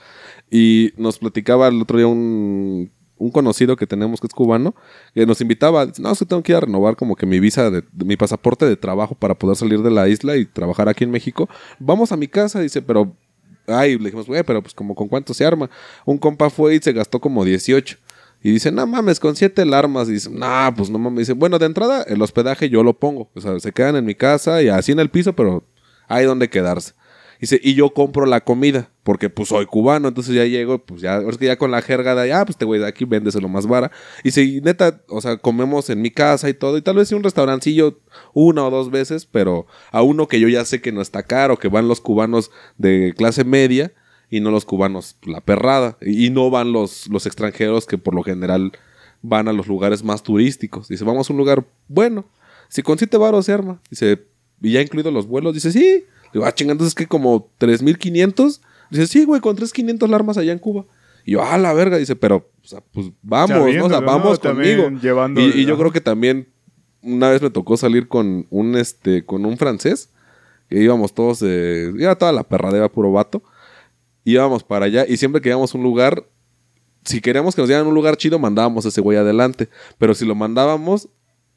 Y 0.50 0.92
nos 0.96 1.18
platicaba 1.20 1.68
el 1.68 1.80
otro 1.80 1.98
día 1.98 2.08
un, 2.08 2.90
un 3.24 3.30
conocido 3.30 3.76
que 3.76 3.86
tenemos 3.86 4.20
que 4.20 4.26
es 4.26 4.34
cubano, 4.34 4.74
que 5.14 5.24
nos 5.24 5.40
invitaba, 5.40 5.86
no, 5.98 6.12
es 6.12 6.18
que 6.18 6.26
tengo 6.26 6.42
que 6.42 6.52
ir 6.52 6.56
a 6.56 6.60
renovar 6.60 6.94
como 6.96 7.16
que 7.16 7.24
mi 7.24 7.40
visa, 7.40 7.70
de, 7.70 7.82
mi 7.92 8.16
pasaporte 8.16 8.66
de 8.66 8.76
trabajo 8.76 9.14
para 9.14 9.34
poder 9.34 9.56
salir 9.56 9.82
de 9.82 9.90
la 9.90 10.08
isla 10.08 10.36
y 10.36 10.44
trabajar 10.44 10.88
aquí 10.88 11.04
en 11.04 11.10
México. 11.10 11.48
Vamos 11.78 12.12
a 12.12 12.16
mi 12.16 12.28
casa, 12.28 12.60
dice, 12.60 12.82
pero... 12.82 13.16
Ay, 13.66 13.96
le 13.96 14.04
dijimos, 14.04 14.26
güey, 14.26 14.42
pero 14.42 14.60
pues 14.60 14.74
como 14.74 14.94
con 14.94 15.08
cuánto 15.08 15.32
se 15.32 15.42
arma. 15.46 15.70
Un 16.04 16.18
compa 16.18 16.50
fue 16.50 16.74
y 16.74 16.80
se 16.80 16.92
gastó 16.92 17.18
como 17.18 17.46
18. 17.46 17.96
Y 18.42 18.50
dice, 18.50 18.70
no 18.70 18.86
mames, 18.86 19.18
con 19.18 19.34
siete 19.36 19.62
alarmas. 19.62 20.06
Y 20.10 20.12
dice, 20.12 20.28
no, 20.28 20.74
pues 20.76 20.90
no 20.90 20.98
mames. 20.98 21.20
Dice, 21.20 21.32
bueno, 21.32 21.58
de 21.58 21.64
entrada, 21.64 22.02
el 22.02 22.20
hospedaje 22.20 22.68
yo 22.68 22.82
lo 22.82 22.98
pongo. 22.98 23.30
O 23.34 23.40
sea, 23.40 23.58
se 23.58 23.72
quedan 23.72 23.96
en 23.96 24.04
mi 24.04 24.14
casa 24.14 24.62
y 24.62 24.68
así 24.68 24.92
en 24.92 25.00
el 25.00 25.08
piso, 25.08 25.32
pero 25.32 25.64
hay 26.08 26.26
donde 26.26 26.50
quedarse. 26.50 26.92
Dice, 27.40 27.58
y 27.62 27.72
yo 27.72 27.94
compro 27.94 28.26
la 28.26 28.42
comida, 28.42 28.90
porque 29.04 29.30
pues 29.30 29.50
soy 29.50 29.66
cubano, 29.66 30.08
entonces 30.08 30.34
ya 30.34 30.44
llego, 30.46 30.78
pues 30.78 31.02
ya, 31.02 31.18
es 31.18 31.38
que 31.38 31.46
ya 31.46 31.56
con 31.56 31.70
la 31.70 31.82
jerga 31.82 32.14
de, 32.14 32.32
ah, 32.32 32.44
pues 32.44 32.56
te 32.56 32.64
voy 32.64 32.78
de 32.78 32.86
aquí, 32.86 33.04
véndeselo 33.04 33.48
más 33.48 33.66
vara. 33.66 33.92
Y 34.24 34.30
si 34.30 34.60
neta, 34.62 35.02
o 35.08 35.20
sea, 35.20 35.36
comemos 35.36 35.90
en 35.90 36.00
mi 36.02 36.10
casa 36.10 36.48
y 36.48 36.54
todo, 36.54 36.78
y 36.78 36.82
tal 36.82 36.96
vez 36.96 37.08
sí 37.08 37.14
un 37.14 37.22
restaurancillo 37.22 38.00
una 38.32 38.64
o 38.64 38.70
dos 38.70 38.90
veces, 38.90 39.26
pero 39.26 39.66
a 39.92 40.02
uno 40.02 40.26
que 40.26 40.40
yo 40.40 40.48
ya 40.48 40.64
sé 40.64 40.80
que 40.80 40.90
no 40.90 41.02
está 41.02 41.22
caro, 41.22 41.58
que 41.58 41.68
van 41.68 41.86
los 41.86 42.00
cubanos 42.00 42.50
de 42.78 43.14
clase 43.16 43.44
media 43.44 43.92
y 44.30 44.40
no 44.40 44.50
los 44.50 44.64
cubanos 44.64 45.16
la 45.22 45.42
perrada, 45.42 45.98
y 46.00 46.24
y 46.26 46.30
no 46.30 46.48
van 46.48 46.72
los, 46.72 47.06
los 47.08 47.26
extranjeros 47.26 47.84
que 47.86 47.98
por 47.98 48.14
lo 48.14 48.22
general 48.22 48.72
van 49.20 49.48
a 49.48 49.52
los 49.52 49.66
lugares 49.66 50.02
más 50.02 50.22
turísticos. 50.22 50.88
Dice, 50.88 51.04
vamos 51.04 51.28
a 51.28 51.32
un 51.32 51.38
lugar 51.38 51.66
bueno. 51.88 52.24
Si 52.68 52.82
con 52.82 52.96
siete 52.96 53.18
varos 53.18 53.44
se 53.44 53.52
arma. 53.52 53.80
Dice, 53.90 54.24
y 54.62 54.72
ya 54.72 54.80
incluido 54.80 55.10
los 55.10 55.26
vuelos. 55.26 55.52
Dice, 55.52 55.72
sí. 55.72 56.04
Digo, 56.32 56.46
ah, 56.46 56.54
chingando, 56.54 56.86
es 56.86 56.94
que 56.94 57.06
como 57.06 57.50
3.500. 57.58 58.60
Dice, 58.94 59.06
sí, 59.08 59.24
güey, 59.24 59.40
con 59.40 59.56
3.500 59.56 60.08
la 60.08 60.16
armas 60.16 60.38
allá 60.38 60.52
en 60.52 60.58
Cuba. 60.58 60.84
Y 61.24 61.32
yo, 61.32 61.42
ah, 61.42 61.58
la 61.58 61.72
verga. 61.72 61.96
Dice, 61.98 62.14
pero, 62.16 62.50
o 62.62 62.66
sea, 62.66 62.80
pues 62.92 63.10
vamos, 63.22 63.74
¿no? 63.74 63.86
O 63.86 63.88
sea, 63.88 64.00
vamos 64.00 64.42
¿no? 64.42 64.50
Conmigo. 64.50 64.90
llevando 65.00 65.40
Y, 65.40 65.44
y 65.60 65.64
yo 65.64 65.76
creo 65.76 65.90
que 65.90 66.00
también 66.00 66.48
una 67.02 67.30
vez 67.30 67.42
me 67.42 67.50
tocó 67.50 67.76
salir 67.76 68.08
con 68.08 68.46
un, 68.50 68.76
este, 68.76 69.24
con 69.24 69.44
un 69.44 69.56
francés. 69.56 70.10
Que 70.68 70.80
íbamos 70.80 71.12
todos, 71.12 71.42
eh, 71.44 71.92
iba 71.98 72.16
toda 72.16 72.32
la 72.32 72.44
perradera, 72.44 72.88
puro 72.88 73.12
vato. 73.12 73.42
Íbamos 74.24 74.64
para 74.64 74.86
allá 74.86 75.04
y 75.06 75.18
siempre 75.18 75.42
que 75.42 75.50
íbamos 75.50 75.74
a 75.74 75.78
un 75.78 75.84
lugar, 75.84 76.24
si 77.04 77.20
queríamos 77.20 77.54
que 77.54 77.60
nos 77.60 77.68
dieran 77.68 77.86
un 77.86 77.94
lugar 77.94 78.16
chido, 78.16 78.38
mandábamos 78.38 78.86
a 78.86 78.88
ese 78.88 79.02
güey 79.02 79.18
adelante. 79.18 79.68
Pero 79.98 80.14
si 80.14 80.24
lo 80.24 80.34
mandábamos, 80.34 81.08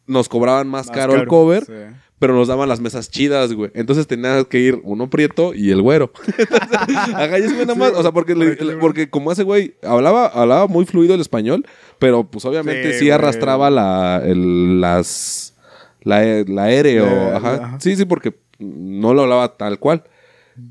nos 0.05 0.27
cobraban 0.27 0.67
más, 0.67 0.87
Más 0.87 0.95
caro, 0.95 1.15
el 1.15 1.27
cover, 1.27 1.65
sí. 1.65 1.73
Pero 2.19 2.33
nos 2.33 2.47
daban 2.47 2.67
las 2.69 2.79
mesas 2.79 3.09
chidas, 3.11 3.53
güey. 3.53 3.71
Entonces 3.75 4.07
tenías 4.07 4.45
que 4.47 4.59
ir 4.59 4.79
uno 4.83 5.09
prieto 5.09 5.53
y 5.53 5.71
el 5.71 5.81
güero. 5.81 6.11
Entonces, 6.37 7.13
ajá, 7.13 7.37
ese 7.37 7.53
güey 7.53 7.65
nada 7.65 7.75
más, 7.75 7.93
o 7.93 8.01
sea, 8.01 8.11
porque, 8.11 8.33
le- 8.35 8.55
Porque- 8.55 8.77
porque 8.77 9.09
como 9.09 9.31
ese 9.31 9.43
güey 9.43 9.75
hablaba, 9.83 10.27
hablaba 10.27 10.67
muy 10.67 10.85
fluido 10.85 11.13
el 11.13 11.21
español, 11.21 11.65
pero 11.99 12.23
pues 12.23 12.43
obviamente 12.45 12.97
sí, 12.99 13.09
arrastraba 13.11 13.69
la, 13.69 14.21
el- 14.25 14.81
las, 14.81 15.55
la, 16.01 16.21
la 16.47 16.63
aéreo, 16.63 17.05
La- 17.05 17.37
ajá. 17.37 17.57
la- 17.57 17.79
Sí, 17.79 17.95
sí, 17.95 18.05
porque 18.05 18.35
no 18.59 19.13
lo 19.13 19.23
hablaba 19.23 19.55
tal 19.57 19.77
cual. 19.79 20.03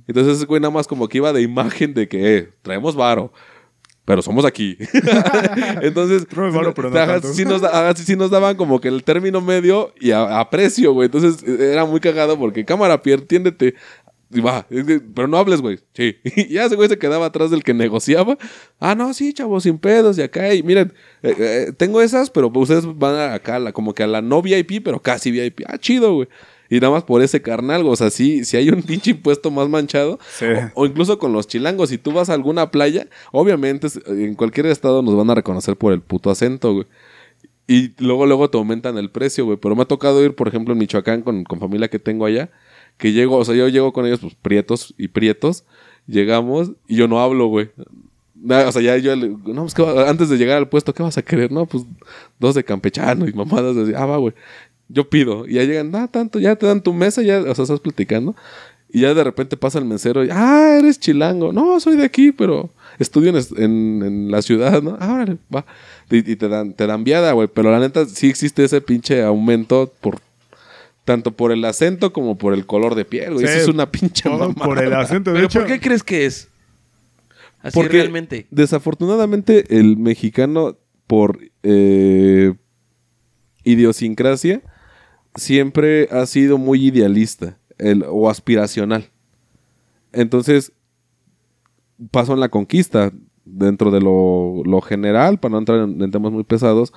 Entonces 0.08 0.38
ese 0.38 0.46
güey 0.46 0.60
nada 0.60 0.72
más 0.72 0.88
como 0.88 1.06
que 1.08 1.18
iba 1.18 1.32
de 1.32 1.42
imagen 1.42 1.94
de 1.94 2.08
que 2.08 2.36
eh, 2.38 2.48
traemos 2.62 2.96
varo. 2.96 3.32
Pero 4.06 4.22
somos 4.22 4.44
aquí. 4.46 4.78
Entonces, 5.82 6.26
pero 6.30 6.50
no 6.90 6.98
ajá, 6.98 7.20
sí 7.22 7.44
nos, 7.44 7.62
ajá, 7.62 7.94
sí- 7.96 8.16
nos 8.16 8.30
daban 8.30 8.56
como 8.56 8.80
que 8.80 8.88
el 8.88 9.02
término 9.04 9.40
medio 9.40 9.92
y 10.00 10.12
a, 10.12 10.40
a 10.40 10.48
precio, 10.48 10.92
güey. 10.92 11.06
Entonces 11.06 11.42
eh, 11.46 11.72
era 11.72 11.84
muy 11.84 12.00
cagado 12.00 12.38
porque 12.38 12.64
cámara, 12.64 13.02
Pierre, 13.02 13.22
tiéndete. 13.26 13.74
Y 14.32 14.40
va, 14.40 14.66
pero 15.14 15.28
no 15.28 15.38
hables, 15.38 15.60
güey. 15.60 15.78
Sí. 15.94 16.16
Y 16.24 16.48
ya 16.54 16.64
ese 16.64 16.74
güey 16.76 16.88
se 16.88 16.98
quedaba 16.98 17.26
atrás 17.26 17.50
del 17.50 17.62
que 17.62 17.74
negociaba. 17.74 18.36
Ah, 18.80 18.94
no, 18.94 19.12
sí, 19.14 19.32
chavos, 19.32 19.64
sin 19.64 19.78
pedos. 19.78 20.18
Y 20.18 20.22
acá, 20.22 20.52
y 20.54 20.62
miren, 20.62 20.92
eh, 21.22 21.34
eh, 21.38 21.72
tengo 21.76 22.00
esas, 22.00 22.30
pero 22.30 22.48
ustedes 22.54 22.84
van 22.86 23.14
a 23.14 23.34
acá, 23.34 23.58
la- 23.58 23.72
como 23.72 23.92
que 23.94 24.02
a 24.02 24.06
la 24.06 24.22
no 24.22 24.42
VIP, 24.42 24.82
pero 24.84 25.00
casi 25.00 25.30
VIP. 25.30 25.62
Ah, 25.66 25.78
chido, 25.78 26.14
güey. 26.14 26.28
Y 26.70 26.80
nada 26.80 26.92
más 26.92 27.04
por 27.04 27.22
ese 27.22 27.42
carnal, 27.42 27.86
o 27.86 27.94
sea, 27.96 28.10
sí, 28.10 28.44
si 28.44 28.56
hay 28.56 28.68
un 28.70 28.82
pinche 28.82 29.12
impuesto 29.12 29.50
más 29.50 29.68
manchado, 29.68 30.18
Sí. 30.38 30.46
o, 30.74 30.82
o 30.82 30.86
incluso 30.86 31.18
con 31.18 31.32
los 31.32 31.46
chilangos, 31.46 31.90
si 31.90 31.98
tú 31.98 32.12
vas 32.12 32.28
a 32.30 32.34
alguna 32.34 32.70
playa, 32.70 33.06
obviamente 33.32 33.86
en 34.06 34.34
cualquier 34.34 34.66
estado 34.66 35.02
nos 35.02 35.14
van 35.16 35.30
a 35.30 35.34
reconocer 35.34 35.76
por 35.76 35.92
el 35.92 36.00
puto 36.00 36.30
acento, 36.30 36.72
güey. 36.74 36.86
Y 37.68 37.92
luego, 38.02 38.26
luego 38.26 38.48
te 38.48 38.58
aumentan 38.58 38.96
el 38.96 39.10
precio, 39.10 39.44
güey. 39.44 39.58
Pero 39.60 39.74
me 39.74 39.82
ha 39.82 39.86
tocado 39.86 40.24
ir, 40.24 40.34
por 40.36 40.46
ejemplo, 40.46 40.72
en 40.72 40.78
Michoacán 40.78 41.22
con, 41.22 41.42
con 41.42 41.58
familia 41.58 41.88
que 41.88 41.98
tengo 41.98 42.24
allá. 42.24 42.48
Que 42.96 43.12
llego, 43.12 43.36
o 43.36 43.44
sea, 43.44 43.56
yo 43.56 43.66
llego 43.68 43.92
con 43.92 44.06
ellos, 44.06 44.20
pues, 44.20 44.36
prietos 44.40 44.94
y 44.96 45.08
prietos. 45.08 45.64
Llegamos 46.06 46.70
y 46.86 46.94
yo 46.96 47.08
no 47.08 47.20
hablo, 47.20 47.46
güey. 47.48 47.70
O 48.48 48.70
sea, 48.72 48.82
ya 48.82 48.96
yo, 48.98 49.16
no, 49.16 49.62
pues, 49.62 49.74
¿qué 49.74 49.82
va- 49.82 50.08
antes 50.08 50.28
de 50.28 50.36
llegar 50.38 50.58
al 50.58 50.68
puesto, 50.68 50.94
¿qué 50.94 51.02
vas 51.02 51.18
a 51.18 51.22
querer? 51.22 51.50
No, 51.50 51.66
pues, 51.66 51.84
dos 52.38 52.54
de 52.54 52.62
campechano 52.62 53.26
y 53.26 53.32
mamadas 53.32 53.76
así. 53.76 53.92
Ah, 53.96 54.06
va, 54.06 54.18
güey. 54.18 54.34
Yo 54.88 55.08
pido. 55.08 55.46
Y 55.48 55.54
ya 55.54 55.64
llegan, 55.64 55.94
ah, 55.96 56.08
tanto, 56.08 56.38
ya 56.38 56.56
te 56.56 56.66
dan 56.66 56.80
tu 56.82 56.92
mesa, 56.92 57.22
ya, 57.22 57.40
o 57.40 57.54
sea, 57.54 57.62
estás 57.64 57.80
platicando. 57.80 58.34
Y 58.88 59.00
ya 59.00 59.14
de 59.14 59.24
repente 59.24 59.56
pasa 59.56 59.78
el 59.78 59.84
mesero 59.84 60.24
y, 60.24 60.28
ah, 60.30 60.76
eres 60.78 60.98
chilango. 61.00 61.52
No, 61.52 61.80
soy 61.80 61.96
de 61.96 62.04
aquí, 62.04 62.30
pero 62.32 62.70
estudio 62.98 63.30
en, 63.30 63.36
en- 63.62 64.02
en 64.04 64.30
la 64.30 64.40
ciudad, 64.42 64.80
¿no? 64.82 64.96
Ah, 65.00 65.12
órale, 65.14 65.38
va. 65.54 65.66
Y, 66.10 66.18
y 66.32 66.36
te 66.36 66.48
dan, 66.48 66.72
te 66.72 66.86
dan 66.86 67.02
viada, 67.04 67.32
güey. 67.32 67.48
Pero 67.52 67.70
la 67.72 67.80
neta, 67.80 68.06
sí 68.06 68.28
existe 68.28 68.64
ese 68.64 68.80
pinche 68.80 69.22
aumento 69.24 69.92
por 70.00 70.20
tanto 71.04 71.32
por 71.32 71.52
el 71.52 71.64
acento 71.64 72.12
como 72.12 72.36
por 72.38 72.54
el 72.54 72.64
color 72.66 72.94
de 72.94 73.04
piel, 73.04 73.34
güey. 73.34 73.46
Sí, 73.46 73.52
Eso 73.52 73.62
es 73.62 73.68
una 73.74 73.90
pinche 73.90 74.28
mamada. 74.28 74.54
por 74.54 74.78
el 74.82 74.92
acento. 74.92 75.30
De 75.30 75.34
¿Pero 75.36 75.46
hecho, 75.46 75.58
por 75.60 75.68
qué 75.68 75.80
crees 75.80 76.02
que 76.02 76.24
es? 76.26 76.48
Así 77.62 77.74
Porque 77.74 77.98
realmente. 77.98 78.46
desafortunadamente 78.50 79.78
el 79.78 79.96
mexicano, 79.96 80.76
por 81.08 81.38
eh, 81.64 82.54
idiosincrasia, 83.64 84.62
siempre 85.36 86.08
ha 86.10 86.26
sido 86.26 86.58
muy 86.58 86.86
idealista 86.86 87.58
el- 87.78 88.04
o 88.08 88.28
aspiracional. 88.28 89.10
Entonces, 90.12 90.72
pasó 92.10 92.34
en 92.34 92.40
la 92.40 92.48
conquista, 92.48 93.12
dentro 93.44 93.90
de 93.90 94.00
lo, 94.00 94.62
lo 94.64 94.80
general, 94.80 95.38
para 95.38 95.52
no 95.52 95.58
entrar 95.58 95.80
en, 95.80 96.10
temas 96.10 96.32
muy 96.32 96.44
pesados, 96.44 96.92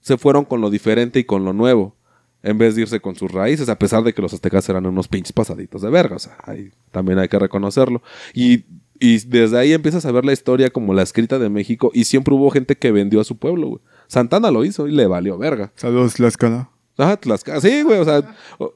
se 0.00 0.18
fueron 0.18 0.44
con 0.44 0.60
lo 0.60 0.70
diferente 0.70 1.20
y 1.20 1.24
con 1.24 1.44
lo 1.44 1.52
nuevo. 1.52 1.96
En 2.42 2.58
vez 2.58 2.74
de 2.74 2.82
irse 2.82 3.00
con 3.00 3.16
sus 3.16 3.32
raíces, 3.32 3.70
a 3.70 3.78
pesar 3.78 4.02
de 4.02 4.12
que 4.12 4.20
los 4.20 4.34
aztecas 4.34 4.68
eran 4.68 4.84
unos 4.84 5.08
pinches 5.08 5.32
pasaditos 5.32 5.80
de 5.80 5.88
verga. 5.88 6.16
O 6.16 6.18
sea, 6.18 6.36
ahí 6.44 6.70
también 6.90 7.18
hay 7.18 7.28
que 7.28 7.38
reconocerlo. 7.38 8.02
Y, 8.34 8.66
y 9.00 9.18
desde 9.26 9.56
ahí 9.58 9.72
empiezas 9.72 10.04
a 10.04 10.12
ver 10.12 10.26
la 10.26 10.34
historia 10.34 10.68
como 10.68 10.92
la 10.92 11.00
escrita 11.00 11.38
de 11.38 11.48
México. 11.48 11.90
Y 11.94 12.04
siempre 12.04 12.34
hubo 12.34 12.50
gente 12.50 12.76
que 12.76 12.92
vendió 12.92 13.22
a 13.22 13.24
su 13.24 13.38
pueblo, 13.38 13.68
güey. 13.68 13.80
Santana 14.08 14.50
lo 14.50 14.62
hizo 14.62 14.86
y 14.88 14.92
le 14.92 15.06
valió 15.06 15.38
verga. 15.38 15.72
Saludos, 15.76 16.14
Tlaxcala. 16.14 16.68
Ajá, 16.96 17.16
Tlaxcala. 17.16 17.60
Sí, 17.60 17.82
güey, 17.82 17.98
o 17.98 18.04
sea, 18.04 18.22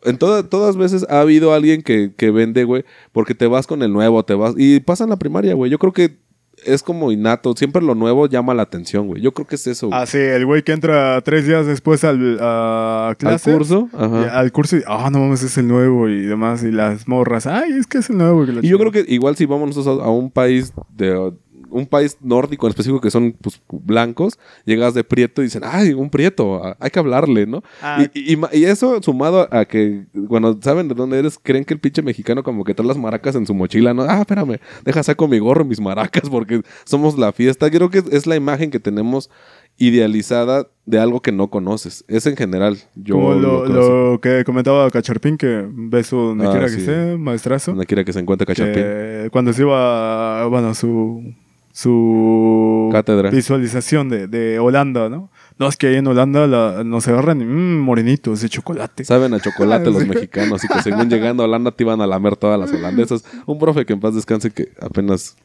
en 0.04 0.18
toda- 0.18 0.42
todas 0.48 0.76
veces 0.76 1.07
ha 1.09 1.20
habido 1.20 1.52
alguien 1.52 1.83
que, 1.83 2.12
que 2.16 2.31
vende, 2.31 2.64
güey, 2.64 2.85
porque 3.12 3.35
te 3.35 3.46
vas 3.46 3.66
con 3.66 3.83
el 3.83 3.92
nuevo, 3.92 4.24
te 4.24 4.35
vas... 4.35 4.54
Y 4.57 4.81
pasa 4.81 5.04
en 5.04 5.11
la 5.11 5.16
primaria, 5.18 5.54
güey. 5.54 5.70
Yo 5.70 5.78
creo 5.78 5.92
que 5.92 6.16
es 6.64 6.83
como 6.83 7.12
innato. 7.12 7.54
Siempre 7.54 7.81
lo 7.81 7.94
nuevo 7.94 8.26
llama 8.26 8.52
la 8.54 8.62
atención, 8.62 9.07
güey. 9.07 9.22
Yo 9.22 9.31
creo 9.33 9.46
que 9.46 9.54
es 9.54 9.64
eso, 9.68 9.87
güey. 9.87 10.00
Ah, 10.00 10.07
sí, 10.07 10.18
el 10.18 10.44
güey 10.44 10.64
que 10.64 10.72
entra 10.72 11.20
tres 11.20 11.46
días 11.46 11.66
después 11.66 12.02
al 12.02 12.38
a 12.40 13.11
Al 13.11 13.40
curso. 13.40 13.88
y 13.92 13.96
Ajá. 13.96 14.37
al 14.40 14.50
curso 14.50 14.76
y, 14.76 14.83
ah, 14.88 15.09
no 15.12 15.20
mames, 15.20 15.44
es 15.44 15.57
el 15.57 15.68
nuevo 15.68 16.09
y 16.09 16.22
demás. 16.26 16.64
Y 16.64 16.72
las 16.72 17.07
morras, 17.07 17.46
ay, 17.46 17.70
es 17.78 17.87
que 17.87 17.98
es 17.98 18.11
el 18.11 18.18
nuevo. 18.18 18.42
Y 18.42 18.46
yo 18.68 18.78
creo 18.78 18.90
chingada". 18.90 19.04
que 19.07 19.14
igual 19.14 19.37
si 19.37 19.46
vamos 19.46 19.68
nosotros 19.68 20.00
a, 20.02 20.07
a 20.07 20.11
un 20.11 20.33
país 20.33 20.72
de 20.96 21.33
un 21.70 21.87
país 21.87 22.16
nórdico 22.20 22.66
en 22.66 22.70
específico 22.70 23.00
que 23.00 23.11
son 23.11 23.33
pues, 23.33 23.61
blancos, 23.70 24.38
llegas 24.64 24.94
de 24.94 25.04
prieto 25.04 25.42
y 25.42 25.46
dicen, 25.46 25.62
ay, 25.64 25.92
un 25.92 26.11
prieto, 26.11 26.62
hay 26.78 26.90
que 26.90 26.98
hablarle, 26.98 27.46
¿no? 27.46 27.62
Ah. 27.83 28.07
Y, 28.14 28.38
eso 28.64 29.00
sumado 29.02 29.48
a 29.50 29.64
que 29.64 30.07
cuando 30.28 30.59
saben 30.61 30.88
de 30.88 30.94
dónde 30.94 31.18
eres, 31.18 31.38
creen 31.42 31.64
que 31.64 31.74
el 31.74 31.81
pinche 31.81 32.02
mexicano 32.02 32.42
como 32.42 32.64
que 32.64 32.74
trae 32.74 32.87
las 32.87 32.98
maracas 32.98 33.35
en 33.35 33.46
su 33.46 33.54
mochila, 33.54 33.94
¿no? 33.94 34.02
Ah, 34.02 34.20
espérame, 34.20 34.59
deja 34.85 35.02
saco 35.02 35.28
mi 35.28 35.38
gorro 35.38 35.64
y 35.64 35.68
mis 35.68 35.81
maracas 35.81 36.28
porque 36.31 36.62
somos 36.85 37.18
la 37.18 37.33
fiesta. 37.33 37.70
Creo 37.70 37.90
que 37.90 38.02
es, 38.11 38.26
la 38.26 38.37
imagen 38.37 38.70
que 38.70 38.81
tenemos 38.81 39.31
idealizada 39.78 40.68
de 40.87 40.98
algo 40.98 41.22
que 41.22 41.33
no 41.33 41.49
conoces. 41.49 42.05
Es 42.09 42.26
en 42.26 42.36
general. 42.36 42.78
Yo 42.95 43.14
Como 43.14 43.34
lo, 43.34 44.20
que 44.20 44.42
comentaba 44.45 44.90
Cacharpín, 44.90 45.38
que 45.38 45.66
beso 45.70 46.16
donde 46.16 46.47
Ah, 46.47 46.51
quiera 46.51 46.66
que 46.66 46.76
esté, 46.76 47.16
maestrazo. 47.16 47.72
Donde 47.72 47.86
quiera 47.86 48.05
que 48.05 48.12
se 48.12 48.20
encuentre 48.20 48.47
Cachapín. 48.47 48.74
que 48.74 49.28
cuando 49.30 49.53
se 49.53 49.62
iba, 49.62 50.47
bueno, 50.47 50.74
su, 50.74 51.34
su 51.83 52.89
Cátedra. 52.93 53.31
visualización 53.31 54.09
de, 54.09 54.26
de 54.26 54.59
Holanda, 54.59 55.09
¿no? 55.09 55.31
No, 55.59 55.68
es 55.68 55.76
que 55.76 55.87
ahí 55.89 55.97
en 55.97 56.07
Holanda 56.07 56.47
la- 56.47 56.83
nos 56.85 57.07
agarran 57.09 57.39
mmm, 57.39 57.81
morenitos 57.81 58.41
de 58.43 58.49
chocolate. 58.49 59.05
Saben 59.05 59.33
a 59.35 59.41
chocolate 59.41 59.91
los 59.91 60.07
mexicanos 60.07 60.64
y 60.64 60.68
que 60.68 60.83
según 60.83 61.09
llegando 61.09 61.43
a 61.43 61.47
Holanda 61.47 61.70
te 61.70 61.85
iban 61.85 62.01
a 62.01 62.07
lamer 62.07 62.37
todas 62.37 62.59
las 62.59 62.72
holandesas. 62.72 63.24
Un 63.47 63.59
profe 63.59 63.87
que 63.87 63.93
en 63.93 64.01
paz 64.01 64.14
descanse 64.14 64.51
que 64.51 64.72
apenas 64.81 65.37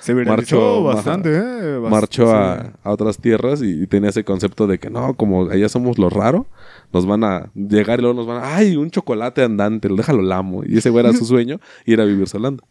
Se 0.00 0.14
marchó, 0.14 0.82
bastante, 0.82 1.28
¿eh? 1.36 1.40
Bast- 1.78 1.90
marchó 1.90 2.26
sí. 2.26 2.32
a, 2.34 2.72
a 2.82 2.90
otras 2.90 3.18
tierras 3.18 3.60
y, 3.62 3.82
y 3.82 3.86
tenía 3.86 4.08
ese 4.10 4.24
concepto 4.24 4.66
de 4.66 4.78
que 4.78 4.88
no, 4.90 5.14
como 5.14 5.50
allá 5.50 5.68
somos 5.68 5.98
lo 5.98 6.08
raro, 6.08 6.46
nos 6.92 7.04
van 7.06 7.22
a 7.24 7.50
llegar 7.54 7.98
y 7.98 8.02
luego 8.02 8.16
nos 8.16 8.26
van 8.26 8.42
a, 8.42 8.56
ay, 8.56 8.76
un 8.76 8.90
chocolate 8.90 9.42
andante, 9.42 9.88
déjalo 9.90 10.22
lamo. 10.22 10.62
Y 10.66 10.78
ese 10.78 10.88
güey 10.90 11.04
era 11.04 11.14
su 11.14 11.24
sueño, 11.32 11.60
ir 11.84 12.00
a 12.00 12.04
vivir 12.04 12.26
a 12.32 12.36
Holanda. 12.38 12.64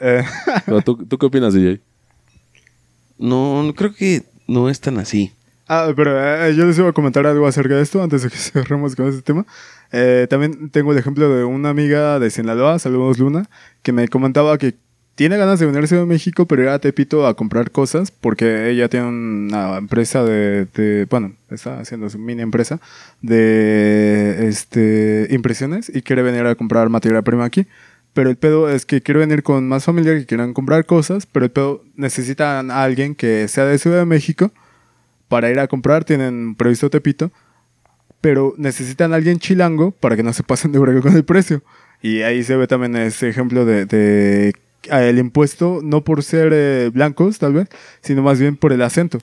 Eh, 0.00 0.22
Pero 0.66 0.82
¿tú, 0.82 0.96
¿tú 1.04 1.18
qué 1.18 1.26
opinas, 1.26 1.52
DJ? 1.54 1.80
No, 3.18 3.62
no 3.62 3.74
creo 3.74 3.94
que 3.94 4.22
no 4.46 4.68
es 4.68 4.80
tan 4.80 4.98
así. 4.98 5.32
Ah, 5.66 5.90
pero 5.96 6.12
eh, 6.20 6.54
yo 6.54 6.66
les 6.66 6.78
iba 6.78 6.90
a 6.90 6.92
comentar 6.92 7.26
algo 7.26 7.46
acerca 7.46 7.74
de 7.74 7.82
esto 7.82 8.02
antes 8.02 8.22
de 8.22 8.30
que 8.30 8.36
cerremos 8.36 8.94
con 8.96 9.08
este 9.08 9.22
tema. 9.22 9.46
Eh, 9.92 10.26
también 10.28 10.70
tengo 10.70 10.92
el 10.92 10.98
ejemplo 10.98 11.28
de 11.28 11.44
una 11.44 11.70
amiga 11.70 12.18
de 12.18 12.30
Sinaloa, 12.30 12.78
saludos 12.78 13.18
Luna, 13.18 13.48
que 13.82 13.92
me 13.92 14.08
comentaba 14.08 14.58
que 14.58 14.74
tiene 15.14 15.36
ganas 15.36 15.60
de 15.60 15.66
venirse 15.66 15.98
a 15.98 16.04
México, 16.04 16.46
pero 16.46 16.62
ir 16.62 16.68
a 16.68 16.78
Tepito 16.80 17.26
a 17.26 17.34
comprar 17.34 17.70
cosas 17.70 18.10
porque 18.10 18.70
ella 18.70 18.88
tiene 18.88 19.06
una 19.06 19.76
empresa 19.78 20.24
de, 20.24 21.06
bueno, 21.08 21.34
está 21.50 21.78
haciendo 21.78 22.10
su 22.10 22.18
mini 22.18 22.42
empresa 22.42 22.80
de 23.22 24.48
este, 24.48 25.28
impresiones 25.30 25.90
y 25.94 26.02
quiere 26.02 26.22
venir 26.22 26.44
a 26.46 26.54
comprar 26.56 26.88
materia 26.88 27.22
prima 27.22 27.44
aquí. 27.44 27.66
Pero 28.14 28.30
el 28.30 28.36
pedo 28.36 28.70
es 28.70 28.86
que 28.86 29.02
quiere 29.02 29.20
venir 29.20 29.42
con 29.42 29.68
más 29.68 29.84
familia 29.84 30.14
que 30.14 30.24
quieran 30.24 30.54
comprar 30.54 30.86
cosas, 30.86 31.26
pero 31.26 31.44
el 31.44 31.50
pedo 31.50 31.84
necesitan 31.96 32.70
a 32.70 32.82
alguien 32.84 33.14
que 33.14 33.48
sea 33.48 33.66
de 33.66 33.78
Ciudad 33.78 33.98
de 33.98 34.06
México 34.06 34.52
para 35.28 35.50
ir 35.50 35.58
a 35.58 35.66
comprar, 35.66 36.04
tienen 36.04 36.54
previsto 36.54 36.90
Tepito, 36.90 37.32
pero 38.20 38.54
necesitan 38.56 39.12
a 39.12 39.16
alguien 39.16 39.38
chilango 39.38 39.90
para 39.90 40.16
que 40.16 40.22
no 40.22 40.32
se 40.32 40.44
pasen 40.44 40.72
de 40.72 40.78
verga 40.78 41.00
con 41.02 41.14
el 41.14 41.24
precio. 41.24 41.62
Y 42.00 42.22
ahí 42.22 42.42
se 42.44 42.56
ve 42.56 42.66
también 42.66 42.96
ese 42.96 43.28
ejemplo 43.28 43.64
de, 43.64 43.86
de 43.86 44.54
ah, 44.90 45.02
el 45.02 45.18
impuesto, 45.18 45.80
no 45.82 46.04
por 46.04 46.22
ser 46.22 46.52
eh, 46.54 46.90
blancos, 46.92 47.38
tal 47.38 47.54
vez, 47.54 47.68
sino 48.00 48.22
más 48.22 48.38
bien 48.38 48.56
por 48.56 48.72
el 48.72 48.82
acento. 48.82 49.18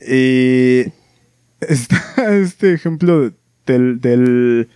Y 0.00 0.84
está 1.60 2.36
este 2.38 2.72
ejemplo 2.72 3.32
del, 3.66 4.00
del, 4.00 4.68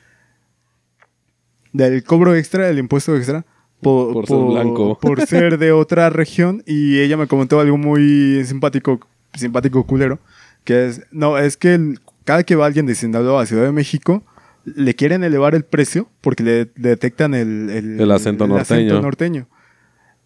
del 1.75 2.03
cobro 2.05 2.35
extra, 2.35 2.66
del 2.66 2.79
impuesto 2.79 3.14
extra. 3.14 3.45
Por, 3.83 4.14
Por 4.14 4.27
ser 4.27 4.39
blanco. 4.39 4.99
por 5.03 5.27
ser 5.27 5.59
de 5.59 5.72
otra 5.72 6.09
región 6.09 6.62
y 6.64 7.01
ella 7.01 7.18
me 7.18 7.27
comentó 7.27 7.61
algo 7.61 7.77
muy 7.77 8.43
simpático, 8.47 8.99
simpático 9.35 9.85
culero, 9.85 10.20
que 10.64 10.87
es, 10.87 11.03
no, 11.11 11.37
es 11.37 11.59
que 11.59 11.97
cada 12.25 12.45
que 12.45 12.57
va 12.57 12.64
alguien 12.64 12.87
de 12.87 12.95
Sinaloa 12.95 13.43
a 13.43 13.47
Ciudad 13.47 13.64
de 13.64 13.72
México, 13.72 14.22
le 14.64 14.95
quieren 14.95 15.22
elevar 15.25 15.55
el 15.55 15.64
precio 15.64 16.09
porque 16.22 16.43
le, 16.43 16.59
le 16.77 16.89
detectan 16.91 17.35
el, 17.35 17.68
el, 17.68 18.01
El 18.01 18.11
acento 18.11 18.47
norteño. 18.47 19.03
norteño. 19.03 19.49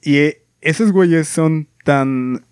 Y 0.00 0.18
eh, 0.18 0.42
esos 0.60 0.92
güeyes 0.92 1.26
son 1.26 1.66
tan 1.82 2.44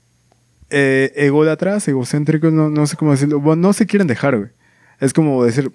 eh, 0.71 1.13
ególatras, 1.15 1.87
egocéntricos, 1.87 2.53
no, 2.53 2.69
no 2.71 2.89
sé 2.89 2.97
cómo 2.97 3.13
decirlo, 3.13 3.39
bueno, 3.39 3.63
no 3.63 3.73
se 3.73 3.87
quieren 3.87 4.09
dejar, 4.09 4.37
güey. 4.37 4.51
Es 4.99 5.13
como 5.13 5.45
decir, 5.45 5.71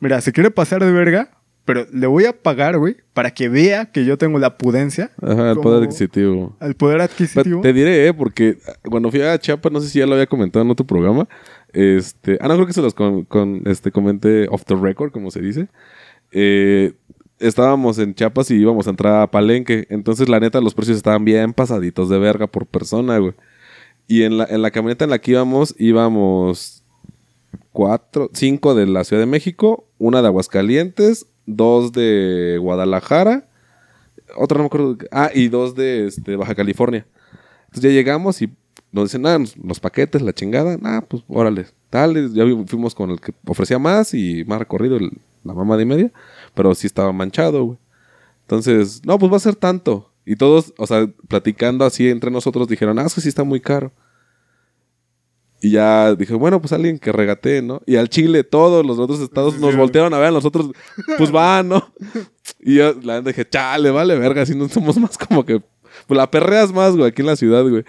mira, 0.00 0.20
se 0.20 0.32
quiere 0.32 0.50
pasar 0.50 0.84
de 0.84 0.92
verga, 0.92 1.30
pero 1.64 1.86
le 1.92 2.06
voy 2.06 2.26
a 2.26 2.32
pagar, 2.34 2.78
güey, 2.78 2.96
para 3.14 3.32
que 3.32 3.48
vea 3.48 3.86
que 3.86 4.04
yo 4.04 4.18
tengo 4.18 4.38
la 4.38 4.58
pudencia. 4.58 5.10
Ajá, 5.22 5.52
el 5.52 5.56
poder 5.58 5.82
adquisitivo. 5.84 6.56
El 6.60 6.74
poder 6.74 6.96
Pero 6.98 7.04
adquisitivo. 7.04 7.60
Te 7.62 7.72
diré, 7.72 8.06
¿eh? 8.06 8.12
porque 8.14 8.58
cuando 8.90 9.10
fui 9.10 9.22
a 9.22 9.38
Chiapas, 9.38 9.72
no 9.72 9.80
sé 9.80 9.88
si 9.88 9.98
ya 9.98 10.06
lo 10.06 10.12
había 10.14 10.26
comentado 10.26 10.64
en 10.64 10.70
otro 10.70 10.86
programa. 10.86 11.26
Este, 11.72 12.38
ah, 12.40 12.48
no, 12.48 12.54
creo 12.54 12.66
que 12.66 12.72
se 12.74 12.82
los 12.82 12.92
con, 12.94 13.24
con- 13.24 13.62
este, 13.66 13.90
comenté 13.90 14.46
off 14.48 14.64
the 14.66 14.74
record, 14.76 15.10
como 15.10 15.30
se 15.30 15.40
dice. 15.40 15.68
Eh, 16.32 16.92
estábamos 17.38 17.98
en 17.98 18.14
Chiapas 18.14 18.50
y 18.50 18.56
íbamos 18.56 18.86
a 18.86 18.90
entrar 18.90 19.22
a 19.22 19.30
Palenque. 19.30 19.86
Entonces, 19.88 20.28
la 20.28 20.40
neta, 20.40 20.60
los 20.60 20.74
precios 20.74 20.96
estaban 20.98 21.24
bien 21.24 21.52
pasaditos 21.54 22.08
de 22.10 22.18
verga 22.18 22.46
por 22.46 22.66
persona, 22.66 23.18
güey. 23.18 23.32
Y 24.06 24.24
en 24.24 24.36
la, 24.36 24.44
en 24.44 24.60
la 24.60 24.70
camioneta 24.70 25.04
en 25.04 25.10
la 25.10 25.18
que 25.18 25.30
íbamos, 25.30 25.74
íbamos 25.78 26.84
cuatro, 27.72 28.30
cinco 28.34 28.74
de 28.74 28.86
la 28.86 29.02
Ciudad 29.04 29.22
de 29.22 29.26
México, 29.26 29.86
una 29.98 30.20
de 30.20 30.28
Aguascalientes, 30.28 31.26
dos 31.46 31.92
de 31.92 32.58
Guadalajara, 32.60 33.46
otra 34.36 34.58
no 34.58 34.64
me 34.64 34.66
acuerdo. 34.66 34.96
Ah, 35.10 35.30
y 35.34 35.48
dos 35.48 35.74
de 35.74 36.06
este, 36.06 36.36
Baja 36.36 36.54
California. 36.54 37.06
Entonces 37.66 37.82
ya 37.82 37.90
llegamos 37.90 38.40
y 38.42 38.50
nos 38.92 39.04
dicen, 39.04 39.26
ah, 39.26 39.38
los 39.62 39.80
paquetes, 39.80 40.22
la 40.22 40.32
chingada. 40.32 40.78
Ah, 40.82 41.04
pues 41.06 41.22
órale. 41.28 41.66
Tal, 41.90 42.32
ya 42.32 42.44
fuimos 42.66 42.94
con 42.94 43.10
el 43.10 43.20
que 43.20 43.32
ofrecía 43.46 43.78
más 43.78 44.14
y 44.14 44.44
más 44.44 44.58
recorrido, 44.58 44.98
la 44.98 45.54
mamá 45.54 45.76
de 45.76 45.84
media. 45.84 46.12
Pero 46.54 46.74
sí 46.74 46.86
estaba 46.86 47.12
manchado, 47.12 47.64
güey. 47.64 47.78
Entonces, 48.42 49.02
no, 49.04 49.18
pues 49.18 49.32
va 49.32 49.36
a 49.36 49.40
ser 49.40 49.56
tanto. 49.56 50.10
Y 50.26 50.36
todos, 50.36 50.72
o 50.78 50.86
sea, 50.86 51.06
platicando 51.28 51.84
así 51.84 52.08
entre 52.08 52.30
nosotros, 52.30 52.68
dijeron, 52.68 52.98
ah, 52.98 53.06
eso 53.06 53.20
sí 53.20 53.28
está 53.28 53.44
muy 53.44 53.60
caro. 53.60 53.92
Y 55.60 55.70
ya 55.70 56.14
dije, 56.14 56.34
bueno, 56.34 56.60
pues 56.60 56.72
alguien 56.72 56.98
que 56.98 57.10
regatee, 57.10 57.62
¿no? 57.62 57.80
Y 57.86 57.96
al 57.96 58.08
Chile, 58.10 58.44
todos 58.44 58.84
los 58.84 58.98
otros 58.98 59.20
estados 59.20 59.58
nos 59.58 59.70
Sí. 59.72 59.76
voltearon 59.78 60.12
a 60.12 60.18
ver 60.18 60.28
a 60.28 60.32
nosotros, 60.32 60.70
pues 61.16 61.34
va, 61.34 61.62
¿no? 61.62 61.90
Y 62.60 62.76
yo, 62.76 62.92
la 63.02 63.14
neta, 63.16 63.30
dije, 63.30 63.48
chale, 63.48 63.90
vale, 63.90 64.18
verga, 64.18 64.42
así 64.42 64.54
no 64.54 64.68
somos 64.68 64.98
más 64.98 65.16
como 65.16 65.44
que, 65.44 65.62
pues 66.06 66.16
la 66.18 66.30
perreas 66.30 66.72
más, 66.72 66.94
güey, 66.94 67.08
aquí 67.08 67.22
en 67.22 67.26
la 67.26 67.36
ciudad, 67.36 67.62
güey. 67.66 67.84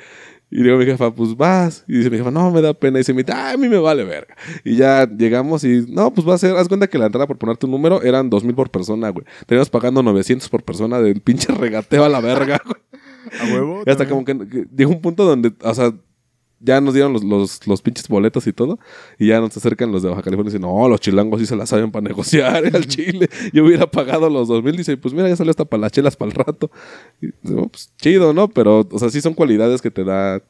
Y 0.51 0.61
digo 0.61 0.75
a 0.75 0.77
mi 0.79 0.85
jefa, 0.85 1.13
pues 1.13 1.35
vas. 1.35 1.83
Y 1.87 1.97
dice 1.97 2.09
mi 2.11 2.17
jefa, 2.17 2.29
no, 2.31 2.49
me 2.51 2.61
da 2.61 2.73
pena. 2.73 2.99
Y 2.99 3.01
dice 3.01 3.13
mi 3.15 3.23
"Ah, 3.27 3.51
a 3.53 3.57
mí 3.57 3.67
me 3.67 3.79
vale 3.79 4.03
verga. 4.05 4.35
Y 4.63 4.75
ya 4.77 5.05
llegamos 5.09 5.63
y, 5.65 5.85
no, 5.89 6.13
pues 6.13 6.25
va 6.25 6.35
a 6.35 6.37
ser, 6.37 6.55
haz 6.55 6.67
cuenta 6.69 6.87
que 6.87 6.97
la 6.99 7.07
entrada 7.07 7.25
por 7.27 7.37
ponerte 7.37 7.65
un 7.65 7.71
número 7.73 8.01
eran 8.03 8.29
dos 8.29 8.43
mil 8.43 8.53
por 8.55 8.69
persona, 8.69 9.09
güey. 9.09 9.25
Teníamos 9.47 9.69
pagando 9.71 10.01
900 10.03 10.47
por 10.47 10.63
persona 10.63 11.01
del 11.01 11.19
pinche 11.19 11.51
regateo 11.51 12.05
a 12.05 12.09
la 12.09 12.21
verga, 12.21 12.61
güey. 12.63 12.77
A 13.41 13.53
huevo. 13.53 13.83
Y 13.85 13.89
hasta 13.89 14.05
también. 14.07 14.37
como 14.37 14.47
que, 14.47 14.47
que 14.49 14.65
llegó 14.77 14.91
un 14.91 15.01
punto 15.01 15.25
donde, 15.25 15.51
o 15.61 15.73
sea, 15.73 15.91
ya 16.59 16.81
nos 16.81 16.93
dieron 16.93 17.13
los, 17.13 17.23
los, 17.23 17.67
los 17.67 17.81
pinches 17.81 18.07
boletos 18.07 18.47
y 18.47 18.53
todo. 18.53 18.79
Y 19.19 19.27
ya 19.27 19.39
nos 19.39 19.55
acercan 19.55 19.91
los 19.91 20.01
de 20.03 20.09
Baja 20.09 20.21
California 20.23 20.49
y 20.49 20.53
dicen, 20.53 20.61
no, 20.61 20.87
los 20.89 20.99
chilangos 20.99 21.39
sí 21.39 21.45
se 21.45 21.55
la 21.55 21.65
saben 21.65 21.91
para 21.91 22.07
negociar 22.07 22.63
al 22.73 22.87
Chile. 22.87 23.29
Yo 23.53 23.65
hubiera 23.65 23.89
pagado 23.89 24.29
los 24.29 24.47
dos 24.47 24.63
mil. 24.63 24.75
Dice, 24.75 24.97
pues 24.97 25.13
mira, 25.13 25.27
ya 25.29 25.35
salió 25.35 25.51
hasta 25.51 25.65
para 25.65 25.81
las 25.81 25.91
chelas 25.91 26.15
para 26.15 26.31
el 26.31 26.35
rato. 26.37 26.71
Y, 27.21 27.27
pues 27.67 27.91
chido, 28.01 28.33
¿no? 28.33 28.47
Pero, 28.49 28.87
o 28.91 28.99
sea, 28.99 29.09
sí 29.09 29.21
son 29.21 29.33
cualidades 29.33 29.81
que 29.81 29.91
te 29.91 30.03
da, 30.03 30.41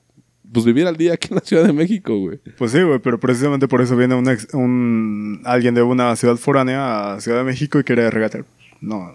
pues 0.53 0.63
vivir 0.65 0.87
al 0.87 0.95
día 0.95 1.13
aquí 1.13 1.27
en 1.31 1.35
la 1.35 1.41
Ciudad 1.41 1.65
de 1.65 1.73
México, 1.73 2.17
güey. 2.17 2.39
Pues 2.57 2.71
sí, 2.71 2.81
güey, 2.81 2.99
pero 2.99 3.19
precisamente 3.19 3.67
por 3.67 3.81
eso 3.81 3.97
viene 3.97 4.15
un, 4.15 4.29
ex- 4.29 4.53
un 4.53 5.41
alguien 5.43 5.73
de 5.73 5.81
una 5.81 6.15
ciudad 6.15 6.37
foránea 6.37 7.13
a 7.15 7.19
Ciudad 7.21 7.39
de 7.39 7.43
México 7.45 7.79
y 7.79 7.83
quiere 7.83 8.09
regatear. 8.09 8.45
No. 8.79 9.11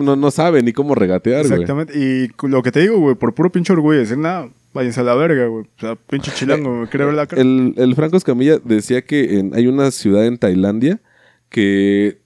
No, 0.00 0.16
no 0.16 0.30
sabe 0.32 0.62
ni 0.62 0.72
cómo 0.72 0.94
regatear, 0.94 1.46
güey. 1.46 1.60
Exactamente. 1.60 1.92
Y 1.96 2.28
cu- 2.30 2.48
lo 2.48 2.62
que 2.62 2.72
te 2.72 2.80
digo, 2.80 2.98
güey, 2.98 3.14
por 3.14 3.32
puro 3.34 3.50
pinche 3.52 3.72
orgullo, 3.72 3.98
decir, 3.98 4.18
nada, 4.18 4.48
váyanse 4.72 5.00
a 5.00 5.04
la 5.04 5.14
verga, 5.14 5.46
güey. 5.46 5.64
O 5.64 5.80
sea, 5.80 5.94
pinche 5.96 6.30
chilango, 6.32 6.76
güey, 6.76 6.88
quiere 6.88 7.06
ver 7.06 7.14
la 7.14 7.26
cara. 7.26 7.40
El, 7.42 7.74
el 7.76 7.94
Franco 7.94 8.16
Escamilla 8.16 8.58
decía 8.64 9.02
que 9.02 9.38
en- 9.38 9.54
hay 9.54 9.66
una 9.66 9.90
ciudad 9.90 10.26
en 10.26 10.38
Tailandia 10.38 11.00
que 11.48 12.18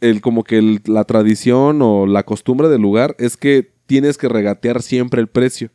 el, 0.00 0.20
como 0.20 0.44
que 0.44 0.58
el- 0.58 0.80
la 0.86 1.04
tradición 1.04 1.80
o 1.82 2.06
la 2.06 2.22
costumbre 2.24 2.68
del 2.68 2.82
lugar 2.82 3.14
es 3.18 3.36
que 3.36 3.70
tienes 3.86 4.18
que 4.18 4.28
regatear 4.28 4.82
siempre 4.82 5.20
el 5.20 5.28
precio. 5.28 5.70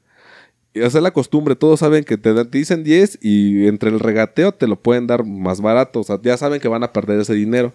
Y 0.73 0.79
esa 0.81 0.99
es 0.99 1.03
la 1.03 1.11
costumbre, 1.11 1.55
todos 1.55 1.79
saben 1.79 2.03
que 2.03 2.17
te, 2.17 2.33
te 2.45 2.57
dicen 2.57 2.83
10 2.83 3.17
y 3.21 3.67
entre 3.67 3.89
el 3.89 3.99
regateo 3.99 4.51
te 4.51 4.67
lo 4.67 4.75
pueden 4.79 5.07
dar 5.07 5.23
más 5.25 5.59
barato, 5.61 6.01
o 6.01 6.03
sea, 6.03 6.19
ya 6.21 6.37
saben 6.37 6.59
que 6.61 6.67
van 6.67 6.83
a 6.83 6.93
perder 6.93 7.19
ese 7.19 7.33
dinero. 7.33 7.73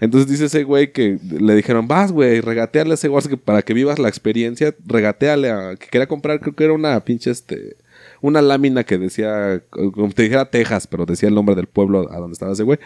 Entonces 0.00 0.30
dice 0.30 0.46
ese 0.46 0.64
güey 0.64 0.92
que 0.92 1.18
le 1.30 1.54
dijeron, 1.54 1.86
vas, 1.86 2.10
güey, 2.10 2.40
regatearle 2.40 2.92
a 2.92 2.94
ese 2.94 3.08
güey 3.08 3.22
para 3.44 3.62
que 3.62 3.74
vivas 3.74 3.98
la 3.98 4.08
experiencia, 4.08 4.74
regateale 4.86 5.50
a 5.50 5.76
que 5.76 5.86
quería 5.88 6.06
comprar, 6.06 6.40
creo 6.40 6.54
que 6.54 6.64
era 6.64 6.72
una 6.72 6.98
pinche, 7.04 7.30
este, 7.30 7.76
una 8.22 8.40
lámina 8.40 8.84
que 8.84 8.98
decía, 8.98 9.62
como 9.70 10.10
te 10.10 10.22
dijera 10.22 10.50
Texas, 10.50 10.86
pero 10.86 11.06
decía 11.06 11.28
el 11.28 11.34
nombre 11.34 11.54
del 11.54 11.66
pueblo 11.66 12.10
a 12.10 12.16
donde 12.18 12.32
estaba 12.32 12.52
ese 12.52 12.62
güey. 12.62 12.78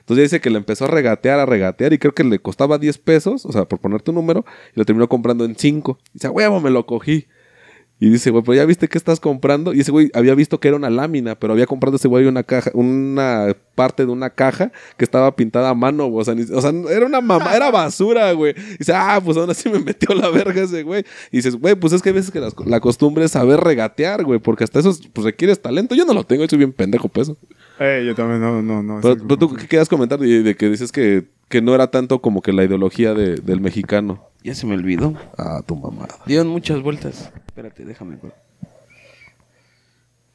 Entonces 0.00 0.24
dice 0.24 0.40
que 0.40 0.50
le 0.50 0.58
empezó 0.58 0.84
a 0.84 0.88
regatear, 0.88 1.38
a 1.38 1.46
regatear, 1.46 1.92
y 1.92 1.98
creo 1.98 2.14
que 2.14 2.24
le 2.24 2.38
costaba 2.38 2.78
10 2.78 2.98
pesos, 2.98 3.44
o 3.44 3.52
sea, 3.52 3.66
por 3.66 3.78
ponerte 3.78 4.10
un 4.10 4.16
número, 4.16 4.44
y 4.74 4.78
lo 4.78 4.84
terminó 4.84 5.08
comprando 5.08 5.44
en 5.44 5.54
5. 5.56 5.98
Y 6.08 6.10
dice, 6.14 6.26
"A 6.28 6.30
huevo, 6.30 6.60
me 6.60 6.70
lo 6.70 6.86
cogí. 6.86 7.26
Y 8.00 8.10
dice, 8.10 8.30
güey, 8.30 8.44
pero 8.44 8.54
ya 8.54 8.64
viste 8.64 8.86
qué 8.88 8.96
estás 8.96 9.18
comprando. 9.18 9.72
Y 9.74 9.80
ese 9.80 9.90
güey 9.90 10.10
había 10.14 10.34
visto 10.36 10.60
que 10.60 10.68
era 10.68 10.76
una 10.76 10.88
lámina, 10.88 11.34
pero 11.38 11.52
había 11.52 11.66
comprado 11.66 11.96
ese 11.96 12.06
güey 12.06 12.26
una 12.26 12.44
caja, 12.44 12.70
una 12.74 13.56
parte 13.74 14.06
de 14.06 14.12
una 14.12 14.30
caja 14.30 14.70
que 14.96 15.04
estaba 15.04 15.34
pintada 15.34 15.70
a 15.70 15.74
mano, 15.74 16.06
güey. 16.06 16.22
O 16.22 16.24
sea, 16.24 16.34
o 16.56 16.60
sea, 16.60 16.72
era 16.94 17.06
una 17.06 17.20
mamá, 17.20 17.56
era 17.56 17.70
basura, 17.72 18.30
güey. 18.32 18.54
Y 18.74 18.78
dice, 18.78 18.92
ah, 18.94 19.20
pues 19.24 19.36
aún 19.36 19.50
así 19.50 19.68
me 19.68 19.78
metió 19.84 20.14
la 20.14 20.30
verga 20.30 20.62
ese 20.62 20.84
güey. 20.84 21.04
Y 21.32 21.38
dices, 21.38 21.56
güey, 21.56 21.74
pues 21.74 21.92
es 21.92 22.00
que 22.02 22.10
hay 22.10 22.14
veces 22.14 22.30
que 22.30 22.38
las- 22.40 22.54
la, 22.64 22.78
costumbre 22.80 23.24
es 23.24 23.32
saber 23.32 23.58
regatear, 23.60 24.24
güey, 24.24 24.38
porque 24.38 24.62
hasta 24.64 24.78
eso 24.78 24.96
pues, 25.12 25.24
requieres 25.24 25.60
talento. 25.60 25.94
Yo 25.96 26.04
no 26.04 26.14
lo 26.14 26.24
tengo, 26.24 26.46
soy 26.48 26.58
bien 26.58 26.72
pendejo, 26.72 27.08
pues. 27.08 27.32
Eh, 27.80 28.02
yo 28.06 28.14
también, 28.14 28.40
no, 28.40 28.60
no, 28.62 28.82
no. 28.82 29.00
Pero, 29.00 29.16
tú, 29.38 29.54
¿qué 29.54 29.66
querías 29.68 29.88
comentar 29.88 30.18
de, 30.18 30.42
de 30.42 30.56
que 30.56 30.68
dices 30.68 30.90
que, 30.90 31.28
que 31.48 31.62
no 31.62 31.74
era 31.74 31.90
tanto 31.90 32.20
como 32.20 32.42
que 32.42 32.52
la 32.52 32.64
ideología 32.64 33.14
de- 33.14 33.36
del 33.36 33.60
mexicano? 33.60 34.24
Ya 34.42 34.54
se 34.54 34.66
me 34.66 34.74
olvidó. 34.74 35.14
Ah, 35.36 35.62
tu 35.66 35.76
mamada. 35.76 36.16
Dieron 36.26 36.48
muchas 36.48 36.82
vueltas. 36.82 37.32
Espérate, 37.46 37.84
déjame. 37.84 38.18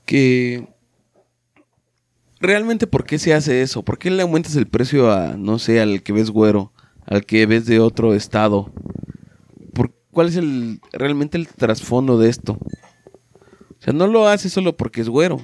que 0.06 0.68
realmente 2.40 2.88
por 2.88 3.06
qué 3.06 3.20
se 3.20 3.34
hace 3.34 3.62
eso, 3.62 3.84
por 3.84 3.98
qué 3.98 4.12
le 4.12 4.22
aumentas 4.22 4.56
el 4.56 4.68
precio 4.68 5.12
a, 5.12 5.36
no 5.38 5.60
sé, 5.60 5.80
al 5.80 6.04
que 6.04 6.12
ves 6.14 6.30
güero, 6.30 6.72
al 7.06 7.26
que 7.26 7.46
ves 7.46 7.66
de 7.66 7.80
otro 7.80 8.14
estado, 8.14 8.72
¿Por, 9.74 9.94
¿cuál 10.12 10.28
es 10.28 10.36
el 10.36 10.80
realmente 10.92 11.38
el 11.38 11.48
trasfondo 11.48 12.18
de 12.20 12.30
esto? 12.30 12.54
O 12.54 13.80
sea, 13.86 13.94
no 13.94 14.08
lo 14.08 14.28
haces 14.28 14.52
solo 14.54 14.76
porque 14.76 15.02
es 15.02 15.10
güero, 15.10 15.40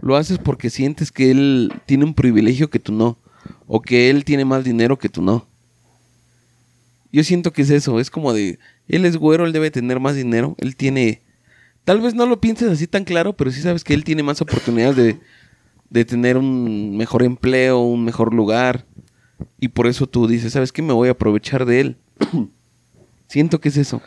lo 0.00 0.16
haces 0.16 0.38
porque 0.38 0.70
sientes 0.70 1.12
que 1.12 1.30
él 1.30 1.72
tiene 1.86 2.04
un 2.04 2.14
privilegio 2.14 2.70
que 2.70 2.78
tú 2.78 2.92
no, 2.92 3.18
o 3.66 3.82
que 3.82 4.10
él 4.10 4.24
tiene 4.24 4.44
más 4.44 4.64
dinero 4.64 4.98
que 4.98 5.08
tú 5.08 5.22
no. 5.22 5.46
Yo 7.12 7.24
siento 7.24 7.52
que 7.52 7.62
es 7.62 7.70
eso, 7.70 8.00
es 8.00 8.10
como 8.10 8.32
de, 8.32 8.58
él 8.88 9.04
es 9.04 9.16
güero, 9.16 9.46
él 9.46 9.52
debe 9.52 9.70
tener 9.70 10.00
más 10.00 10.14
dinero, 10.16 10.54
él 10.58 10.76
tiene 10.76 11.22
Tal 11.86 12.00
vez 12.00 12.16
no 12.16 12.26
lo 12.26 12.40
pienses 12.40 12.68
así 12.68 12.88
tan 12.88 13.04
claro, 13.04 13.36
pero 13.36 13.52
sí 13.52 13.62
sabes 13.62 13.84
que 13.84 13.94
él 13.94 14.02
tiene 14.02 14.24
más 14.24 14.42
oportunidades 14.42 14.96
de, 14.96 15.20
de 15.88 16.04
tener 16.04 16.36
un 16.36 16.96
mejor 16.96 17.22
empleo, 17.22 17.78
un 17.78 18.04
mejor 18.04 18.34
lugar. 18.34 18.84
Y 19.60 19.68
por 19.68 19.86
eso 19.86 20.08
tú 20.08 20.26
dices, 20.26 20.52
¿sabes 20.52 20.72
qué? 20.72 20.82
Me 20.82 20.92
voy 20.92 21.06
a 21.06 21.12
aprovechar 21.12 21.64
de 21.64 21.78
él. 21.78 21.96
Siento 23.28 23.60
que 23.60 23.68
es 23.68 23.76
eso. 23.76 24.02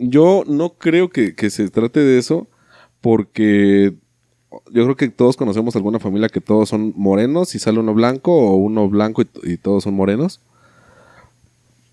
Yo 0.00 0.42
no 0.48 0.70
creo 0.70 1.10
que, 1.10 1.36
que 1.36 1.50
se 1.50 1.70
trate 1.70 2.00
de 2.00 2.18
eso, 2.18 2.48
porque 3.00 3.94
yo 4.70 4.84
creo 4.84 4.96
que 4.96 5.08
todos 5.08 5.36
conocemos 5.36 5.76
alguna 5.76 5.98
familia 5.98 6.28
que 6.28 6.40
todos 6.40 6.68
son 6.68 6.92
morenos 6.96 7.54
y 7.54 7.58
sale 7.58 7.78
uno 7.80 7.94
blanco 7.94 8.32
o 8.32 8.56
uno 8.56 8.88
blanco 8.88 9.22
y, 9.42 9.56
todos 9.56 9.84
son 9.84 9.94
morenos. 9.94 10.40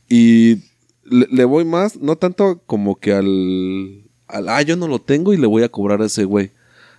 Y 0.07 0.63
le, 1.03 1.27
le 1.31 1.45
voy 1.45 1.65
más, 1.65 1.97
no 1.97 2.15
tanto 2.15 2.59
como 2.65 2.95
que 2.95 3.13
al, 3.13 4.03
al, 4.27 4.49
ah, 4.49 4.61
yo 4.61 4.75
no 4.75 4.87
lo 4.87 4.99
tengo 4.99 5.33
y 5.33 5.37
le 5.37 5.47
voy 5.47 5.63
a 5.63 5.69
cobrar 5.69 6.01
a 6.01 6.05
ese 6.05 6.25
güey, 6.25 6.51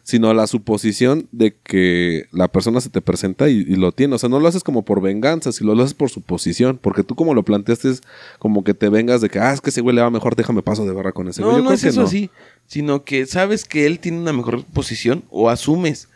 sino 0.03 0.31
a 0.31 0.35
la 0.35 0.47
suposición 0.47 1.29
de 1.31 1.55
que 1.63 2.27
la 2.33 2.49
persona 2.49 2.81
se 2.81 2.91
te 2.91 3.01
presenta 3.01 3.49
y, 3.49 3.59
y 3.59 3.77
lo 3.77 3.93
tiene. 3.93 4.15
O 4.15 4.19
sea, 4.19 4.29
no 4.29 4.41
lo 4.41 4.49
haces 4.49 4.65
como 4.65 4.85
por 4.85 5.01
venganza, 5.01 5.53
sino 5.53 5.75
lo 5.75 5.83
haces 5.83 5.95
por 5.95 6.11
suposición, 6.11 6.79
porque 6.81 7.05
tú 7.05 7.15
como 7.15 7.35
lo 7.35 7.45
planteaste 7.45 7.91
es 7.91 8.03
como 8.39 8.65
que 8.65 8.75
te 8.75 8.89
vengas 8.89 9.21
de 9.21 9.29
que, 9.29 9.39
ah, 9.39 9.53
es 9.53 9.61
que 9.61 9.71
ese 9.71 9.81
güey 9.81 9.95
le 9.95 10.03
va 10.03 10.11
mejor, 10.11 10.37
déjame 10.37 10.63
paso 10.63 10.85
de 10.87 10.93
barra 10.93 11.13
con 11.13 11.29
ese 11.29 11.43
güey. 11.43 11.53
No, 11.53 11.59
Yo 11.59 11.63
no 11.65 11.69
creo 11.71 11.77
es 11.77 11.83
que 11.83 11.89
eso 11.89 12.01
no. 12.01 12.07
así, 12.07 12.31
sino 12.67 13.05
que 13.05 13.27
sabes 13.27 13.65
que 13.65 13.87
él 13.87 13.99
tiene 14.01 14.19
una 14.19 14.33
mejor 14.33 14.65
posición 14.65 15.25
o 15.31 15.51
asumes 15.51 16.09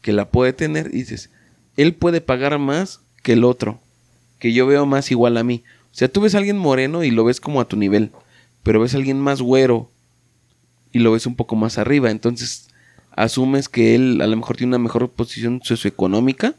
que 0.00 0.12
la 0.12 0.30
puede 0.30 0.52
tener 0.52 0.88
y 0.88 0.98
dices, 0.98 1.30
él 1.76 1.94
puede 1.94 2.20
pagar 2.20 2.58
más 2.58 3.00
que 3.22 3.34
el 3.34 3.44
otro, 3.44 3.80
que 4.38 4.52
yo 4.52 4.66
veo 4.66 4.86
más 4.86 5.10
igual 5.10 5.36
a 5.36 5.44
mí. 5.44 5.62
O 5.92 5.94
sea, 5.94 6.08
tú 6.08 6.20
ves 6.20 6.34
a 6.34 6.38
alguien 6.38 6.58
moreno 6.58 7.04
y 7.04 7.10
lo 7.10 7.24
ves 7.24 7.40
como 7.40 7.60
a 7.60 7.68
tu 7.68 7.76
nivel, 7.76 8.10
pero 8.62 8.80
ves 8.80 8.94
a 8.94 8.96
alguien 8.96 9.20
más 9.20 9.42
güero 9.42 9.90
y 10.92 10.98
lo 10.98 11.12
ves 11.12 11.26
un 11.26 11.36
poco 11.36 11.56
más 11.56 11.78
arriba, 11.78 12.10
entonces 12.10 12.68
asumes 13.16 13.68
que 13.68 13.94
él 13.94 14.20
a 14.20 14.26
lo 14.26 14.36
mejor 14.36 14.56
tiene 14.56 14.70
una 14.70 14.82
mejor 14.82 15.08
posición 15.10 15.60
socioeconómica 15.62 16.54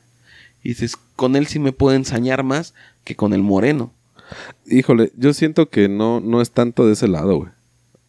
y 0.64 0.70
dices, 0.70 0.96
con 1.16 1.36
él 1.36 1.48
sí 1.48 1.60
me 1.60 1.72
puedo 1.72 1.96
ensañar 1.96 2.44
más 2.44 2.74
que 3.04 3.16
con 3.16 3.34
el 3.34 3.42
moreno. 3.42 3.92
Híjole, 4.66 5.12
yo 5.18 5.34
siento 5.34 5.70
que 5.70 5.90
no, 5.90 6.20
no 6.22 6.42
es 6.42 6.52
tanto 6.52 6.86
de 6.86 6.94
ese 6.94 7.08
lado, 7.08 7.38
güey. 7.38 7.50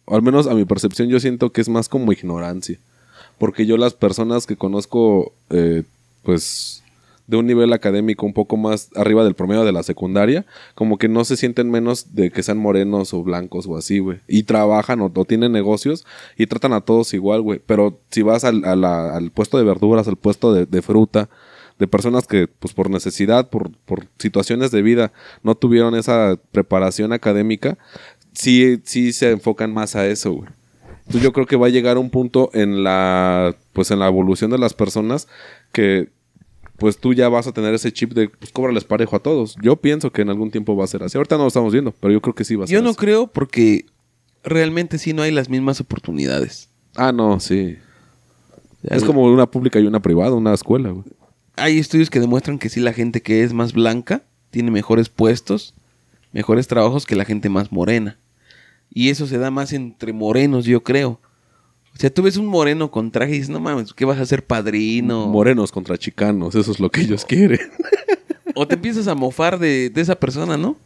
O 0.05 0.15
al 0.15 0.21
menos 0.21 0.47
a 0.47 0.53
mi 0.53 0.65
percepción 0.65 1.09
yo 1.09 1.19
siento 1.19 1.51
que 1.51 1.61
es 1.61 1.69
más 1.69 1.89
como 1.89 2.11
ignorancia. 2.11 2.79
Porque 3.37 3.65
yo 3.65 3.77
las 3.77 3.93
personas 3.93 4.45
que 4.45 4.55
conozco, 4.55 5.33
eh, 5.49 5.83
pues, 6.23 6.83
de 7.27 7.37
un 7.37 7.47
nivel 7.47 7.73
académico 7.73 8.25
un 8.25 8.33
poco 8.33 8.57
más 8.57 8.89
arriba 8.95 9.23
del 9.23 9.33
promedio 9.33 9.63
de 9.63 9.71
la 9.71 9.83
secundaria, 9.83 10.45
como 10.75 10.97
que 10.97 11.09
no 11.09 11.25
se 11.25 11.37
sienten 11.37 11.71
menos 11.71 12.13
de 12.15 12.31
que 12.31 12.43
sean 12.43 12.57
morenos 12.57 13.13
o 13.13 13.23
blancos 13.23 13.67
o 13.67 13.77
así, 13.77 13.99
güey. 13.99 14.19
Y 14.27 14.43
trabajan 14.43 15.01
o, 15.01 15.11
tienen 15.25 15.51
negocios 15.51 16.05
y 16.37 16.47
tratan 16.47 16.73
a 16.73 16.81
todos 16.81 17.13
igual, 17.13 17.41
güey. 17.41 17.59
Pero 17.65 17.99
si 18.11 18.21
vas 18.21 18.43
al, 18.43 18.63
al 18.63 19.31
puesto 19.31 19.57
de 19.57 19.63
verduras, 19.63 20.07
al 20.07 20.17
puesto 20.17 20.53
de, 20.53 20.65
de 20.65 20.81
fruta, 20.81 21.29
de 21.79 21.87
personas 21.87 22.27
que, 22.27 22.47
pues 22.47 22.73
por 22.73 22.89
necesidad, 22.89 23.49
por, 23.49 23.71
por 23.85 24.07
situaciones 24.17 24.71
de 24.71 24.81
vida, 24.81 25.11
no 25.43 25.55
tuvieron 25.55 25.95
esa 25.95 26.39
preparación 26.51 27.11
académica, 27.11 27.77
sí, 28.33 28.81
sí 28.83 29.13
se 29.13 29.31
enfocan 29.31 29.73
más 29.73 29.95
a 29.95 30.07
eso, 30.07 30.31
güey. 30.33 30.49
Entonces 30.99 31.21
yo 31.21 31.33
creo 31.33 31.45
que 31.45 31.55
va 31.55 31.67
a 31.67 31.71
llegar 31.71 31.97
un 31.97 32.09
punto 32.09 32.49
en 32.53 32.83
la, 32.83 33.55
pues 33.73 33.91
en 33.91 33.99
la 33.99 34.07
evolución 34.07 34.49
de 34.49 34.57
las 34.57 34.73
personas 34.73 35.27
que, 35.71 36.09
pues 36.77 36.97
tú 36.97 37.13
ya 37.13 37.29
vas 37.29 37.47
a 37.47 37.51
tener 37.53 37.73
ese 37.73 37.91
chip 37.91 38.13
de, 38.13 38.29
pues 38.29 38.51
cóbrales 38.51 38.83
parejo 38.83 39.15
a 39.15 39.19
todos. 39.19 39.55
Yo 39.61 39.75
pienso 39.77 40.11
que 40.11 40.21
en 40.21 40.29
algún 40.29 40.51
tiempo 40.51 40.75
va 40.75 40.83
a 40.83 40.87
ser 40.87 41.03
así. 41.03 41.17
Ahorita 41.17 41.37
no 41.37 41.43
lo 41.43 41.47
estamos 41.47 41.71
viendo, 41.71 41.93
pero 41.99 42.13
yo 42.13 42.21
creo 42.21 42.35
que 42.35 42.43
sí 42.43 42.55
va 42.55 42.65
a 42.65 42.67
ser 42.67 42.73
Yo 42.75 42.81
no 42.81 42.89
así. 42.89 42.97
creo 42.97 43.27
porque 43.27 43.85
realmente 44.43 44.97
sí 44.97 45.13
no 45.13 45.21
hay 45.21 45.31
las 45.31 45.49
mismas 45.49 45.79
oportunidades. 45.81 46.69
Ah, 46.95 47.11
no, 47.11 47.39
sí. 47.39 47.77
Ya 48.83 48.95
Es 48.95 49.03
como 49.03 49.23
una 49.23 49.49
pública 49.49 49.79
y 49.79 49.87
una 49.87 50.01
privada, 50.01 50.33
una 50.33 50.53
escuela, 50.53 50.91
güey. 50.91 51.05
Hay 51.57 51.79
estudios 51.79 52.09
que 52.09 52.19
demuestran 52.19 52.59
que 52.59 52.69
sí 52.69 52.81
la 52.81 52.93
gente 52.93 53.21
que 53.21 53.43
es 53.43 53.53
más 53.53 53.73
blanca 53.73 54.23
tiene 54.51 54.71
mejores 54.71 55.09
puestos, 55.09 55.73
mejores 56.33 56.67
trabajos 56.67 57.05
que 57.05 57.15
la 57.15 57.25
gente 57.25 57.49
más 57.49 57.71
morena. 57.71 58.19
Y 58.89 59.09
eso 59.09 59.25
se 59.27 59.37
da 59.37 59.51
más 59.51 59.73
entre 59.73 60.13
morenos, 60.13 60.65
yo 60.65 60.83
creo. 60.83 61.19
O 61.95 61.99
sea, 61.99 62.13
tú 62.13 62.23
ves 62.23 62.35
un 62.35 62.47
moreno 62.47 62.91
con 62.91 63.09
traje 63.09 63.31
y 63.31 63.35
dices, 63.35 63.49
no 63.49 63.61
mames, 63.61 63.93
¿qué 63.93 64.03
vas 64.03 64.17
a 64.17 64.23
hacer 64.23 64.45
padrino? 64.45 65.27
Morenos 65.27 65.71
contra 65.71 65.97
chicanos, 65.97 66.53
eso 66.53 66.71
es 66.71 66.79
lo 66.81 66.91
que 66.91 67.01
ellos 67.01 67.23
quieren. 67.23 67.59
o 68.53 68.67
te 68.67 68.75
empiezas 68.75 69.07
a 69.07 69.15
mofar 69.15 69.59
de, 69.59 69.89
de 69.89 70.01
esa 70.01 70.15
persona, 70.15 70.57
¿no? 70.57 70.77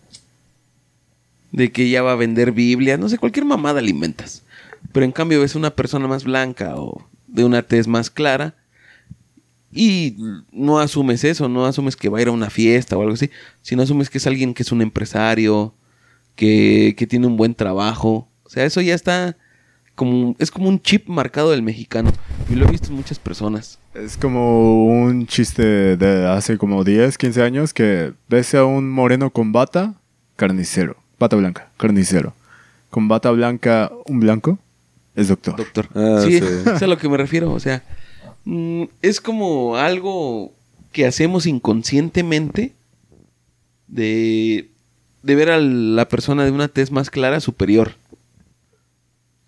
De 1.51 1.71
que 1.71 1.89
ya 1.89 2.03
va 2.03 2.11
a 2.11 2.15
vender 2.15 2.51
Biblia, 2.51 2.97
no 2.97 3.09
sé, 3.09 3.17
cualquier 3.17 3.45
mamada 3.45 3.81
le 3.81 3.89
inventas. 3.89 4.43
Pero 4.91 5.03
en 5.03 5.11
cambio 5.11 5.41
ves 5.41 5.55
una 5.55 5.71
persona 5.71 6.07
más 6.07 6.23
blanca 6.23 6.75
o 6.75 7.03
de 7.27 7.43
una 7.43 7.63
tez 7.63 7.87
más 7.87 8.11
clara 8.11 8.55
y 9.71 10.15
no 10.51 10.79
asumes 10.79 11.23
eso, 11.23 11.49
no 11.49 11.65
asumes 11.65 11.95
que 11.95 12.09
va 12.09 12.19
a 12.19 12.21
ir 12.21 12.27
a 12.27 12.31
una 12.31 12.49
fiesta 12.49 12.97
o 12.97 13.01
algo 13.01 13.13
así, 13.13 13.29
sino 13.61 13.81
asumes 13.81 14.09
que 14.09 14.19
es 14.19 14.27
alguien 14.27 14.53
que 14.53 14.63
es 14.63 14.71
un 14.71 14.81
empresario, 14.81 15.73
que, 16.35 16.95
que 16.97 17.07
tiene 17.07 17.27
un 17.27 17.37
buen 17.37 17.55
trabajo. 17.55 18.29
O 18.43 18.49
sea, 18.49 18.65
eso 18.65 18.81
ya 18.81 18.93
está 18.93 19.37
como, 19.99 20.33
es 20.39 20.49
como 20.49 20.69
un 20.69 20.81
chip 20.81 21.09
marcado 21.09 21.51
del 21.51 21.61
mexicano. 21.61 22.13
Y 22.49 22.55
lo 22.55 22.65
he 22.65 22.71
visto 22.71 22.87
en 22.87 22.93
muchas 22.93 23.19
personas. 23.19 23.79
Es 23.93 24.15
como 24.15 24.85
un 24.85 25.27
chiste 25.27 25.97
de 25.97 26.25
hace 26.25 26.57
como 26.57 26.85
10, 26.85 27.17
15 27.17 27.43
años 27.43 27.73
que 27.73 28.13
ves 28.29 28.55
a 28.55 28.63
un 28.63 28.89
moreno 28.89 29.29
con 29.29 29.51
bata, 29.51 29.95
carnicero. 30.37 30.95
Bata 31.19 31.35
blanca, 31.35 31.69
carnicero. 31.75 32.33
Con 32.89 33.09
bata 33.09 33.29
blanca, 33.31 33.91
un 34.05 34.21
blanco, 34.21 34.57
es 35.15 35.27
doctor. 35.27 35.57
Doctor. 35.57 35.89
Ah, 35.93 36.21
sí, 36.25 36.39
sí. 36.39 36.45
es 36.73 36.81
a 36.81 36.87
lo 36.87 36.97
que 36.97 37.09
me 37.09 37.17
refiero. 37.17 37.51
O 37.51 37.59
sea, 37.59 37.83
mm, 38.45 38.83
es 39.01 39.19
como 39.19 39.75
algo 39.75 40.53
que 40.93 41.07
hacemos 41.07 41.45
inconscientemente 41.45 42.71
de, 43.89 44.69
de 45.23 45.35
ver 45.35 45.49
a 45.49 45.59
la 45.59 46.07
persona 46.07 46.45
de 46.45 46.51
una 46.51 46.69
tez 46.69 46.89
más 46.89 47.09
clara 47.09 47.41
superior. 47.41 47.98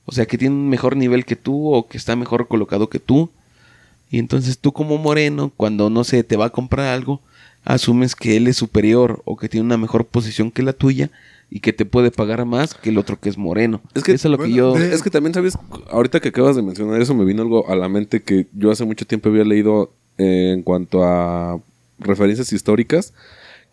O 0.06 0.12
sea, 0.12 0.26
que 0.26 0.38
tiene 0.38 0.56
un 0.56 0.70
mejor 0.70 0.96
nivel 0.98 1.26
que 1.26 1.36
tú 1.36 1.74
o 1.74 1.88
que 1.88 1.98
está 1.98 2.16
mejor 2.16 2.48
colocado 2.48 2.90
que 2.90 3.00
tú. 3.00 3.30
Y 4.10 4.20
entonces 4.20 4.58
tú 4.60 4.72
como 4.74 4.98
moreno, 4.98 5.52
cuando 5.56 5.90
no 5.90 6.04
sé, 6.04 6.24
te 6.24 6.36
va 6.38 6.46
a 6.46 6.50
comprar 6.50 6.88
algo, 6.88 7.22
asumes 7.64 8.16
que 8.16 8.36
él 8.38 8.48
es 8.48 8.58
superior 8.58 9.22
o 9.26 9.38
que 9.38 9.48
tiene 9.48 9.66
una 9.66 9.78
mejor 9.78 10.06
posición 10.06 10.52
que 10.52 10.64
la 10.64 10.74
tuya 10.74 11.12
y 11.50 11.60
que 11.60 11.72
te 11.74 11.86
puede 11.86 12.12
pagar 12.12 12.46
más 12.46 12.74
que 12.74 12.90
el 12.90 12.98
otro 12.98 13.20
que 13.20 13.30
es 13.30 13.38
moreno. 13.38 13.82
Es 13.94 14.04
que- 14.04 14.14
eso 14.14 14.28
es 14.28 14.32
lo 14.32 14.38
que 14.44 14.52
yo... 14.52 14.74
de- 14.74 14.94
Es 14.94 15.04
que 15.04 15.10
también, 15.10 15.34
¿sabes? 15.34 15.58
Ahorita 15.92 16.20
que 16.20 16.30
acabas 16.30 16.56
de 16.56 16.62
mencionar 16.62 17.00
eso, 17.02 17.14
me 17.14 17.24
vino 17.26 17.42
algo 17.42 17.70
a 17.70 17.76
la 17.76 17.88
mente 17.90 18.22
que 18.22 18.48
yo 18.54 18.72
hace 18.72 18.84
mucho 18.86 19.06
tiempo 19.06 19.30
había 19.30 19.44
leído 19.46 19.92
eh, 20.18 20.52
en 20.54 20.64
cuanto 20.64 21.04
a 21.04 21.60
referencias 22.00 22.52
históricas, 22.52 23.14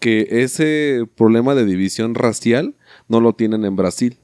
que 0.01 0.27
ese 0.31 1.05
problema 1.17 1.55
de 1.55 1.65
división 1.65 2.15
racial 2.15 2.75
no 3.09 3.21
lo 3.21 3.33
tienen 3.33 3.65
en 3.65 3.75
Brasil, 3.75 4.17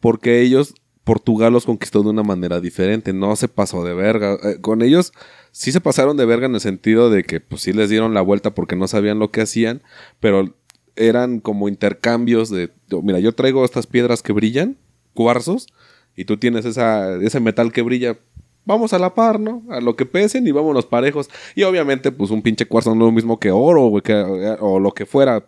porque 0.00 0.40
ellos, 0.40 0.74
Portugal 1.10 1.52
los 1.52 1.66
conquistó 1.66 2.04
de 2.04 2.10
una 2.10 2.22
manera 2.22 2.60
diferente, 2.60 3.12
no 3.12 3.34
se 3.34 3.48
pasó 3.48 3.82
de 3.82 3.94
verga. 3.94 4.34
Eh, 4.44 4.60
con 4.60 4.80
ellos 4.80 5.12
sí 5.50 5.72
se 5.72 5.80
pasaron 5.80 6.16
de 6.16 6.24
verga 6.24 6.46
en 6.46 6.54
el 6.54 6.60
sentido 6.60 7.10
de 7.10 7.24
que 7.24 7.40
pues 7.40 7.62
sí 7.62 7.72
les 7.72 7.90
dieron 7.90 8.14
la 8.14 8.20
vuelta 8.20 8.54
porque 8.54 8.76
no 8.76 8.86
sabían 8.86 9.18
lo 9.18 9.32
que 9.32 9.40
hacían, 9.40 9.82
pero 10.20 10.54
eran 10.94 11.40
como 11.40 11.66
intercambios 11.68 12.48
de, 12.48 12.70
mira, 13.02 13.18
yo 13.18 13.32
traigo 13.34 13.64
estas 13.64 13.88
piedras 13.88 14.22
que 14.22 14.32
brillan, 14.32 14.76
cuarzos, 15.12 15.66
y 16.14 16.26
tú 16.26 16.36
tienes 16.36 16.64
esa, 16.64 17.16
ese 17.16 17.40
metal 17.40 17.72
que 17.72 17.82
brilla. 17.82 18.16
Vamos 18.64 18.92
a 18.92 19.00
la 19.00 19.12
par, 19.12 19.40
¿no? 19.40 19.64
A 19.68 19.80
lo 19.80 19.96
que 19.96 20.06
pesen 20.06 20.46
y 20.46 20.52
vámonos 20.52 20.86
parejos. 20.86 21.28
Y 21.56 21.64
obviamente, 21.64 22.12
pues 22.12 22.30
un 22.30 22.40
pinche 22.42 22.66
cuarzo 22.66 22.94
no 22.94 23.06
es 23.06 23.08
lo 23.08 23.12
mismo 23.12 23.40
que 23.40 23.50
oro 23.50 24.00
que- 24.00 24.56
o 24.60 24.78
lo 24.78 24.92
que 24.92 25.06
fuera. 25.06 25.44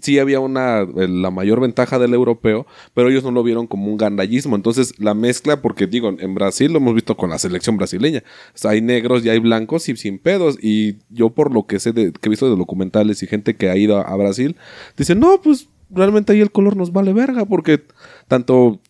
Sí 0.00 0.18
había 0.18 0.40
una, 0.40 0.80
eh, 0.80 1.08
la 1.08 1.30
mayor 1.30 1.60
ventaja 1.60 1.98
del 1.98 2.14
europeo, 2.14 2.66
pero 2.94 3.08
ellos 3.08 3.24
no 3.24 3.30
lo 3.30 3.42
vieron 3.42 3.66
como 3.66 3.90
un 3.90 3.96
gandallismo. 3.96 4.56
Entonces, 4.56 4.94
la 4.98 5.14
mezcla, 5.14 5.60
porque 5.60 5.86
digo, 5.86 6.14
en 6.18 6.34
Brasil 6.34 6.72
lo 6.72 6.78
hemos 6.78 6.94
visto 6.94 7.16
con 7.16 7.30
la 7.30 7.38
selección 7.38 7.76
brasileña. 7.76 8.22
O 8.54 8.58
sea, 8.58 8.72
hay 8.72 8.80
negros 8.80 9.24
y 9.24 9.28
hay 9.28 9.38
blancos 9.38 9.88
y 9.88 9.96
sin 9.96 10.18
pedos. 10.18 10.58
Y 10.62 10.98
yo, 11.10 11.30
por 11.30 11.52
lo 11.52 11.66
que 11.66 11.80
sé, 11.80 11.92
de, 11.92 12.12
que 12.12 12.28
he 12.28 12.30
visto 12.30 12.48
de 12.48 12.56
documentales 12.56 13.22
y 13.22 13.26
gente 13.26 13.56
que 13.56 13.70
ha 13.70 13.76
ido 13.76 13.98
a, 13.98 14.16
Brasil, 14.16 14.56
dicen, 14.96 15.18
no, 15.18 15.40
pues 15.42 15.68
realmente 15.90 16.32
ahí 16.32 16.40
el 16.40 16.52
color 16.52 16.76
nos 16.76 16.92
vale 16.92 17.12
verga, 17.12 17.44
porque 17.44 17.82
tanto, 18.28 18.80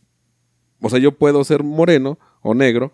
o 0.81 0.91
sea, 0.91 0.99
yo 0.99 1.13
puedo 1.13 1.43
ser 1.45 1.63
moreno 1.63 2.19
o 2.43 2.55
negro, 2.55 2.93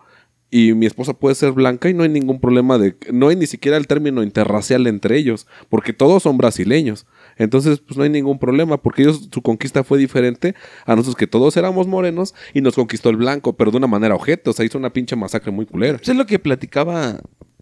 y 0.51 0.73
mi 0.73 0.87
esposa 0.87 1.13
puede 1.13 1.35
ser 1.35 1.53
blanca 1.53 1.89
y 1.89 1.95
no 1.95 2.05
hay 2.05 2.09
ningún 2.09 2.41
problema 2.41 2.79
de... 2.79 2.97
No 3.13 3.29
hay 3.29 3.37
ni 3.37 3.47
siquiera 3.47 3.77
el 3.77 3.87
término 3.87 4.23
interracial 4.23 4.87
entre 4.87 5.19
ellos, 5.19 5.47
porque 5.69 5.93
todos 5.93 6.23
son 6.23 6.39
brasileños. 6.39 7.07
Entonces, 7.39 7.81
pues 7.81 7.97
no 7.97 8.03
hay 8.03 8.11
ningún 8.11 8.39
problema, 8.39 8.77
porque 8.77 9.03
ellos, 9.03 9.29
su 9.33 9.43
conquista 9.43 9.85
fue 9.85 9.99
diferente 9.99 10.55
a 10.85 10.95
nosotros 10.95 11.17
que 11.17 11.27
todos 11.27 11.57
éramos 11.57 11.87
morenos 11.87 12.35
y 12.53 12.61
nos 12.61 12.75
conquistó 12.75 13.11
el 13.11 13.17
blanco, 13.17 13.57
pero 13.57 13.71
de 13.71 13.77
una 13.77 13.87
manera 13.87 14.15
objeto, 14.15 14.51
o 14.51 14.53
sea, 14.53 14.67
hizo 14.67 14.79
una 14.79 14.93
pinche 14.93 15.17
masacre 15.17 15.51
muy 15.51 15.67
culera. 15.67 15.99
Eso 16.01 16.13
es 16.13 16.19
lo 16.19 16.27
que 16.27 16.39
platicaba 16.39 17.21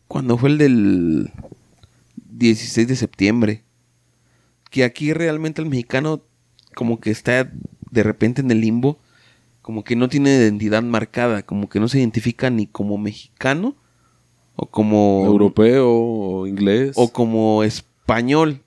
cuando 0.08 0.38
fue 0.38 0.50
el 0.50 0.58
del 0.58 1.30
16 2.30 2.88
de 2.88 2.96
septiembre. 2.96 3.62
Que 4.70 4.84
aquí 4.84 5.12
realmente 5.12 5.62
el 5.62 5.68
mexicano 5.68 6.22
como 6.74 7.00
que 7.00 7.10
está 7.10 7.50
de 7.90 8.02
repente 8.02 8.42
en 8.42 8.50
el 8.50 8.60
limbo, 8.60 8.98
como 9.62 9.84
que 9.84 9.96
no 9.96 10.08
tiene 10.08 10.36
identidad 10.36 10.82
marcada, 10.82 11.42
como 11.42 11.68
que 11.68 11.80
no 11.80 11.88
se 11.88 11.98
identifica 11.98 12.50
ni 12.50 12.66
como 12.66 12.98
mexicano 12.98 13.76
o 14.56 14.66
como 14.66 15.24
Europeo 15.26 15.88
o 15.88 16.46
inglés. 16.46 16.92
o 16.96 17.08
como 17.08 17.62
español. 17.62 18.62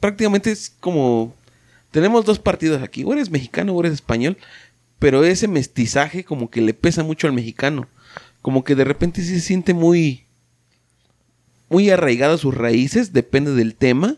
Prácticamente 0.00 0.50
es 0.50 0.70
como 0.80 1.34
tenemos 1.90 2.24
dos 2.24 2.38
partidos 2.38 2.82
aquí, 2.82 3.04
o 3.04 3.12
eres 3.12 3.30
mexicano 3.30 3.74
o 3.74 3.80
eres 3.80 3.94
español, 3.94 4.36
pero 4.98 5.24
ese 5.24 5.48
mestizaje 5.48 6.24
como 6.24 6.50
que 6.50 6.60
le 6.60 6.74
pesa 6.74 7.02
mucho 7.02 7.26
al 7.26 7.32
mexicano, 7.32 7.88
como 8.42 8.64
que 8.64 8.74
de 8.74 8.84
repente 8.84 9.22
se 9.22 9.40
siente 9.40 9.74
muy 9.74 10.26
muy 11.68 11.88
arraigado 11.90 12.34
a 12.34 12.38
sus 12.38 12.54
raíces, 12.54 13.12
depende 13.12 13.54
del 13.54 13.76
tema, 13.76 14.16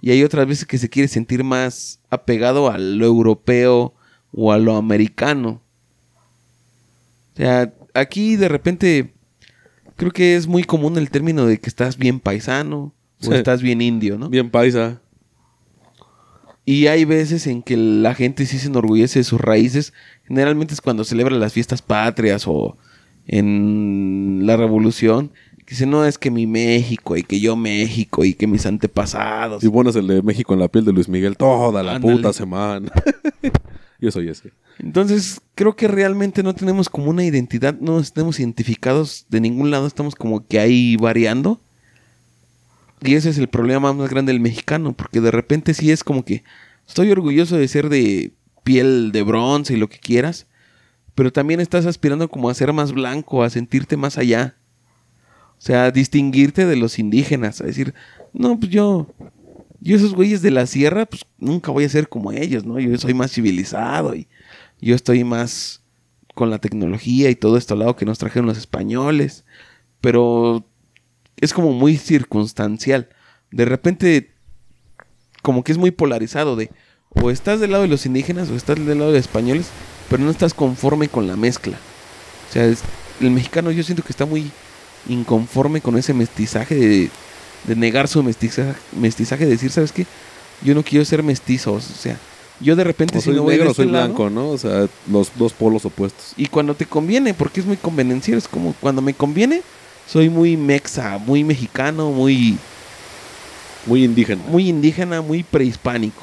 y 0.00 0.10
hay 0.10 0.22
otras 0.22 0.46
veces 0.46 0.64
que 0.64 0.78
se 0.78 0.88
quiere 0.88 1.08
sentir 1.08 1.44
más 1.44 2.00
apegado 2.08 2.70
a 2.70 2.78
lo 2.78 3.04
europeo 3.04 3.94
o 4.32 4.52
a 4.52 4.58
lo 4.58 4.76
americano. 4.76 5.60
O 7.34 7.36
sea, 7.36 7.72
aquí 7.92 8.36
de 8.36 8.48
repente 8.48 9.12
creo 9.96 10.12
que 10.12 10.34
es 10.34 10.46
muy 10.46 10.64
común 10.64 10.96
el 10.96 11.10
término 11.10 11.44
de 11.44 11.60
que 11.60 11.68
estás 11.68 11.98
bien 11.98 12.20
paisano 12.20 12.94
o 13.20 13.26
Sí. 13.26 13.34
estás 13.34 13.60
bien 13.60 13.82
indio, 13.82 14.16
¿no? 14.16 14.28
Bien 14.30 14.48
paisa. 14.48 15.00
Y 16.68 16.88
hay 16.88 17.06
veces 17.06 17.46
en 17.46 17.62
que 17.62 17.78
la 17.78 18.14
gente 18.14 18.44
sí 18.44 18.58
se 18.58 18.66
enorgullece 18.66 19.20
de 19.20 19.24
sus 19.24 19.40
raíces. 19.40 19.94
Generalmente 20.24 20.74
es 20.74 20.82
cuando 20.82 21.02
celebra 21.02 21.34
las 21.34 21.54
fiestas 21.54 21.80
patrias 21.80 22.44
o 22.46 22.76
en 23.26 24.42
la 24.44 24.54
revolución. 24.58 25.32
Que 25.64 25.70
dice, 25.70 25.86
no, 25.86 26.04
es 26.04 26.18
que 26.18 26.30
mi 26.30 26.46
México 26.46 27.16
y 27.16 27.22
que 27.22 27.40
yo 27.40 27.56
México 27.56 28.22
y 28.22 28.34
que 28.34 28.46
mis 28.46 28.66
antepasados. 28.66 29.64
Y 29.64 29.68
bueno, 29.68 29.88
es 29.88 29.96
el 29.96 30.08
de 30.08 30.20
México 30.20 30.52
en 30.52 30.60
la 30.60 30.68
piel 30.68 30.84
de 30.84 30.92
Luis 30.92 31.08
Miguel 31.08 31.38
toda 31.38 31.82
la 31.82 31.94
Ándale. 31.94 32.16
puta 32.16 32.34
semana. 32.34 32.92
Yo 33.98 34.10
soy 34.10 34.28
ese. 34.28 34.52
Entonces, 34.78 35.40
creo 35.54 35.74
que 35.74 35.88
realmente 35.88 36.42
no 36.42 36.54
tenemos 36.54 36.90
como 36.90 37.08
una 37.08 37.24
identidad, 37.24 37.78
no 37.80 37.94
nos 37.96 38.12
tenemos 38.12 38.40
identificados 38.40 39.24
de 39.30 39.40
ningún 39.40 39.70
lado, 39.70 39.86
estamos 39.86 40.14
como 40.14 40.46
que 40.46 40.60
ahí 40.60 40.96
variando. 40.96 41.62
Y 43.02 43.14
ese 43.14 43.30
es 43.30 43.38
el 43.38 43.48
problema 43.48 43.92
más 43.92 44.10
grande 44.10 44.32
del 44.32 44.40
mexicano, 44.40 44.92
porque 44.92 45.20
de 45.20 45.30
repente 45.30 45.74
sí 45.74 45.90
es 45.90 46.02
como 46.02 46.24
que 46.24 46.42
estoy 46.86 47.10
orgulloso 47.10 47.56
de 47.56 47.68
ser 47.68 47.88
de 47.88 48.32
piel 48.64 49.12
de 49.12 49.22
bronce 49.22 49.74
y 49.74 49.76
lo 49.76 49.88
que 49.88 49.98
quieras, 49.98 50.46
pero 51.14 51.32
también 51.32 51.60
estás 51.60 51.86
aspirando 51.86 52.28
como 52.28 52.50
a 52.50 52.54
ser 52.54 52.72
más 52.72 52.92
blanco, 52.92 53.42
a 53.42 53.50
sentirte 53.50 53.96
más 53.96 54.18
allá. 54.18 54.56
O 55.58 55.60
sea, 55.60 55.86
a 55.86 55.90
distinguirte 55.90 56.66
de 56.66 56.76
los 56.76 56.98
indígenas, 56.98 57.60
a 57.60 57.64
decir, 57.64 57.94
no, 58.32 58.58
pues 58.58 58.70
yo, 58.70 59.08
yo 59.80 59.96
esos 59.96 60.14
güeyes 60.14 60.42
de 60.42 60.52
la 60.52 60.66
sierra, 60.66 61.06
pues 61.06 61.24
nunca 61.38 61.72
voy 61.72 61.84
a 61.84 61.88
ser 61.88 62.08
como 62.08 62.30
ellos, 62.30 62.64
¿no? 62.64 62.78
Yo 62.78 62.96
soy 62.98 63.14
más 63.14 63.32
civilizado 63.32 64.14
y 64.14 64.28
yo 64.80 64.94
estoy 64.94 65.24
más 65.24 65.82
con 66.34 66.50
la 66.50 66.58
tecnología 66.58 67.30
y 67.30 67.34
todo 67.34 67.56
esto 67.56 67.74
al 67.74 67.80
lado 67.80 67.96
que 67.96 68.04
nos 68.04 68.18
trajeron 68.18 68.46
los 68.46 68.58
españoles. 68.58 69.44
Pero 70.00 70.64
es 71.40 71.52
como 71.52 71.72
muy 71.72 71.96
circunstancial. 71.96 73.08
De 73.50 73.64
repente, 73.64 74.30
como 75.42 75.64
que 75.64 75.72
es 75.72 75.78
muy 75.78 75.90
polarizado 75.90 76.56
de 76.56 76.70
o 77.10 77.30
estás 77.30 77.60
del 77.60 77.70
lado 77.72 77.82
de 77.84 77.88
los 77.88 78.04
indígenas 78.06 78.50
o 78.50 78.56
estás 78.56 78.76
del 78.76 78.98
lado 78.98 79.10
de 79.12 79.18
los 79.18 79.26
españoles, 79.26 79.66
pero 80.10 80.22
no 80.22 80.30
estás 80.30 80.52
conforme 80.54 81.08
con 81.08 81.26
la 81.26 81.36
mezcla. 81.36 81.78
O 82.48 82.52
sea, 82.52 82.66
es- 82.66 82.82
el 83.20 83.30
mexicano 83.30 83.70
yo 83.70 83.82
siento 83.82 84.02
que 84.04 84.12
está 84.12 84.26
muy 84.26 84.50
inconforme 85.08 85.80
con 85.80 85.96
ese 85.96 86.12
mestizaje 86.14 86.74
de, 86.74 87.10
de 87.64 87.76
negar 87.76 88.08
su 88.08 88.22
mestizaje, 88.22 88.74
mestizaje, 88.92 89.44
de 89.44 89.52
decir, 89.52 89.70
¿sabes 89.70 89.92
qué? 89.92 90.06
Yo 90.62 90.74
no 90.74 90.82
quiero 90.82 91.04
ser 91.04 91.22
mestizo, 91.22 91.72
o 91.74 91.80
sea, 91.80 92.18
yo 92.60 92.74
de 92.76 92.84
repente 92.84 93.18
O 93.18 93.20
si 93.20 93.30
no 93.30 93.42
voy 93.44 93.52
negro 93.54 93.70
este 93.70 93.82
soy 93.84 93.90
lado, 93.92 94.06
blanco, 94.08 94.30
¿no? 94.30 94.50
O 94.50 94.58
sea, 94.58 94.86
los 95.10 95.30
dos 95.36 95.52
polos 95.52 95.84
opuestos. 95.84 96.34
y 96.36 96.46
cuando 96.46 96.74
te 96.74 96.86
conviene, 96.86 97.32
porque 97.34 97.60
es 97.60 97.66
muy 97.66 97.76
convenenciero, 97.76 98.38
es 98.38 98.48
como 98.48 98.74
cuando 98.80 99.00
me 99.02 99.14
conviene, 99.14 99.62
soy 100.08 100.30
muy 100.30 100.56
mexa, 100.56 101.18
muy 101.18 101.44
mexicano, 101.44 102.10
muy, 102.10 102.56
Muy 103.86 104.04
indígena. 104.04 104.42
muy 104.48 104.68
indígena, 104.68 105.20
muy 105.20 105.42
prehispánico. 105.42 106.22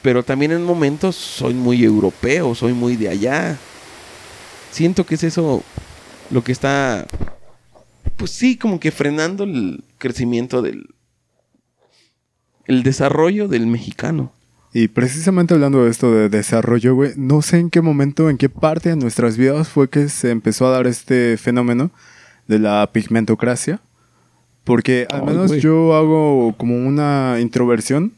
Pero 0.00 0.24
también 0.24 0.52
en 0.52 0.64
momentos 0.64 1.14
soy 1.14 1.54
muy 1.54 1.84
europeo, 1.84 2.54
soy 2.54 2.72
muy 2.72 2.96
de 2.96 3.10
allá. 3.10 3.58
Siento 4.72 5.04
que 5.04 5.14
es 5.16 5.22
eso 5.22 5.62
lo 6.30 6.42
que 6.42 6.50
está, 6.50 7.06
pues 8.16 8.30
sí, 8.30 8.56
como 8.56 8.80
que 8.80 8.90
frenando 8.90 9.44
el 9.44 9.84
crecimiento 9.98 10.62
del, 10.62 10.86
el 12.66 12.82
desarrollo 12.82 13.48
del 13.48 13.66
mexicano. 13.66 14.32
Y 14.72 14.88
precisamente 14.88 15.52
hablando 15.52 15.84
de 15.84 15.90
esto 15.90 16.10
de 16.10 16.30
desarrollo, 16.30 16.94
güey, 16.94 17.12
no 17.16 17.42
sé 17.42 17.58
en 17.58 17.68
qué 17.68 17.82
momento, 17.82 18.30
en 18.30 18.38
qué 18.38 18.48
parte 18.48 18.88
de 18.88 18.96
nuestras 18.96 19.36
vidas 19.36 19.68
fue 19.68 19.90
que 19.90 20.08
se 20.08 20.30
empezó 20.30 20.66
a 20.66 20.70
dar 20.70 20.86
este 20.86 21.36
fenómeno 21.36 21.90
de 22.48 22.58
la 22.58 22.88
pigmentocracia. 22.92 23.80
Porque 24.64 25.06
al 25.10 25.24
menos 25.24 25.50
yo 25.56 25.94
hago 25.94 26.54
como 26.56 26.76
una 26.76 27.38
introversión 27.40 28.12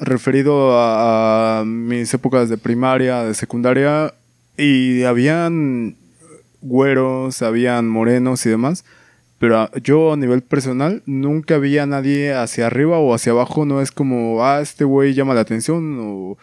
referido 0.00 0.76
a, 0.78 1.60
a 1.60 1.64
mis 1.64 2.12
épocas 2.12 2.48
de 2.48 2.58
primaria, 2.58 3.22
de 3.22 3.34
secundaria, 3.34 4.12
y 4.56 5.04
habían 5.04 5.96
güeros, 6.60 7.42
habían 7.42 7.88
morenos 7.88 8.44
y 8.46 8.50
demás. 8.50 8.84
Pero 9.38 9.70
yo 9.82 10.12
a 10.12 10.16
nivel 10.16 10.42
personal 10.42 11.02
nunca 11.06 11.58
vi 11.58 11.78
a 11.78 11.86
nadie 11.86 12.32
hacia 12.32 12.66
arriba 12.66 12.98
o 12.98 13.14
hacia 13.14 13.32
abajo. 13.32 13.66
No 13.66 13.80
es 13.80 13.90
como, 13.90 14.44
ah, 14.44 14.60
este 14.60 14.84
güey 14.84 15.14
llama 15.14 15.34
la 15.34 15.40
atención 15.40 15.98
o, 16.00 16.38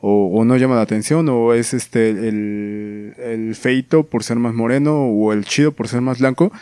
o- 0.00 0.30
o 0.40 0.44
no 0.44 0.56
llama 0.56 0.76
la 0.76 0.82
atención 0.82 1.28
o 1.28 1.52
es 1.54 1.72
este 1.74 2.10
el, 2.10 3.14
el 3.18 3.54
feito 3.54 4.02
por 4.04 4.22
ser 4.24 4.36
más 4.38 4.54
moreno 4.54 5.06
o 5.06 5.32
el 5.32 5.44
chido 5.44 5.72
por 5.72 5.88
ser 5.88 6.00
más 6.00 6.18
blanco. 6.18 6.52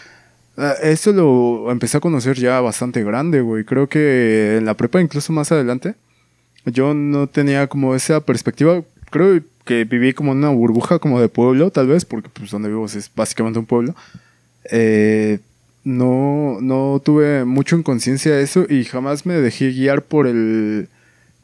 Ah, 0.56 0.74
Eso 0.82 1.12
lo 1.12 1.70
empecé 1.72 1.96
a 1.96 2.00
conocer 2.00 2.36
ya 2.38 2.60
bastante 2.60 3.02
grande, 3.02 3.40
güey. 3.40 3.64
Creo 3.64 3.88
que 3.88 4.56
en 4.58 4.64
la 4.64 4.74
prepa, 4.74 5.00
incluso 5.00 5.32
más 5.32 5.50
adelante, 5.50 5.94
yo 6.64 6.94
no 6.94 7.26
tenía 7.26 7.66
como 7.66 7.94
esa 7.94 8.20
perspectiva. 8.20 8.82
Creo 9.10 9.40
que 9.64 9.84
viví 9.84 10.12
como 10.12 10.32
en 10.32 10.38
una 10.38 10.50
burbuja 10.50 10.98
como 11.00 11.20
de 11.20 11.28
pueblo, 11.28 11.70
tal 11.70 11.88
vez, 11.88 12.04
porque 12.04 12.28
pues 12.32 12.50
donde 12.52 12.68
vivo 12.68 12.86
es 12.86 13.10
básicamente 13.16 13.58
un 13.58 13.66
pueblo. 13.66 13.94
Eh, 14.70 15.40
no, 15.82 16.58
no 16.62 17.02
tuve 17.04 17.44
mucho 17.44 17.76
en 17.76 17.82
conciencia 17.82 18.34
de 18.36 18.42
eso 18.42 18.64
y 18.68 18.84
jamás 18.84 19.26
me 19.26 19.34
dejé 19.34 19.70
guiar 19.72 20.02
por 20.02 20.26
el 20.26 20.88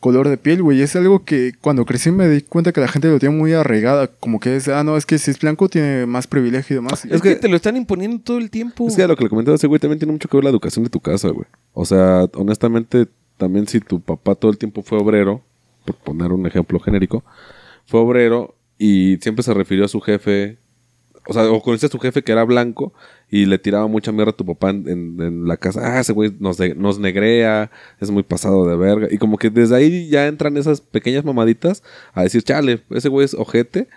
color 0.00 0.28
de 0.28 0.36
piel, 0.38 0.62
güey. 0.62 0.80
Es 0.82 0.96
algo 0.96 1.24
que 1.24 1.52
cuando 1.60 1.84
crecí 1.84 2.10
me 2.10 2.28
di 2.28 2.40
cuenta 2.42 2.72
que 2.72 2.80
la 2.80 2.88
gente 2.88 3.08
lo 3.08 3.18
tiene 3.18 3.36
muy 3.36 3.52
arraigada. 3.52 4.08
Como 4.08 4.40
que 4.40 4.56
es, 4.56 4.66
ah, 4.68 4.82
no, 4.82 4.96
es 4.96 5.06
que 5.06 5.18
si 5.18 5.30
es 5.30 5.38
blanco 5.38 5.68
tiene 5.68 6.06
más 6.06 6.26
privilegio 6.26 6.74
y 6.74 6.78
demás. 6.78 7.04
Es, 7.04 7.20
que- 7.22 7.34
que, 7.34 7.36
te 7.36 7.48
lo 7.48 7.56
están 7.56 7.76
imponiendo 7.76 8.18
todo 8.22 8.38
el 8.38 8.50
tiempo. 8.50 8.88
Es 8.88 8.96
que 8.96 9.02
a 9.02 9.08
lo 9.08 9.16
que 9.16 9.24
le 9.24 9.30
comentaba 9.30 9.54
ese 9.54 9.66
güey 9.66 9.78
también 9.78 9.98
tiene 9.98 10.12
mucho 10.12 10.28
que 10.28 10.36
ver 10.36 10.44
la 10.44 10.50
educación 10.50 10.82
de 10.84 10.90
tu 10.90 11.00
casa, 11.00 11.28
güey. 11.28 11.46
O 11.74 11.84
sea, 11.84 12.24
honestamente, 12.34 13.06
también 13.36 13.66
si 13.68 13.80
tu 13.80 14.00
papá 14.00 14.34
todo 14.34 14.50
el 14.50 14.58
tiempo 14.58 14.82
fue 14.82 14.98
obrero, 14.98 15.42
por 15.84 15.94
poner 15.96 16.32
un 16.32 16.46
ejemplo 16.46 16.80
genérico, 16.80 17.24
fue 17.86 18.00
obrero 18.00 18.54
y 18.78 19.18
siempre 19.18 19.42
se 19.42 19.52
refirió 19.54 19.84
a 19.84 19.88
su 19.88 20.00
jefe, 20.00 20.58
o 21.26 21.32
sea, 21.34 21.50
o 21.50 21.60
conociste 21.62 21.86
a 21.86 21.90
su 21.90 21.98
jefe 21.98 22.22
que 22.22 22.32
era 22.32 22.44
blanco 22.44 22.92
y 23.30 23.46
le 23.46 23.58
tiraba 23.58 23.86
mucha 23.86 24.10
mierda 24.10 24.32
a 24.32 24.36
tu 24.36 24.44
papá 24.44 24.70
en, 24.70 25.46
la 25.46 25.56
casa. 25.56 25.80
Ah, 25.82 26.00
ese 26.00 26.12
güey 26.12 26.34
nos, 26.40 26.58
nos 26.76 26.98
negrea, 26.98 27.70
es 28.00 28.10
muy 28.10 28.24
pasado 28.24 28.68
de 28.68 28.76
verga. 28.76 29.08
Y 29.10 29.18
como 29.18 29.38
que 29.38 29.50
desde 29.50 29.76
ahí 29.76 30.08
ya 30.08 30.26
entran 30.26 30.56
esas 30.56 30.80
pequeñas 30.80 31.24
mamaditas 31.24 31.82
a 32.12 32.24
decir, 32.24 32.42
chale, 32.42 32.82
ese 32.90 33.08
güey 33.08 33.24
es 33.24 33.34
ojete 33.34 33.88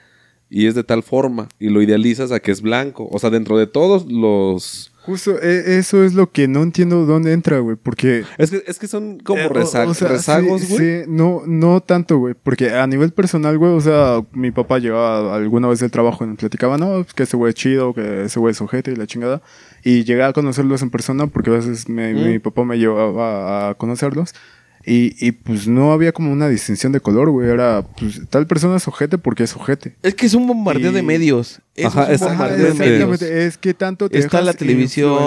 y 0.50 0.68
es 0.68 0.76
de 0.76 0.84
tal 0.84 1.02
forma 1.02 1.50
y 1.60 1.70
lo 1.70 1.82
idealizas 1.82 2.32
a 2.32 2.40
que 2.40 2.52
es 2.52 2.62
blanco. 2.62 3.10
O 3.12 3.18
sea, 3.18 3.32
dentro 3.32 3.58
de 3.58 3.66
todos 3.66 4.06
los... 4.12 4.93
Justo, 5.06 5.38
e- 5.42 5.78
eso 5.78 6.04
es 6.04 6.14
lo 6.14 6.32
que 6.32 6.48
no 6.48 6.64
entiendo 6.64 7.06
dónde 7.06 7.34
entra, 7.34 7.60
güey. 7.60 7.76
Porque 7.76 8.24
Es 8.38 8.52
que, 8.52 8.64
es 8.66 8.80
que 8.80 8.88
son 8.88 9.20
como 9.20 9.42
Eh, 9.42 9.48
o- 9.48 9.54
reza- 9.54 9.86
o 9.86 9.94
sea, 9.94 10.08
rezagos, 10.08 10.68
güey. 10.70 10.80
sí, 11.04 11.10
no, 11.10 11.42
no 11.46 11.82
tanto, 11.82 12.18
güey. 12.20 12.36
Porque 12.42 12.72
a 12.72 12.88
nivel 12.88 13.12
personal, 13.12 13.58
güey, 13.58 13.74
o 13.74 13.82
sea, 13.82 14.22
mi 14.32 14.52
papá 14.52 14.80
llegaba 14.80 15.36
alguna 15.36 15.68
vez 15.68 15.80
del 15.80 15.92
trabajo 15.92 16.24
y 16.24 16.28
me 16.28 16.36
platicaba, 16.36 16.78
no, 16.78 17.04
pues 17.04 17.14
que 17.14 17.24
ese 17.24 17.36
güey 17.36 17.50
es 17.50 17.56
chido, 17.56 17.94
que 17.94 18.24
ese 18.26 18.40
güey 18.40 18.52
es 18.54 18.62
ojete 18.62 18.92
y 18.92 18.96
la 18.96 19.06
chingada. 19.06 19.42
Y 19.84 20.06
llegué 20.06 20.24
a 20.24 20.32
conocerlos 20.32 20.82
en 20.82 20.90
persona 20.90 21.28
porque 21.28 21.50
a 21.50 21.54
veces 21.54 21.90
me- 21.90 22.14
Mm. 22.14 22.24
mi 22.30 22.40
papá 22.40 22.64
me 22.64 22.78
llevaba 22.80 23.70
a 23.70 23.74
conocerlos. 23.76 24.34
Y, 24.86 25.16
y 25.26 25.32
pues 25.32 25.66
no 25.68 25.94
había 25.94 26.12
como 26.12 26.32
una 26.34 26.50
distinción 26.50 26.92
de 26.92 27.00
color, 27.00 27.30
güey. 27.30 27.50
Era, 27.50 27.86
pues 27.98 28.22
tal 28.30 28.48
persona 28.48 28.76
es 28.76 28.86
ojete 28.88 29.18
porque 29.18 29.44
es 29.44 29.56
ojete. 29.56 29.96
Es 30.04 30.14
que 30.14 30.26
es 30.26 30.34
un 30.34 30.46
bombardeo 30.46 30.92
Y- 30.92 30.94
de 30.94 31.02
medios. 31.04 31.62
Eso 31.76 31.88
Ajá, 31.88 32.12
es 32.12 32.22
un 32.22 32.28
es- 32.28 32.34
bombardeo 32.34 32.68
de 32.68 32.74
medios. 32.74 33.22
Es 33.22 33.58
que 33.58 33.74
tanto 33.74 34.10
te 34.10 34.18
Está 34.20 34.40
dejas 34.40 34.46
la 34.46 34.54
televisión, 34.54 35.18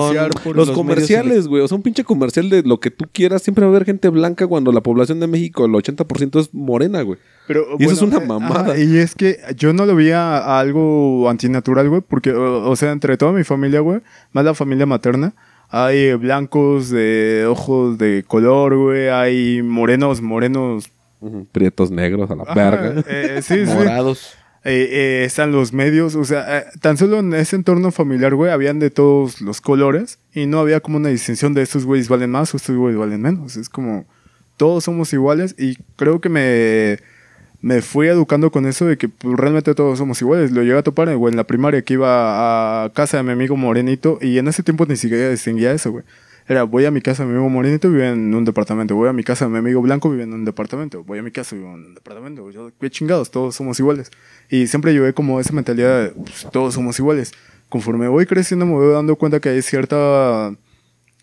por 0.44 0.54
Los, 0.54 0.68
los 0.68 0.76
comerciales, 0.76 1.48
güey. 1.48 1.62
O 1.62 1.68
sea, 1.68 1.76
un 1.76 1.82
pinche 1.82 2.04
comercial 2.04 2.50
de 2.50 2.62
lo 2.64 2.80
que 2.80 2.90
tú 2.90 3.06
quieras. 3.10 3.42
Siempre 3.42 3.64
va 3.64 3.68
a 3.68 3.74
haber 3.74 3.86
gente 3.86 4.08
blanca 4.10 4.46
cuando 4.46 4.72
la 4.72 4.82
población 4.82 5.20
de 5.20 5.26
México, 5.26 5.64
el 5.64 5.72
80% 5.72 6.38
es 6.38 6.52
morena, 6.52 7.00
güey. 7.00 7.18
Pero, 7.46 7.64
Y 7.78 7.84
eso 7.84 7.94
es 7.94 8.02
una 8.02 8.20
mamada. 8.20 8.78
y 8.78 8.98
es 8.98 9.14
que 9.14 9.38
yo 9.56 9.72
no 9.72 9.86
lo 9.86 9.94
veía 9.96 10.36
a 10.36 10.60
algo 10.60 11.30
antinatural, 11.30 11.88
güey, 11.88 12.02
porque, 12.06 12.32
o, 12.32 12.68
o 12.68 12.76
sea, 12.76 12.92
entre 12.92 13.16
toda 13.16 13.32
mi 13.32 13.42
familia, 13.44 13.80
güey, 13.80 14.00
más 14.32 14.44
la 14.44 14.52
familia 14.54 14.84
materna, 14.84 15.34
hay 15.68 16.14
blancos 16.14 16.90
de 16.90 17.46
ojos 17.48 17.98
de 17.98 18.24
color, 18.26 18.76
güey, 18.76 19.08
hay 19.08 19.62
morenos, 19.62 20.22
morenos. 20.22 20.90
Prietos 21.52 21.90
negros 21.90 22.30
a 22.30 22.36
la 22.36 22.42
Ajá, 22.44 22.54
verga. 22.54 23.04
eh, 23.08 23.40
sí, 23.42 23.66
sí. 23.66 23.72
Morados. 23.72 24.34
Eh, 24.68 24.88
eh, 24.90 25.24
están 25.24 25.52
los 25.52 25.72
medios, 25.72 26.16
o 26.16 26.24
sea, 26.24 26.58
eh, 26.58 26.64
tan 26.80 26.96
solo 26.96 27.20
en 27.20 27.32
ese 27.34 27.54
entorno 27.54 27.92
familiar, 27.92 28.34
güey, 28.34 28.50
habían 28.50 28.80
de 28.80 28.90
todos 28.90 29.40
los 29.40 29.60
colores 29.60 30.18
y 30.34 30.46
no 30.46 30.58
había 30.58 30.80
como 30.80 30.96
una 30.96 31.08
distinción 31.08 31.54
de 31.54 31.62
estos 31.62 31.84
güeyes 31.84 32.08
valen 32.08 32.30
más 32.32 32.52
o 32.52 32.56
estos 32.56 32.74
güeyes 32.76 32.98
valen 32.98 33.22
menos. 33.22 33.56
Es 33.56 33.68
como, 33.68 34.06
todos 34.56 34.82
somos 34.82 35.12
iguales 35.12 35.54
y 35.56 35.76
creo 35.94 36.20
que 36.20 36.28
me, 36.28 36.98
me 37.60 37.82
fui 37.82 38.08
educando 38.08 38.50
con 38.50 38.66
eso 38.66 38.86
de 38.86 38.96
que 38.96 39.08
pues, 39.08 39.36
realmente 39.36 39.74
todos 39.74 39.98
somos 39.98 40.20
iguales. 40.20 40.52
Lo 40.52 40.62
llegué 40.62 40.78
a 40.78 40.82
topar, 40.82 41.14
güey, 41.16 41.32
en 41.32 41.36
la 41.36 41.44
primaria 41.44 41.82
que 41.82 41.94
iba 41.94 42.84
a 42.84 42.90
casa 42.90 43.16
de 43.16 43.22
mi 43.22 43.32
amigo 43.32 43.56
Morenito 43.56 44.18
y 44.20 44.38
en 44.38 44.48
ese 44.48 44.62
tiempo 44.62 44.86
ni 44.86 44.96
siquiera 44.96 45.30
distinguía 45.30 45.72
eso, 45.72 45.92
güey. 45.92 46.04
Era, 46.48 46.62
voy 46.62 46.84
a 46.84 46.92
mi 46.92 47.00
casa 47.00 47.24
de 47.24 47.28
mi 47.28 47.34
amigo 47.34 47.50
Morenito, 47.50 47.90
vive 47.90 48.08
en 48.08 48.32
un 48.32 48.44
departamento. 48.44 48.94
Voy 48.94 49.08
a 49.08 49.12
mi 49.12 49.24
casa 49.24 49.46
de 49.46 49.50
mi 49.50 49.58
amigo 49.58 49.82
Blanco, 49.82 50.10
vive 50.10 50.22
en 50.22 50.32
un 50.32 50.44
departamento. 50.44 51.02
Voy 51.02 51.18
a 51.18 51.22
mi 51.22 51.32
casa, 51.32 51.56
vive 51.56 51.66
en 51.66 51.74
un 51.74 51.94
departamento. 51.94 52.48
Qué 52.80 52.90
chingados, 52.90 53.32
todos 53.32 53.56
somos 53.56 53.80
iguales. 53.80 54.12
Y 54.48 54.68
siempre 54.68 54.92
llevé 54.92 55.12
como 55.12 55.40
esa 55.40 55.52
mentalidad 55.52 56.04
de, 56.04 56.10
pues, 56.10 56.46
todos 56.52 56.74
somos 56.74 56.98
iguales. 57.00 57.32
Conforme 57.68 58.06
voy 58.06 58.26
creciendo 58.26 58.64
me 58.64 58.74
voy 58.74 58.92
dando 58.92 59.16
cuenta 59.16 59.40
que 59.40 59.48
hay 59.48 59.60
cierta, 59.60 60.54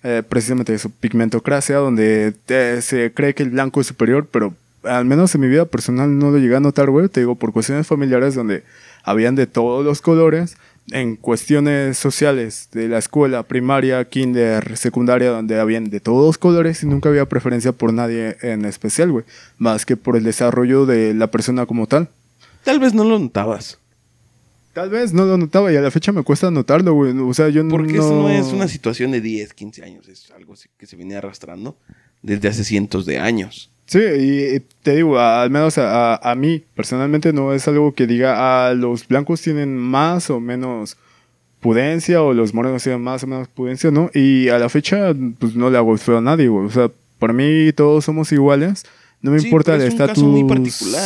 eh, 0.03 0.23
precisamente 0.27 0.73
eso, 0.73 0.89
pigmentocracia, 0.89 1.77
donde 1.77 2.33
eh, 2.49 2.79
se 2.81 3.13
cree 3.13 3.33
que 3.33 3.43
el 3.43 3.51
blanco 3.51 3.79
es 3.79 3.87
superior, 3.87 4.27
pero 4.29 4.53
al 4.83 5.05
menos 5.05 5.33
en 5.35 5.41
mi 5.41 5.47
vida 5.47 5.65
personal 5.65 6.17
no 6.17 6.31
lo 6.31 6.37
llegué 6.37 6.55
a 6.55 6.59
notar, 6.59 6.89
güey. 6.89 7.09
Te 7.09 7.21
digo, 7.21 7.35
por 7.35 7.53
cuestiones 7.53 7.87
familiares 7.87 8.35
donde 8.35 8.63
habían 9.03 9.35
de 9.35 9.47
todos 9.47 9.83
los 9.83 10.01
colores, 10.01 10.57
en 10.91 11.15
cuestiones 11.15 11.97
sociales 11.97 12.69
de 12.73 12.89
la 12.89 12.97
escuela, 12.97 13.43
primaria, 13.43 14.03
kinder, 14.05 14.75
secundaria, 14.75 15.29
donde 15.29 15.59
habían 15.59 15.89
de 15.89 15.99
todos 15.99 16.25
los 16.25 16.37
colores 16.37 16.83
y 16.83 16.87
nunca 16.87 17.09
había 17.09 17.25
preferencia 17.25 17.71
por 17.71 17.93
nadie 17.93 18.37
en 18.41 18.65
especial, 18.65 19.11
güey. 19.11 19.25
Más 19.57 19.85
que 19.85 19.95
por 19.95 20.17
el 20.17 20.23
desarrollo 20.23 20.85
de 20.85 21.13
la 21.13 21.27
persona 21.27 21.65
como 21.65 21.87
tal. 21.87 22.09
Tal 22.63 22.79
vez 22.79 22.93
no 22.93 23.03
lo 23.03 23.19
notabas. 23.19 23.79
Tal 24.73 24.89
vez 24.89 25.13
no 25.13 25.25
lo 25.25 25.37
notaba 25.37 25.71
y 25.71 25.75
a 25.75 25.81
la 25.81 25.91
fecha 25.91 26.11
me 26.11 26.23
cuesta 26.23 26.49
notarlo, 26.49 26.93
güey. 26.93 27.15
O 27.17 27.33
sea, 27.33 27.49
yo 27.49 27.65
Porque 27.67 27.93
no... 27.93 28.03
eso 28.03 28.13
no 28.13 28.29
es 28.29 28.47
una 28.47 28.67
situación 28.67 29.11
de 29.11 29.21
10, 29.21 29.53
15 29.53 29.83
años. 29.83 30.07
Es 30.07 30.31
algo 30.31 30.55
que 30.77 30.87
se 30.87 30.95
venía 30.95 31.19
arrastrando 31.19 31.77
desde 32.23 32.47
hace 32.47 32.63
cientos 32.63 33.05
de 33.05 33.19
años. 33.19 33.69
Sí, 33.93 33.99
y 33.99 34.59
te 34.81 34.95
digo, 34.95 35.19
al 35.19 35.49
menos 35.51 35.77
a, 35.77 36.15
a- 36.15 36.31
a 36.31 36.35
mí 36.35 36.63
personalmente 36.75 37.31
no 37.31 37.53
es 37.53 37.67
algo 37.67 37.93
que 37.93 38.07
diga, 38.07 38.33
ah, 38.69 38.73
los 38.73 39.07
blancos 39.07 39.41
tienen 39.41 39.77
más 39.77 40.29
o 40.29 40.39
menos 40.39 40.97
pudencia 41.59 42.21
o 42.21 42.33
los 42.33 42.53
morenos 42.53 42.83
tienen 42.83 43.01
más 43.01 43.23
o 43.23 43.27
menos 43.27 43.47
pudencia, 43.47 43.91
¿no? 43.91 44.09
Y 44.13 44.49
a 44.49 44.57
la 44.59 44.67
fecha, 44.69 45.13
pues 45.39 45.55
no 45.55 45.69
le 45.69 45.77
hago 45.77 45.95
feo 45.97 46.17
a 46.17 46.21
nadie, 46.21 46.47
güey. 46.47 46.65
O 46.65 46.71
sea, 46.71 46.91
para 47.19 47.33
mí 47.33 47.71
todos 47.73 48.03
somos 48.05 48.31
iguales. 48.31 48.83
No 49.21 49.31
me 49.31 49.39
Sí, 49.39 49.45
importa 49.47 49.75
el 49.75 49.83
estatus 49.83 50.17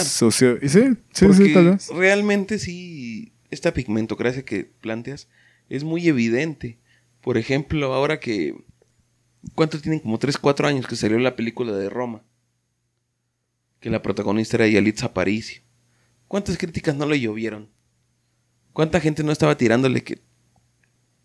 socio... 0.07 0.57
y 0.61 0.69
Sí, 0.69 0.81
sí, 1.11 1.25
Porque 1.25 1.45
sí, 1.45 1.53
tal 1.53 1.65
vez. 1.71 1.89
realmente 1.93 2.57
sí, 2.57 3.31
esta 3.51 3.73
pigmentocracia 3.73 4.43
que 4.43 4.67
planteas 4.81 5.27
es 5.69 5.83
muy 5.83 6.07
evidente. 6.07 6.77
Por 7.21 7.37
ejemplo, 7.37 7.93
ahora 7.93 8.19
que... 8.19 8.55
¿Cuánto 9.53 9.79
tienen? 9.79 9.99
Como 9.99 10.17
3, 10.17 10.37
4 10.39 10.67
años 10.67 10.87
que 10.87 10.95
salió 10.95 11.19
la 11.19 11.35
película 11.35 11.73
de 11.73 11.89
Roma. 11.89 12.23
Que 13.87 13.91
la 13.91 14.01
protagonista 14.01 14.57
era 14.57 14.67
Yalitza 14.67 15.05
Aparicio. 15.05 15.61
¿Cuántas 16.27 16.57
críticas 16.57 16.93
no 16.93 17.05
le 17.05 17.21
llovieron? 17.21 17.69
¿Cuánta 18.73 18.99
gente 18.99 19.23
no 19.23 19.31
estaba 19.31 19.55
tirándole 19.55 20.03
que... 20.03 20.19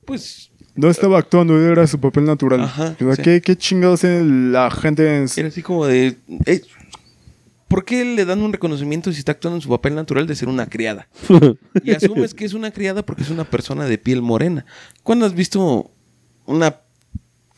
Pues 0.05 0.53
No 0.77 0.89
estaba 0.89 1.19
actuando, 1.19 1.61
era 1.61 1.85
su 1.89 1.99
papel 1.99 2.25
natural. 2.25 2.61
Ajá, 2.61 2.95
O 3.01 3.05
sea, 3.05 3.17
sí. 3.17 3.23
¿qué, 3.23 3.41
¿Qué 3.41 3.57
chingados 3.57 4.05
la 4.05 4.71
gente 4.71 5.03
en... 5.17 5.27
Era 5.37 5.49
así 5.49 5.61
como 5.61 5.87
de... 5.87 6.17
eh, 6.47 6.63
¿Por 7.67 7.85
qué 7.85 8.05
le 8.05 8.25
dan 8.25 8.41
un 8.41 8.53
reconocimiento 8.53 9.11
si 9.13 9.19
está 9.19 9.33
actuando 9.33 9.57
en 9.57 9.63
su 9.63 9.69
papel 9.69 9.97
natural 9.97 10.29
de 10.29 10.37
ser 10.37 10.49
una 10.49 10.67
criada? 10.69 11.09
Y 11.83 11.91
asumes 11.91 12.33
que 12.33 12.45
es 12.45 12.55
una 12.55 12.71
criada 12.71 13.05
porque 13.05 13.25
es 13.25 13.31
una 13.31 13.43
persona 13.43 13.87
de 13.87 13.99
piel 13.99 14.23
morena. 14.23 14.67
¿Cuándo 15.03 15.27
has 15.27 15.35
visto 15.35 15.91
una 16.47 16.82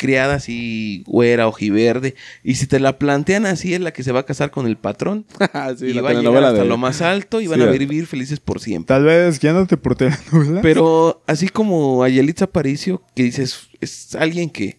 criada 0.05 0.35
así 0.35 1.03
güera, 1.07 1.49
ojiverde? 1.49 2.15
Y 2.43 2.57
si 2.57 2.67
te 2.67 2.79
la 2.79 2.99
plantean 2.99 3.47
así, 3.47 3.73
es 3.75 3.81
la 3.81 3.93
que 3.93 4.03
se 4.03 4.13
va 4.13 4.21
a 4.21 4.27
casar 4.27 4.51
con 4.51 4.67
el 4.67 4.77
patrón. 4.77 5.25
sí, 5.79 5.87
y 5.87 5.93
la 5.95 6.03
va 6.03 6.11
a 6.11 6.15
llegar 6.15 6.45
hasta 6.45 6.63
de- 6.63 6.69
lo 6.69 6.77
más 6.77 7.01
alto 7.01 7.41
y 7.41 7.47
van 7.47 7.63
a 7.63 7.67
de- 7.67 7.79
vivir 7.79 8.07
felices 8.07 8.41
por 8.41 8.61
siempre. 8.61 8.89
Tal 8.89 9.05
vez 9.05 9.39
ya 9.41 9.53
no 9.55 9.67
te 9.67 9.77
por 9.77 9.97
telenovela. 9.97 10.61
Pero 10.61 11.23
así 11.27 11.49
como 11.49 12.03
a 12.05 12.09
Yelitza 12.09 12.45
Aparicio, 12.45 13.03
que 13.15 13.23
dices, 13.23 13.69
es 13.81 14.15
alguien 14.15 14.51
que 14.51 14.79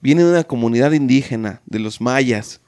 viene 0.00 0.24
de 0.24 0.30
una 0.30 0.44
comunidad 0.44 0.92
indígena, 0.92 1.60
de 1.66 1.78
los 1.78 2.00
mayas, 2.00 2.60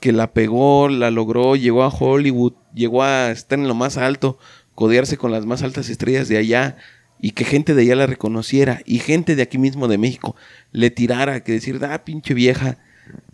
que 0.00 0.12
la 0.12 0.32
pegó, 0.34 0.88
la 0.90 1.10
logró, 1.10 1.56
llegó 1.56 1.82
a 1.84 1.88
Hollywood, 1.88 2.52
llegó 2.74 3.02
a 3.02 3.30
estar 3.30 3.58
en 3.58 3.66
lo 3.66 3.74
más 3.74 3.96
alto, 3.96 4.38
codearse 4.74 5.16
con 5.16 5.32
las 5.32 5.46
más 5.46 5.62
altas 5.62 5.88
estrellas 5.88 6.28
de 6.28 6.36
allá, 6.36 6.76
y 7.20 7.30
que 7.32 7.44
gente 7.44 7.74
de 7.74 7.82
allá 7.82 7.96
la 7.96 8.06
reconociera, 8.06 8.80
y 8.84 8.98
gente 8.98 9.36
de 9.36 9.42
aquí 9.42 9.58
mismo 9.58 9.88
de 9.88 9.98
México 9.98 10.36
le 10.72 10.90
tirara, 10.90 11.42
que 11.42 11.52
decir, 11.52 11.80
ah, 11.84 12.04
pinche 12.04 12.34
vieja, 12.34 12.78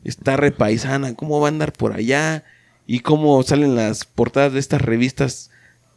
está 0.04 0.36
repaisana, 0.36 1.14
¿cómo 1.14 1.40
va 1.40 1.48
a 1.48 1.50
andar 1.50 1.72
por 1.72 1.92
allá? 1.92 2.44
Y 2.86 3.00
cómo 3.00 3.42
salen 3.42 3.74
las 3.74 4.04
portadas 4.04 4.52
de 4.52 4.60
estas 4.60 4.82
revistas 4.82 5.50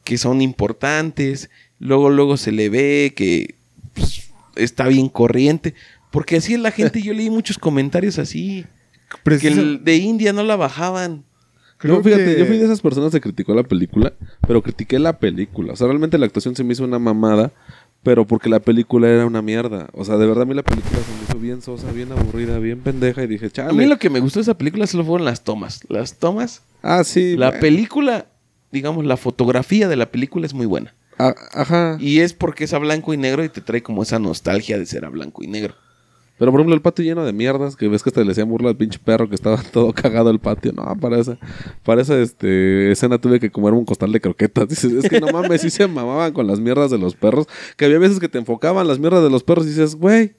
que 0.04 0.18
son 0.18 0.42
importantes, 0.42 1.50
luego, 1.80 2.10
luego 2.10 2.38
se 2.38 2.52
le 2.52 2.70
ve 2.70 3.14
que 3.16 3.56
pues, 3.94 4.30
está 4.56 4.88
bien 4.88 5.10
corriente, 5.10 5.74
porque 6.12 6.38
así 6.38 6.54
es 6.54 6.60
la 6.60 6.72
gente, 6.72 7.02
yo 7.04 7.14
leí 7.14 7.30
muchos 7.30 7.58
comentarios 7.58 8.20
así, 8.20 8.66
que 9.24 9.48
el 9.48 9.84
de 9.84 9.98
India 9.98 10.34
no 10.34 10.44
la 10.44 10.56
bajaban. 10.56 11.24
Creo 11.86 11.98
no, 11.98 12.04
fíjate, 12.04 12.26
que- 12.26 12.40
yo 12.40 12.46
fui 12.46 12.58
de 12.58 12.66
esas 12.66 12.82
personas 12.82 13.12
que 13.12 13.22
criticó 13.22 13.54
la 13.56 13.64
película, 13.64 14.14
pero 14.48 14.62
critiqué 14.62 15.00
la 15.00 15.18
película. 15.20 15.74
O 15.74 15.76
sea, 15.76 15.88
realmente 15.88 16.18
la 16.18 16.26
actuación 16.26 16.56
se 16.56 16.64
me 16.64 16.74
hizo 16.74 16.84
una 16.84 17.00
mamada, 17.00 17.52
pero 18.04 18.26
porque 18.28 18.50
la 18.50 18.60
película 18.60 19.08
era 19.10 19.26
una 19.26 19.42
mierda. 19.42 19.88
O 19.94 20.06
sea, 20.06 20.18
de 20.18 20.28
verdad 20.28 20.44
a 20.44 20.46
mí 20.46 20.54
la 20.54 20.64
película 20.64 21.00
se 21.00 21.12
me 21.18 21.24
hizo 21.24 21.40
bien 21.40 21.62
sosa, 21.62 21.92
bien 21.92 22.12
aburrida, 22.12 22.60
bien 22.60 22.80
pendeja 22.82 23.24
y 23.24 23.28
dije, 23.28 23.48
A 23.48 23.50
chale. 23.50 23.74
mí 23.74 23.86
lo 23.86 23.98
que 23.98 24.10
me 24.10 24.20
gustó 24.20 24.40
de 24.40 24.44
esa 24.44 24.58
película 24.58 24.86
solo 24.88 25.04
fueron 25.06 25.26
las 25.26 25.44
tomas. 25.44 25.82
Las 25.90 26.18
tomas, 26.20 26.62
Ah, 26.84 27.04
sí. 27.04 27.36
la 27.36 27.48
bueno. 27.48 27.62
película, 27.62 28.28
digamos, 28.72 29.06
la 29.06 29.18
fotografía 29.18 29.88
de 29.88 29.96
la 29.96 30.12
película 30.12 30.46
es 30.46 30.54
muy 30.54 30.66
buena. 30.68 30.94
Ah, 31.18 31.34
ajá. 31.54 31.98
Y 32.00 32.20
es 32.20 32.34
porque 32.34 32.66
es 32.66 32.74
a 32.74 32.78
blanco 32.78 33.14
y 33.14 33.18
negro 33.18 33.44
y 33.44 33.50
te 33.50 33.62
trae 33.62 33.82
como 33.82 34.04
esa 34.04 34.20
nostalgia 34.20 34.78
de 34.78 34.86
ser 34.86 35.06
a 35.06 35.10
blanco 35.10 35.44
y 35.44 35.48
negro. 35.48 35.74
Pero 36.38 36.52
por 36.52 36.60
ejemplo, 36.60 36.76
el 36.76 36.82
patio 36.82 37.06
lleno 37.06 37.24
de 37.24 37.32
mierdas, 37.32 37.76
que 37.78 37.88
ves 37.88 38.04
que 38.04 38.10
hasta 38.10 38.24
le 38.24 38.32
hacían 38.32 38.50
burla 38.50 38.70
al 38.70 38.76
pinche 38.76 39.00
perro 39.00 39.30
que 39.30 39.36
estaba 39.36 39.62
todo 39.72 39.94
cagado 39.94 40.30
el 40.30 40.40
patio. 40.40 40.74
No, 40.74 40.84
para 41.00 41.20
esa, 41.20 41.38
para 41.84 42.02
esa 42.02 42.20
este, 42.20 42.92
escena 42.92 43.18
tuve 43.20 43.40
que 43.40 43.50
comer 43.50 43.74
un 43.74 43.86
costal 43.86 44.12
de 44.12 44.20
croquetas. 44.20 44.68
Dices, 44.70 44.92
es 44.92 45.10
que 45.10 45.22
no 45.22 45.28
mames, 45.28 45.62
sí 45.62 45.70
se 45.70 45.88
mamaban 45.88 46.34
con 46.34 46.48
las 46.48 46.60
mierdas 46.60 46.92
de 46.92 46.98
los 46.98 47.16
perros. 47.16 47.48
Que 47.78 47.86
había 47.86 48.00
veces 48.00 48.20
que 48.20 48.28
te 48.28 48.38
enfocaban 48.38 48.88
las 48.88 49.00
mierdas 49.00 49.24
de 49.24 49.30
los 49.30 49.44
perros 49.44 49.66
y 49.66 49.70
dices, 49.70 49.96
güey, 49.96 50.34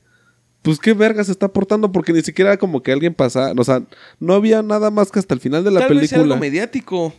pues 0.62 0.78
qué 0.78 0.92
verga 0.94 1.22
se 1.24 1.32
está 1.32 1.48
portando 1.48 1.92
porque 1.92 2.12
ni 2.12 2.22
siquiera 2.22 2.50
era 2.50 2.58
como 2.58 2.82
que 2.82 2.92
alguien 2.92 3.14
pasara. 3.14 3.54
O 3.56 3.64
sea, 3.64 3.82
no 4.20 4.34
había 4.34 4.62
nada 4.62 4.90
más 4.90 5.10
que 5.10 5.18
hasta 5.18 5.32
el 5.32 5.40
final 5.40 5.64
de 5.64 5.70
la 5.70 5.86
Tal 5.86 5.96
vez 5.96 6.10
sea 6.10 6.18
algo 6.18 6.34
película. 6.34 6.40
mediático. 6.40 7.14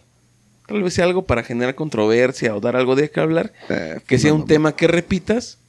Tal 0.67 0.83
vez 0.83 0.93
sea 0.93 1.05
algo 1.05 1.25
para 1.25 1.43
generar 1.43 1.73
controversia 1.73 2.53
o 2.55 2.59
dar 2.59 2.75
algo 2.75 2.95
de 2.95 3.09
qué 3.09 3.21
hablar. 3.21 3.53
Eh, 3.69 4.01
que 4.05 4.19
sea 4.19 4.33
un 4.33 4.45
tema 4.45 4.75
que 4.75 4.87
repitas. 4.87 5.59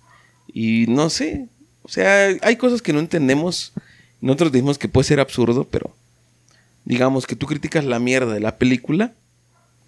Y 0.52 0.86
no 0.88 1.09
sé. 1.09 1.48
O 1.89 1.91
sea, 1.91 2.36
hay 2.43 2.57
cosas 2.57 2.82
que 2.82 2.93
no 2.93 3.01
entendemos. 3.01 3.72
Nosotros 4.20 4.53
decimos 4.53 4.76
que 4.76 4.89
puede 4.89 5.09
ser 5.09 5.20
absurdo, 5.20 5.64
pero 5.64 5.97
digamos 6.84 7.26
que 7.26 7.34
tú 7.34 7.47
criticas 7.47 7.84
la 7.86 7.99
mierda 7.99 8.34
de 8.34 8.41
la 8.41 8.59
película 8.59 9.14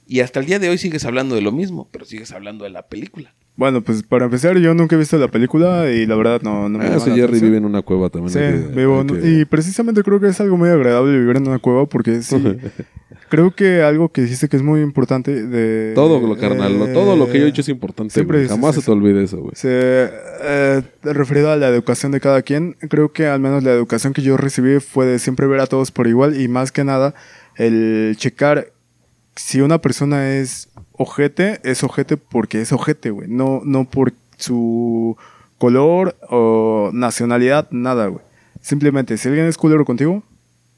y 0.07 0.21
hasta 0.21 0.41
el 0.41 0.47
día 0.47 0.59
de 0.59 0.71
hoy 0.71 0.79
sigues 0.79 1.05
hablando 1.05 1.35
de 1.35 1.43
lo 1.43 1.53
mismo, 1.53 1.89
pero 1.93 2.07
sigues 2.07 2.33
hablando 2.33 2.65
de 2.65 2.71
la 2.71 2.87
película. 2.87 3.35
Bueno, 3.57 3.83
pues 3.83 4.03
para 4.03 4.25
empezar, 4.25 4.57
yo 4.59 4.73
nunca 4.75 4.97
he 4.97 4.99
visto 4.99 5.19
la 5.19 5.29
película 5.29 5.91
y 5.93 6.07
la 6.07 6.15
verdad 6.17 6.41
no, 6.43 6.69
no 6.71 6.79
me 6.79 6.87
Ah, 6.87 6.97
la 6.97 7.15
Jerry 7.15 7.41
vive 7.41 7.59
en 7.59 7.67
una 7.67 7.83
cueva 7.83 8.09
también. 8.09 8.31
Sí, 8.33 8.39
que- 8.39 8.75
vivo 8.75 9.05
que- 9.07 9.21
y 9.41 9.45
precisamente 9.45 10.03
creo 10.03 10.19
que 10.19 10.29
es 10.29 10.41
algo 10.41 10.57
muy 10.57 10.71
agradable 10.71 11.19
vivir 11.19 11.37
en 11.37 11.47
una 11.49 11.59
cueva 11.59 11.85
porque 11.85 12.23
sí, 12.23 12.37
creo 13.29 13.51
que 13.55 13.83
algo 13.83 14.09
que 14.09 14.23
dijiste 14.23 14.49
que 14.49 14.57
es 14.57 14.63
muy 14.63 14.81
importante 14.81 15.45
de... 15.47 15.93
Todo 15.95 16.27
lo 16.27 16.39
carnal, 16.39 16.79
lo- 16.79 16.89
todo 16.89 17.17
lo 17.17 17.27
que 17.27 17.35
yo 17.35 17.41
he 17.41 17.43
eh, 17.43 17.47
dicho 17.47 17.61
es 17.61 17.69
importante. 17.69 18.15
siempre 18.15 18.49
Jamás 18.49 18.75
se 18.77 18.81
eso. 18.81 18.93
te 18.93 18.99
olvide 18.99 19.25
eso, 19.25 19.39
güey. 19.39 19.53
Eh, 19.65 20.83
referido 21.03 21.51
a 21.51 21.57
la 21.57 21.69
educación 21.69 22.13
de 22.13 22.21
cada 22.21 22.41
quien, 22.41 22.77
creo 22.89 23.13
que 23.13 23.27
al 23.27 23.41
menos 23.41 23.63
la 23.63 23.73
educación 23.73 24.15
que 24.15 24.23
yo 24.23 24.39
recibí 24.39 24.81
fue 24.81 25.05
de 25.05 25.19
siempre 25.19 25.47
ver 25.47 25.61
a 25.61 25.67
todos 25.67 25.91
por 25.91 26.07
igual 26.07 26.41
y 26.41 26.49
más 26.49 26.73
que 26.73 26.85
nada 26.85 27.15
el 27.57 28.15
checar 28.17 28.69
si 29.37 29.61
una 29.61 29.81
persona 29.81 30.31
es 30.31 30.69
ojete, 30.93 31.61
es 31.65 31.83
ojete 31.83 32.17
porque 32.17 32.61
es 32.61 32.73
ojete, 32.73 33.11
güey. 33.11 33.29
No, 33.29 33.63
no 33.65 33.89
por 33.89 34.13
su 34.37 35.17
color 35.59 36.17
o 36.29 36.91
nacionalidad, 36.93 37.69
nada, 37.71 38.07
güey. 38.07 38.25
Simplemente, 38.61 39.17
si 39.17 39.29
alguien 39.29 39.47
es 39.47 39.57
culero 39.57 39.85
contigo, 39.85 40.23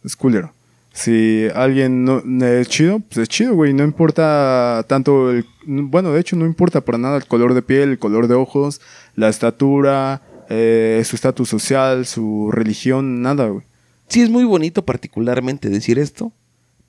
es 0.04 0.16
culero. 0.16 0.52
Si 0.92 1.48
alguien 1.54 2.04
no, 2.04 2.22
es 2.44 2.68
chido, 2.68 3.00
pues 3.00 3.18
es 3.18 3.28
chido, 3.28 3.54
güey. 3.54 3.72
No 3.72 3.82
importa 3.82 4.84
tanto 4.88 5.30
el... 5.30 5.46
Bueno, 5.64 6.12
de 6.12 6.20
hecho 6.20 6.36
no 6.36 6.44
importa 6.44 6.82
para 6.82 6.98
nada 6.98 7.16
el 7.16 7.26
color 7.26 7.54
de 7.54 7.62
piel, 7.62 7.90
el 7.90 7.98
color 7.98 8.28
de 8.28 8.34
ojos, 8.34 8.80
la 9.16 9.28
estatura, 9.28 10.22
eh, 10.50 11.02
su 11.04 11.16
estatus 11.16 11.48
social, 11.48 12.04
su 12.04 12.50
religión, 12.52 13.22
nada, 13.22 13.48
güey. 13.48 13.64
Sí, 14.08 14.20
es 14.20 14.28
muy 14.28 14.44
bonito 14.44 14.84
particularmente 14.84 15.70
decir 15.70 15.98
esto, 15.98 16.32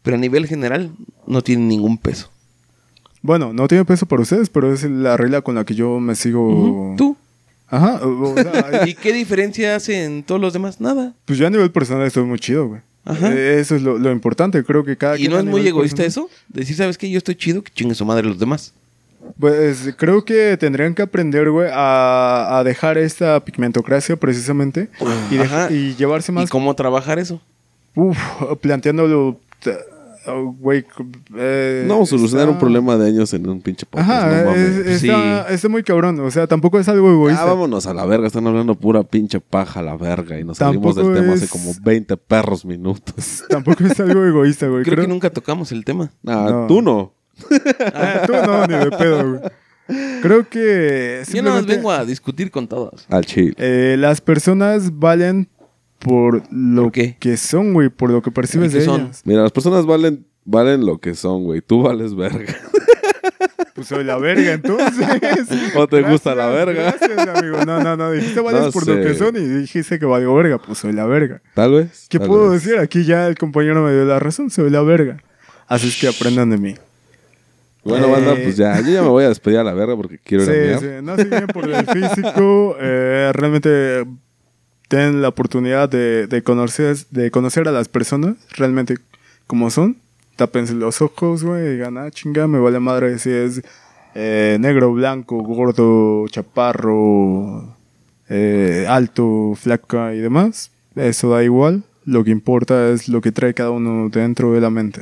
pero 0.04 0.16
a 0.16 0.20
nivel 0.20 0.46
general 0.48 0.92
no 1.26 1.42
tiene 1.42 1.64
ningún 1.66 1.98
peso. 1.98 2.30
Bueno, 3.22 3.54
no 3.54 3.68
tiene 3.68 3.86
peso 3.86 4.06
para 4.06 4.22
ustedes, 4.22 4.50
pero 4.50 4.72
es 4.74 4.84
la 4.84 5.18
regla 5.18 5.42
con 5.42 5.56
la 5.56 5.64
que 5.66 5.74
yo 5.76 6.00
me 6.00 6.14
sigo... 6.16 6.94
¿Tú? 6.98 7.16
Ajá. 7.70 8.02
o 8.06 8.36
sea, 8.36 8.84
¿Y 8.88 8.94
qué 8.94 9.14
diferencia 9.14 9.76
hace 9.76 10.04
en 10.04 10.22
todos 10.24 10.40
los 10.40 10.54
demás? 10.54 10.80
Nada. 10.82 11.14
pues 11.26 11.40
yo 11.40 11.48
a 11.48 11.50
nivel 11.50 11.72
personal 11.72 12.06
estoy 12.06 12.24
muy 12.26 12.38
chido, 12.38 12.68
güey. 12.68 12.82
Ajá. 13.06 13.34
Eh, 13.34 13.60
Eso 13.60 13.76
es 13.76 13.82
lo, 13.82 13.98
lo 13.98 14.12
importante. 14.12 14.64
Creo 14.64 14.84
que 14.86 14.96
cada 14.98 15.16
¿Y 15.16 15.22
quien 15.22 15.32
no 15.32 15.40
es 15.40 15.46
muy 15.46 15.68
egoísta 15.68 16.04
personal- 16.04 16.28
eso? 16.30 16.44
Decir, 16.50 16.76
¿sabes 16.76 16.98
qué? 16.98 17.10
Yo 17.10 17.18
estoy 17.18 17.36
chido, 17.36 17.64
que 17.64 17.72
chingue 17.74 17.96
su 17.96 18.06
madre 18.06 18.28
los 18.28 18.38
demás. 18.40 18.74
Pues 19.40 19.94
creo 19.98 20.26
que 20.26 20.58
tendrían 20.58 20.94
que 20.94 21.02
aprender, 21.02 21.50
güey, 21.50 21.70
a, 21.74 22.58
a 22.60 22.64
dejar 22.66 22.98
esta 22.98 23.40
pigmentocracia 23.44 24.18
precisamente 24.18 24.90
y, 25.32 25.36
deja- 25.38 25.66
Ajá. 25.66 25.74
y 25.74 25.96
llevarse 25.96 26.32
¿Y 26.34 26.36
más, 26.36 26.50
cómo 26.50 26.76
trabajar 26.76 27.20
eso? 27.20 27.42
uf, 27.96 28.18
planteándolo, 28.62 29.40
oh, 30.28 30.56
eh, 31.38 31.86
No, 31.88 32.06
solucionar 32.06 32.50
un 32.50 32.60
problema 32.60 32.98
de 32.98 33.08
años 33.10 33.34
en 33.34 33.48
un 33.50 33.62
pinche 33.62 33.86
podcast. 33.86 34.10
Ajá, 34.10 34.28
no 34.44 34.46
mames. 34.52 34.60
es- 34.88 35.04
está, 35.04 35.48
está 35.50 35.70
muy 35.70 35.84
cabrón. 35.84 36.20
O 36.20 36.32
sea, 36.32 36.48
tampoco 36.48 36.80
es 36.80 36.88
algo 36.90 37.12
egoísta. 37.12 37.42
Ah, 37.44 37.46
vámonos 37.46 37.86
a 37.88 37.94
la 37.94 38.06
verga, 38.06 38.28
están 38.28 38.46
hablando 38.48 38.76
pura 38.76 39.04
pinche 39.04 39.40
paja 39.40 39.80
a 39.80 39.84
la 39.84 39.96
verga 39.98 40.40
y 40.40 40.44
nos 40.44 40.58
salimos 40.58 40.96
del 40.96 41.14
tema 41.14 41.34
hace 41.34 41.48
como 41.48 41.72
20 41.84 42.18
perros 42.18 42.66
minutos. 42.66 43.44
Tampoco 43.50 43.84
es 43.86 44.00
algo 44.00 44.24
egoísta, 44.26 44.68
güey. 44.68 44.84
Creo, 44.84 44.96
Creo- 44.96 45.06
que 45.06 45.12
nunca 45.14 45.30
tocamos 45.30 45.72
el 45.72 45.84
tema. 45.86 46.12
Ah, 46.26 46.48
No. 46.52 46.68
tú 46.68 46.82
no. 46.82 47.14
Ah, 47.94 48.22
tú 48.26 48.34
no, 48.34 48.68
ni 48.68 48.76
de 48.76 48.92
pedo, 48.92 49.30
güey. 49.38 49.42
Creo 50.22 50.48
que 50.48 51.24
Yo 51.28 51.42
nada 51.44 51.56
más 51.56 51.66
simplemente, 51.66 51.76
vengo 51.76 51.92
a 51.92 52.06
discutir 52.06 52.50
con 52.52 52.68
todos. 52.70 53.06
Al 53.10 53.26
chile. 53.26 53.54
eh, 53.58 53.98
las 54.00 54.22
personas 54.22 54.98
valen 54.98 55.50
por 56.04 56.44
lo 56.52 56.84
¿Por 56.84 56.92
qué? 56.92 57.16
que 57.20 57.38
son, 57.38 57.74
güey, 57.74 57.90
por 57.90 58.10
lo 58.12 58.22
que 58.22 58.32
percibes 58.32 58.72
¿Y 58.72 58.74
qué 58.74 58.80
de 58.80 58.86
son? 58.86 59.02
ellas. 59.02 59.22
Mira, 59.26 59.42
las 59.42 59.52
personas 59.52 59.86
valen, 59.86 60.26
valen 60.46 60.86
lo 60.86 61.00
que 61.00 61.16
son, 61.16 61.44
güey. 61.44 61.62
Tú 61.62 61.82
vales 61.84 62.16
verga. 62.16 62.54
Pues 63.76 63.88
soy 63.88 64.04
la 64.04 64.18
verga, 64.20 64.54
entonces. 64.54 65.48
¿O 65.76 65.88
te 65.88 66.04
gusta 66.04 66.36
la 66.36 66.48
verga? 66.50 66.96
Gracias, 66.96 67.28
amigo. 67.28 67.66
No, 67.66 67.82
no, 67.82 67.98
no. 67.98 68.12
Dijiste 68.12 68.40
vales 68.40 68.62
No 68.66 68.72
por 68.72 68.88
lo 68.88 69.02
que 69.02 69.16
son 69.16 69.36
y 69.36 69.40
dijiste 69.40 69.98
que 69.98 70.06
valgo 70.06 70.36
verga. 70.36 70.60
Pues 70.60 70.78
soy 70.78 70.94
la 70.94 71.08
verga. 71.08 71.42
Tal 71.56 71.72
vez. 71.72 72.06
¿Qué 72.08 72.20
tal 72.20 72.28
puedo 72.28 72.52
vez. 72.52 72.64
decir? 72.64 72.80
Aquí 72.80 73.04
ya 73.04 73.28
el 73.28 73.36
compañero 73.36 73.84
me 73.84 73.92
dio 73.92 74.06
la 74.06 74.20
razón. 74.20 74.52
Soy 74.52 74.70
la 74.70 74.84
verga. 74.84 75.18
Así 75.68 75.88
es 75.88 76.00
que 76.00 76.08
aprendan 76.08 76.52
de 76.52 76.58
mí. 76.60 76.76
Bueno, 77.84 78.06
Eh, 78.08 78.12
banda, 78.12 78.36
pues 78.36 78.58
ya. 78.58 78.80
Yo 78.80 78.92
ya 78.92 79.02
me 79.02 79.08
voy 79.08 79.24
a 79.24 79.30
despedir 79.30 79.58
a 79.58 79.64
la 79.64 79.74
verga 79.74 79.96
porque 79.98 80.20
quiero 80.24 80.44
ir 80.44 80.74
a 80.76 80.78
Sí, 80.78 80.86
sí. 80.86 80.92
No 81.02 81.16
se 81.16 81.26
bien 81.26 81.48
por 81.48 81.68
el 81.68 81.86
físico. 81.88 82.76
eh, 82.80 83.32
realmente 83.34 84.06
ten 84.94 85.24
la 85.24 85.30
oportunidad 85.30 85.90
de, 85.90 86.28
de, 86.28 86.44
conocer, 86.44 86.96
de 87.10 87.32
conocer 87.32 87.68
a 87.68 87.72
las 87.72 87.90
personas 87.90 88.36
realmente 88.56 88.98
como 89.48 89.72
son. 89.72 89.98
Tápense 90.36 90.76
los 90.76 91.02
ojos, 91.02 91.44
güey. 91.44 91.66
y 91.66 91.70
Digan, 91.72 91.98
ah, 91.98 92.12
chinga, 92.12 92.48
me 92.48 92.60
vale 92.60 92.80
madre 92.80 93.18
si 93.18 93.32
es 93.32 93.64
eh, 94.14 94.58
negro, 94.60 94.94
blanco, 94.94 95.42
gordo, 95.42 96.28
chaparro, 96.28 97.76
eh, 98.30 98.86
alto, 98.88 99.54
flaca 99.56 100.14
y 100.14 100.20
demás. 100.20 100.70
Eso 100.96 101.32
da 101.32 101.44
igual. 101.44 101.84
Lo 102.06 102.24
que 102.24 102.30
importa 102.30 102.90
es 102.90 103.10
lo 103.10 103.20
que 103.20 103.32
trae 103.32 103.56
cada 103.56 103.72
uno 103.72 104.10
dentro 104.10 104.54
de 104.54 104.62
la 104.62 104.70
mente. 104.70 105.02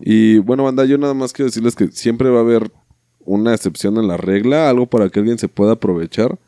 Y 0.00 0.38
bueno, 0.38 0.64
banda, 0.64 0.86
yo 0.86 0.96
nada 0.96 1.12
más 1.12 1.34
quiero 1.34 1.50
decirles 1.50 1.76
que 1.76 1.88
siempre 1.88 2.30
va 2.30 2.38
a 2.38 2.42
haber 2.42 2.70
una 3.26 3.54
excepción 3.54 3.98
en 3.98 4.08
la 4.08 4.16
regla, 4.16 4.70
algo 4.70 4.86
para 4.86 5.10
que 5.10 5.18
alguien 5.18 5.38
se 5.38 5.48
pueda 5.48 5.72
aprovechar, 5.72 6.38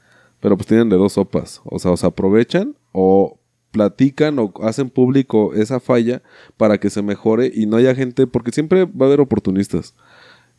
pero 0.43 0.57
pues 0.57 0.67
tienen 0.67 0.89
de 0.89 0.97
dos 0.97 1.13
sopas, 1.13 1.63
o 1.65 1.79
sea, 1.79 1.93
o 1.93 1.97
se 1.97 2.05
aprovechan 2.05 2.75
o 2.91 3.39
platican 3.71 4.41
o 4.41 4.53
hacen 4.61 4.91
público 4.91 5.55
esa 5.55 5.79
falla 5.79 6.21
para 6.57 6.79
que 6.79 6.91
se 6.91 7.01
mejore 7.01 7.53
y 7.55 7.67
no 7.67 7.77
haya 7.77 7.95
gente, 7.95 8.27
porque 8.27 8.51
siempre 8.51 8.85
va 8.85 9.07
a 9.07 9.09
haber 9.09 9.21
oportunistas. 9.21 9.95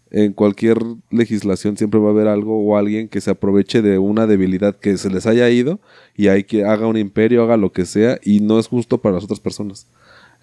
En 0.09 0.31
cualquier 0.31 0.77
legislación 1.11 1.75
siempre 1.75 1.99
va 1.99 2.07
a 2.07 2.11
haber 2.11 2.29
algo 2.29 2.63
o 2.63 2.77
alguien 2.77 3.09
que 3.09 3.19
se 3.19 3.29
aproveche 3.29 3.81
de 3.81 3.99
una 3.99 4.25
debilidad 4.25 4.79
que 4.79 4.97
se 4.97 5.09
les 5.09 5.25
haya 5.25 5.49
ido 5.49 5.81
y 6.15 6.29
hay 6.29 6.45
que 6.45 6.63
haga 6.63 6.87
un 6.87 6.95
imperio, 6.95 7.43
haga 7.43 7.57
lo 7.57 7.73
que 7.73 7.85
sea 7.85 8.19
y 8.23 8.39
no 8.39 8.59
es 8.59 8.67
justo 8.67 9.01
para 9.01 9.15
las 9.15 9.25
otras 9.25 9.41
personas. 9.41 9.87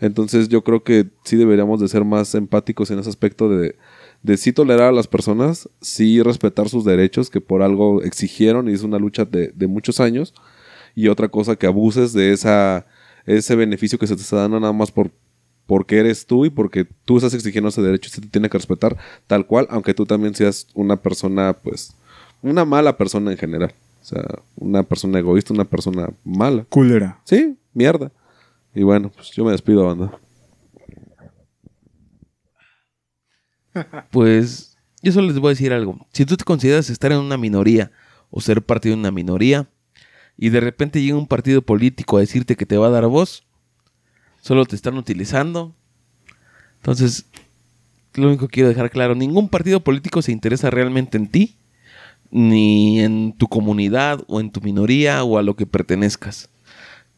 Entonces 0.01 0.51
yo 0.51 0.63
creo 0.65 0.83
que 0.83 1.09
sí 1.25 1.37
deberíamos 1.37 1.81
de 1.81 1.89
ser 1.89 2.05
más 2.05 2.35
empáticos 2.35 2.91
en 2.91 2.99
ese 2.99 3.09
aspecto 3.09 3.49
de, 3.49 3.77
de 4.23 4.37
sí 4.37 4.53
tolerar 4.53 4.89
a 4.89 4.93
las 4.93 5.07
personas, 5.07 5.69
sí 5.81 6.23
respetar 6.23 6.69
sus 6.69 6.85
derechos 6.85 7.31
que 7.31 7.41
por 7.41 7.63
algo 7.63 8.03
exigieron 8.03 8.69
y 8.69 8.73
es 8.73 8.83
una 8.83 8.99
lucha 8.99 9.25
de, 9.25 9.49
de 9.55 9.67
muchos 9.67 10.01
años. 10.01 10.35
Y 10.95 11.09
otra 11.09 11.29
cosa 11.29 11.57
que 11.57 11.67
abuses 11.67 12.13
de 12.13 12.33
esa, 12.33 12.87
ese 13.25 13.55
beneficio 13.57 13.99
que 13.99 14.07
se 14.07 14.17
te 14.17 14.23
está 14.23 14.37
dando 14.37 14.61
nada 14.61 14.73
más 14.73 14.91
por 14.91 15.11
porque 15.71 16.01
eres 16.01 16.27
tú 16.27 16.45
y 16.45 16.51
porque 16.51 16.85
tú 17.05 17.19
estás 17.19 17.33
exigiendo 17.33 17.69
ese 17.69 17.81
derecho 17.81 18.09
y 18.09 18.11
se 18.11 18.21
te 18.21 18.27
tiene 18.27 18.51
que 18.51 18.59
respetar 18.59 18.97
tal 19.29 19.47
cual, 19.47 19.69
aunque 19.71 19.95
tú 19.95 20.05
también 20.05 20.35
seas 20.35 20.67
una 20.75 20.97
persona, 20.97 21.53
pues, 21.53 21.95
una 22.43 22.65
mala 22.65 22.97
persona 22.97 23.31
en 23.31 23.39
general. 23.39 23.73
O 24.03 24.05
sea, 24.05 24.25
una 24.57 24.83
persona 24.83 25.21
egoísta, 25.21 25.55
una 25.55 25.65
persona 25.65 26.11
mala. 26.25 26.65
Culera. 26.69 27.21
Sí, 27.23 27.57
mierda. 27.73 28.11
Y 28.75 28.83
bueno, 28.83 29.13
pues 29.15 29.31
yo 29.31 29.45
me 29.45 29.53
despido, 29.53 29.87
banda. 29.87 30.11
Pues 34.11 34.77
yo 35.03 35.13
solo 35.13 35.29
les 35.29 35.39
voy 35.39 35.49
a 35.49 35.51
decir 35.51 35.73
algo. 35.73 36.07
Si 36.13 36.25
tú 36.27 36.37
te 36.37 36.45
consideras 36.45 36.91
estar 36.91 37.13
en 37.13 37.19
una 37.19 37.37
minoría 37.37 37.91
o 38.31 38.41
ser 38.41 38.63
parte 38.63 38.89
de 38.89 38.95
una 38.95 39.11
minoría 39.11 39.69
y 40.37 40.51
de 40.51 40.61
repente 40.61 41.03
llega 41.03 41.17
un 41.17 41.27
partido 41.27 41.63
político 41.63 42.17
a 42.17 42.21
decirte 42.21 42.57
que 42.57 42.67
te 42.67 42.77
va 42.77 42.89
a 42.89 42.91
dar 42.91 43.07
voz, 43.07 43.45
solo 44.41 44.65
te 44.67 44.77
están 44.77 44.97
utilizando. 44.97 45.75
Entonces, 46.77 47.27
lo 48.15 48.29
único 48.29 48.49
que 48.49 48.55
quiero 48.55 48.69
dejar 48.69 48.91
claro, 48.91 49.15
ningún 49.15 49.49
partido 49.49 49.81
político 49.81 50.23
se 50.23 50.33
interesa 50.33 50.71
realmente 50.71 51.17
en 51.19 51.29
ti, 51.29 51.57
ni 52.31 53.01
en 53.01 53.33
tu 53.33 53.49
comunidad 53.49 54.25
o 54.29 54.41
en 54.41 54.51
tu 54.51 54.61
minoría 54.61 55.25
o 55.25 55.39
a 55.39 55.43
lo 55.43 55.57
que 55.57 55.67
pertenezcas. 55.67 56.49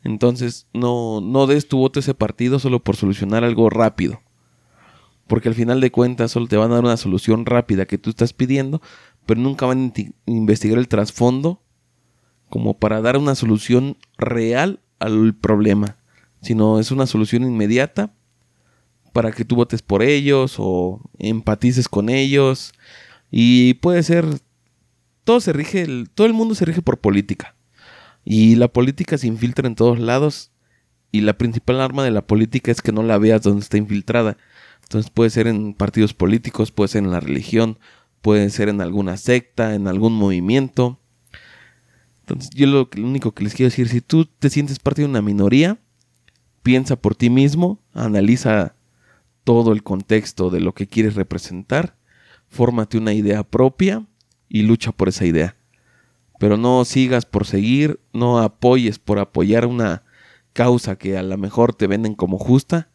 Entonces, 0.05 0.67
no, 0.73 1.21
no 1.21 1.47
des 1.47 1.69
tu 1.69 1.79
voto 1.79 1.99
a 1.99 2.03
ese 2.03 2.15
partido 2.15 2.59
solo 2.59 2.81
por 2.81 2.97
solucionar 2.97 3.45
algo 3.45 3.71
rápido. 3.71 4.21
Porque 5.33 5.49
al 5.49 5.55
final 5.55 5.81
de 5.81 5.91
cuentas 5.91 6.31
solo 6.31 6.47
te 6.47 6.59
van 6.59 6.71
a 6.71 6.75
dar 6.75 6.85
una 6.85 6.99
solución 6.99 7.47
rápida 7.47 7.87
que 7.87 7.97
tú 7.97 8.11
estás 8.11 8.35
pidiendo, 8.35 8.83
pero 9.25 9.41
nunca 9.41 9.65
van 9.65 9.91
a 9.97 10.31
investigar 10.31 10.77
el 10.77 10.89
trasfondo 10.89 11.63
como 12.51 12.79
para 12.79 13.01
dar 13.01 13.17
una 13.17 13.35
solución 13.35 13.97
real 14.19 14.81
al 14.99 15.35
problema. 15.35 15.97
Sino 16.43 16.79
es 16.79 16.91
una 16.91 17.07
solución 17.07 17.45
inmediata 17.45 18.13
para 19.15 19.33
que 19.33 19.47
tú 19.47 19.57
votes 19.57 19.81
por 19.81 20.03
ellos 20.03 20.57
o 20.59 21.01
empatices 21.19 21.89
con 21.89 22.11
ellos. 22.11 22.75
Y 23.31 23.73
puede 23.73 24.03
ser. 24.03 24.27
Todo 25.25 25.41
se 25.41 25.55
rige. 25.55 25.87
todo 26.13 26.27
el 26.27 26.35
mundo 26.35 26.55
se 26.55 26.67
rige 26.67 26.83
por 26.83 27.01
política. 27.01 27.57
Y 28.23 28.57
la 28.57 28.69
política 28.69 29.17
se 29.17 29.29
infiltra 29.29 29.67
en 29.67 29.77
todos 29.77 29.99
lados. 29.99 30.51
Y 31.11 31.23
la 31.23 31.39
principal 31.39 31.81
arma 31.81 32.05
de 32.05 32.11
la 32.11 32.27
política 32.27 32.71
es 32.71 32.83
que 32.83 32.93
no 32.93 33.03
la 33.03 33.17
veas 33.17 33.41
donde 33.41 33.63
está 33.63 33.79
infiltrada. 33.79 34.37
Entonces 34.93 35.11
puede 35.11 35.31
ser 35.31 35.47
en 35.47 35.73
partidos 35.73 36.13
políticos, 36.13 36.71
puede 36.71 36.89
ser 36.89 37.03
en 37.03 37.13
la 37.13 37.21
religión, 37.21 37.79
puede 38.21 38.51
ser 38.51 38.69
en 38.69 38.83
alguna 38.83 39.17
secta, 39.17 39.75
en 39.75 39.89
algún 39.89 40.13
movimiento. 40.13 41.01
Entonces 42.21 42.51
yo 42.51 42.67
lo, 42.67 42.91
lo 42.93 43.07
único 43.07 43.33
que 43.33 43.43
les 43.43 43.55
quiero 43.55 43.71
decir, 43.71 43.89
si 43.89 44.03
tú 44.03 44.27
te 44.27 44.51
sientes 44.51 44.79
parte 44.79 45.01
de 45.01 45.09
una 45.09 45.23
minoría, 45.23 45.79
piensa 46.63 46.97
por 46.97 47.15
ti 47.15 47.31
mismo, 47.31 47.81
analiza 47.95 48.75
todo 49.45 49.73
el 49.73 49.83
contexto 49.83 50.51
de 50.51 50.61
lo 50.61 50.75
que 50.75 50.87
quieres 50.87 51.15
representar, 51.15 51.97
fórmate 52.49 52.99
una 52.99 53.15
idea 53.15 53.45
propia 53.45 54.07
y 54.51 54.61
lucha 54.61 54.93
por 54.93 55.09
esa 55.09 55.25
idea. 55.25 55.57
Pero 56.39 56.59
no 56.59 56.85
sigas 56.85 57.25
por 57.25 57.47
seguir, 57.47 57.99
no 58.13 58.41
apoyes 58.41 58.99
por 58.99 59.21
apoyar 59.21 59.65
una 59.65 60.03
causa 60.53 60.97
que 60.97 61.17
a 61.17 61.23
lo 61.23 61.39
mejor 61.39 61.75
te 61.75 61.87
venden 61.87 62.15
como 62.15 62.37
justa, 62.37 62.92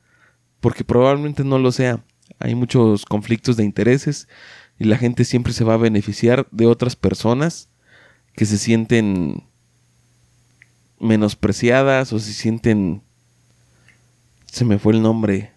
porque 0.60 0.84
probablemente 0.84 1.43
no 1.43 1.60
lo 1.60 1.72
sea. 1.72 2.03
Hay 2.39 2.55
muchos 2.55 3.05
conflictos 3.05 3.58
de 3.58 3.64
intereses 3.64 4.28
y 4.80 4.86
la 4.86 4.97
gente 4.97 5.26
siempre 5.26 5.53
se 5.53 5.64
va 5.64 5.76
a 5.76 5.78
beneficiar 5.78 6.47
de 6.51 6.68
otras 6.68 6.95
personas 6.95 7.70
que 8.34 8.45
se 8.45 8.58
sienten 8.58 9.43
menospreciadas 10.99 12.14
o 12.14 12.20
se 12.20 12.34
sienten... 12.34 13.01
Se 14.45 14.66
me 14.66 14.80
fue 14.80 14.93
el 14.93 15.01
nombre. 15.01 15.51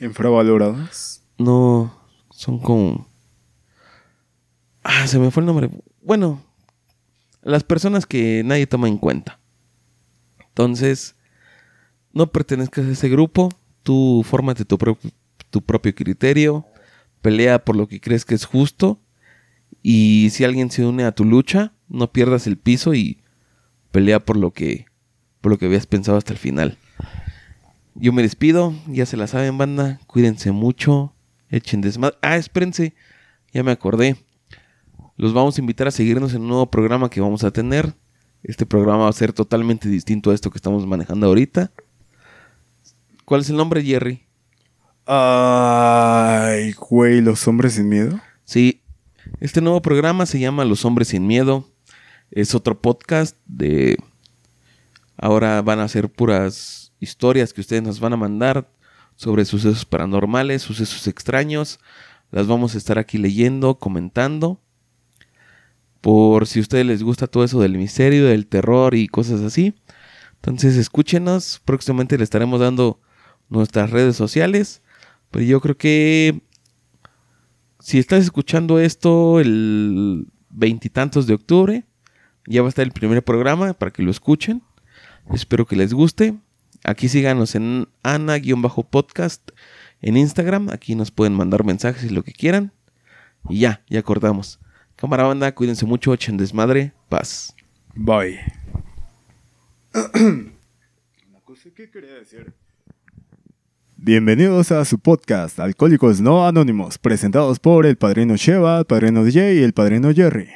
Infravaloradas. 0.00 1.22
No, 1.38 1.94
son 2.30 2.58
como... 2.58 3.06
Ah, 4.82 5.06
se 5.06 5.18
me 5.18 5.30
fue 5.30 5.42
el 5.42 5.46
nombre. 5.46 5.70
Bueno, 6.02 6.42
las 7.42 7.64
personas 7.64 8.06
que 8.06 8.42
nadie 8.44 8.66
toma 8.66 8.88
en 8.88 8.98
cuenta. 8.98 9.38
Entonces, 10.48 11.16
no 12.12 12.30
pertenezcas 12.30 12.86
a 12.86 12.90
ese 12.90 13.08
grupo, 13.08 13.50
tú 13.84 14.24
fórmate 14.26 14.64
tu, 14.64 14.76
pro- 14.76 14.98
tu 15.50 15.62
propio 15.62 15.94
criterio, 15.94 16.66
pelea 17.22 17.64
por 17.64 17.76
lo 17.76 17.86
que 17.86 18.00
crees 18.00 18.24
que 18.24 18.34
es 18.34 18.44
justo 18.44 19.00
y 19.82 20.30
si 20.32 20.42
alguien 20.42 20.70
se 20.72 20.84
une 20.84 21.04
a 21.04 21.12
tu 21.12 21.24
lucha, 21.24 21.72
no 21.88 22.10
pierdas 22.12 22.48
el 22.48 22.58
piso 22.58 22.94
y 22.94 23.22
pelea 23.92 24.18
por 24.18 24.36
lo 24.36 24.50
que 24.50 24.86
por 25.40 25.52
lo 25.52 25.58
que 25.58 25.66
habías 25.66 25.86
pensado 25.86 26.16
hasta 26.18 26.32
el 26.32 26.38
final. 26.38 26.78
Yo 27.94 28.12
me 28.12 28.22
despido, 28.22 28.72
ya 28.88 29.04
se 29.06 29.16
la 29.18 29.26
saben, 29.26 29.58
banda, 29.58 30.00
cuídense 30.06 30.50
mucho, 30.52 31.14
echen 31.50 31.82
desmadre. 31.82 32.16
Ah, 32.22 32.36
espérense, 32.36 32.94
ya 33.52 33.62
me 33.62 33.70
acordé. 33.70 34.16
Los 35.16 35.32
vamos 35.34 35.56
a 35.56 35.60
invitar 35.60 35.86
a 35.86 35.90
seguirnos 35.92 36.32
en 36.34 36.42
un 36.42 36.48
nuevo 36.48 36.70
programa 36.70 37.10
que 37.10 37.20
vamos 37.20 37.44
a 37.44 37.50
tener. 37.52 37.94
Este 38.42 38.66
programa 38.66 39.04
va 39.04 39.10
a 39.10 39.12
ser 39.12 39.32
totalmente 39.34 39.88
distinto 39.88 40.30
a 40.30 40.34
esto 40.34 40.50
que 40.50 40.58
estamos 40.58 40.86
manejando 40.86 41.26
ahorita. 41.26 41.70
¿Cuál 43.24 43.40
es 43.40 43.48
el 43.48 43.56
nombre, 43.56 43.82
Jerry? 43.82 44.26
Ay, 45.06 46.72
güey, 46.72 47.22
los 47.22 47.48
hombres 47.48 47.74
sin 47.74 47.88
miedo. 47.88 48.20
Sí, 48.44 48.82
este 49.40 49.62
nuevo 49.62 49.80
programa 49.80 50.26
se 50.26 50.38
llama 50.38 50.66
Los 50.66 50.84
Hombres 50.84 51.08
Sin 51.08 51.26
Miedo. 51.26 51.66
Es 52.30 52.54
otro 52.54 52.80
podcast 52.80 53.36
de... 53.46 53.96
Ahora 55.16 55.62
van 55.62 55.80
a 55.80 55.88
ser 55.88 56.10
puras 56.10 56.92
historias 57.00 57.54
que 57.54 57.62
ustedes 57.62 57.82
nos 57.82 57.98
van 57.98 58.12
a 58.12 58.18
mandar 58.18 58.70
sobre 59.16 59.46
sucesos 59.46 59.86
paranormales, 59.86 60.60
sucesos 60.60 61.06
extraños. 61.06 61.80
Las 62.30 62.46
vamos 62.46 62.74
a 62.74 62.78
estar 62.78 62.98
aquí 62.98 63.16
leyendo, 63.16 63.78
comentando. 63.78 64.60
Por 66.02 66.46
si 66.46 66.58
a 66.58 66.62
ustedes 66.62 66.84
les 66.84 67.02
gusta 67.02 67.26
todo 67.26 67.44
eso 67.44 67.58
del 67.58 67.78
misterio, 67.78 68.26
del 68.26 68.46
terror 68.46 68.94
y 68.94 69.08
cosas 69.08 69.40
así. 69.40 69.74
Entonces 70.34 70.76
escúchenos. 70.76 71.62
Próximamente 71.64 72.18
le 72.18 72.24
estaremos 72.24 72.60
dando 72.60 73.00
nuestras 73.48 73.90
redes 73.90 74.16
sociales. 74.16 74.82
Pero 75.30 75.44
yo 75.44 75.60
creo 75.60 75.76
que 75.76 76.42
si 77.80 77.98
estás 77.98 78.22
escuchando 78.22 78.78
esto 78.78 79.40
el 79.40 80.26
veintitantos 80.48 81.26
de 81.26 81.34
octubre, 81.34 81.84
ya 82.46 82.62
va 82.62 82.68
a 82.68 82.70
estar 82.70 82.84
el 82.84 82.92
primer 82.92 83.22
programa 83.22 83.74
para 83.74 83.90
que 83.90 84.02
lo 84.02 84.10
escuchen. 84.10 84.62
Espero 85.32 85.66
que 85.66 85.76
les 85.76 85.92
guste. 85.92 86.34
Aquí 86.84 87.08
síganos 87.08 87.54
en 87.54 87.88
Ana-podcast 88.02 89.50
en 90.02 90.16
Instagram. 90.16 90.68
Aquí 90.70 90.94
nos 90.94 91.10
pueden 91.10 91.34
mandar 91.34 91.64
mensajes 91.64 92.04
y 92.04 92.14
lo 92.14 92.22
que 92.22 92.32
quieran. 92.32 92.72
Y 93.48 93.60
ya, 93.60 93.82
ya 93.88 94.00
acordamos. 94.00 94.60
Cámara 94.96 95.24
banda, 95.24 95.54
cuídense 95.54 95.86
mucho, 95.86 96.14
echen 96.14 96.36
desmadre, 96.36 96.92
paz. 97.08 97.54
Bye. 97.94 98.40
Una 100.14 101.40
cosa 101.44 101.70
que 101.74 101.90
quería 101.90 102.14
decir. 102.14 102.52
Bienvenidos 104.06 104.70
a 104.70 104.84
su 104.84 104.98
podcast 104.98 105.58
Alcohólicos 105.58 106.20
No 106.20 106.46
Anónimos, 106.46 106.98
presentados 106.98 107.58
por 107.58 107.86
el 107.86 107.96
padrino 107.96 108.36
Sheva, 108.36 108.80
el 108.80 108.84
padrino 108.84 109.24
DJ 109.24 109.54
y 109.54 109.62
el 109.62 109.72
padrino 109.72 110.12
Jerry. 110.12 110.50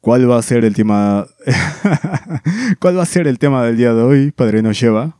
¿Cuál 0.00 0.30
va 0.30 0.38
a 0.38 0.42
ser 0.42 0.64
el 0.64 0.72
tema? 0.72 1.26
¿Cuál 2.78 2.98
va 2.98 3.02
a 3.02 3.06
ser 3.06 3.26
el 3.26 3.40
tema 3.40 3.64
del 3.64 3.76
día 3.78 3.92
de 3.92 4.02
hoy, 4.02 4.30
padrino 4.30 4.72
Sheva? 4.72 5.16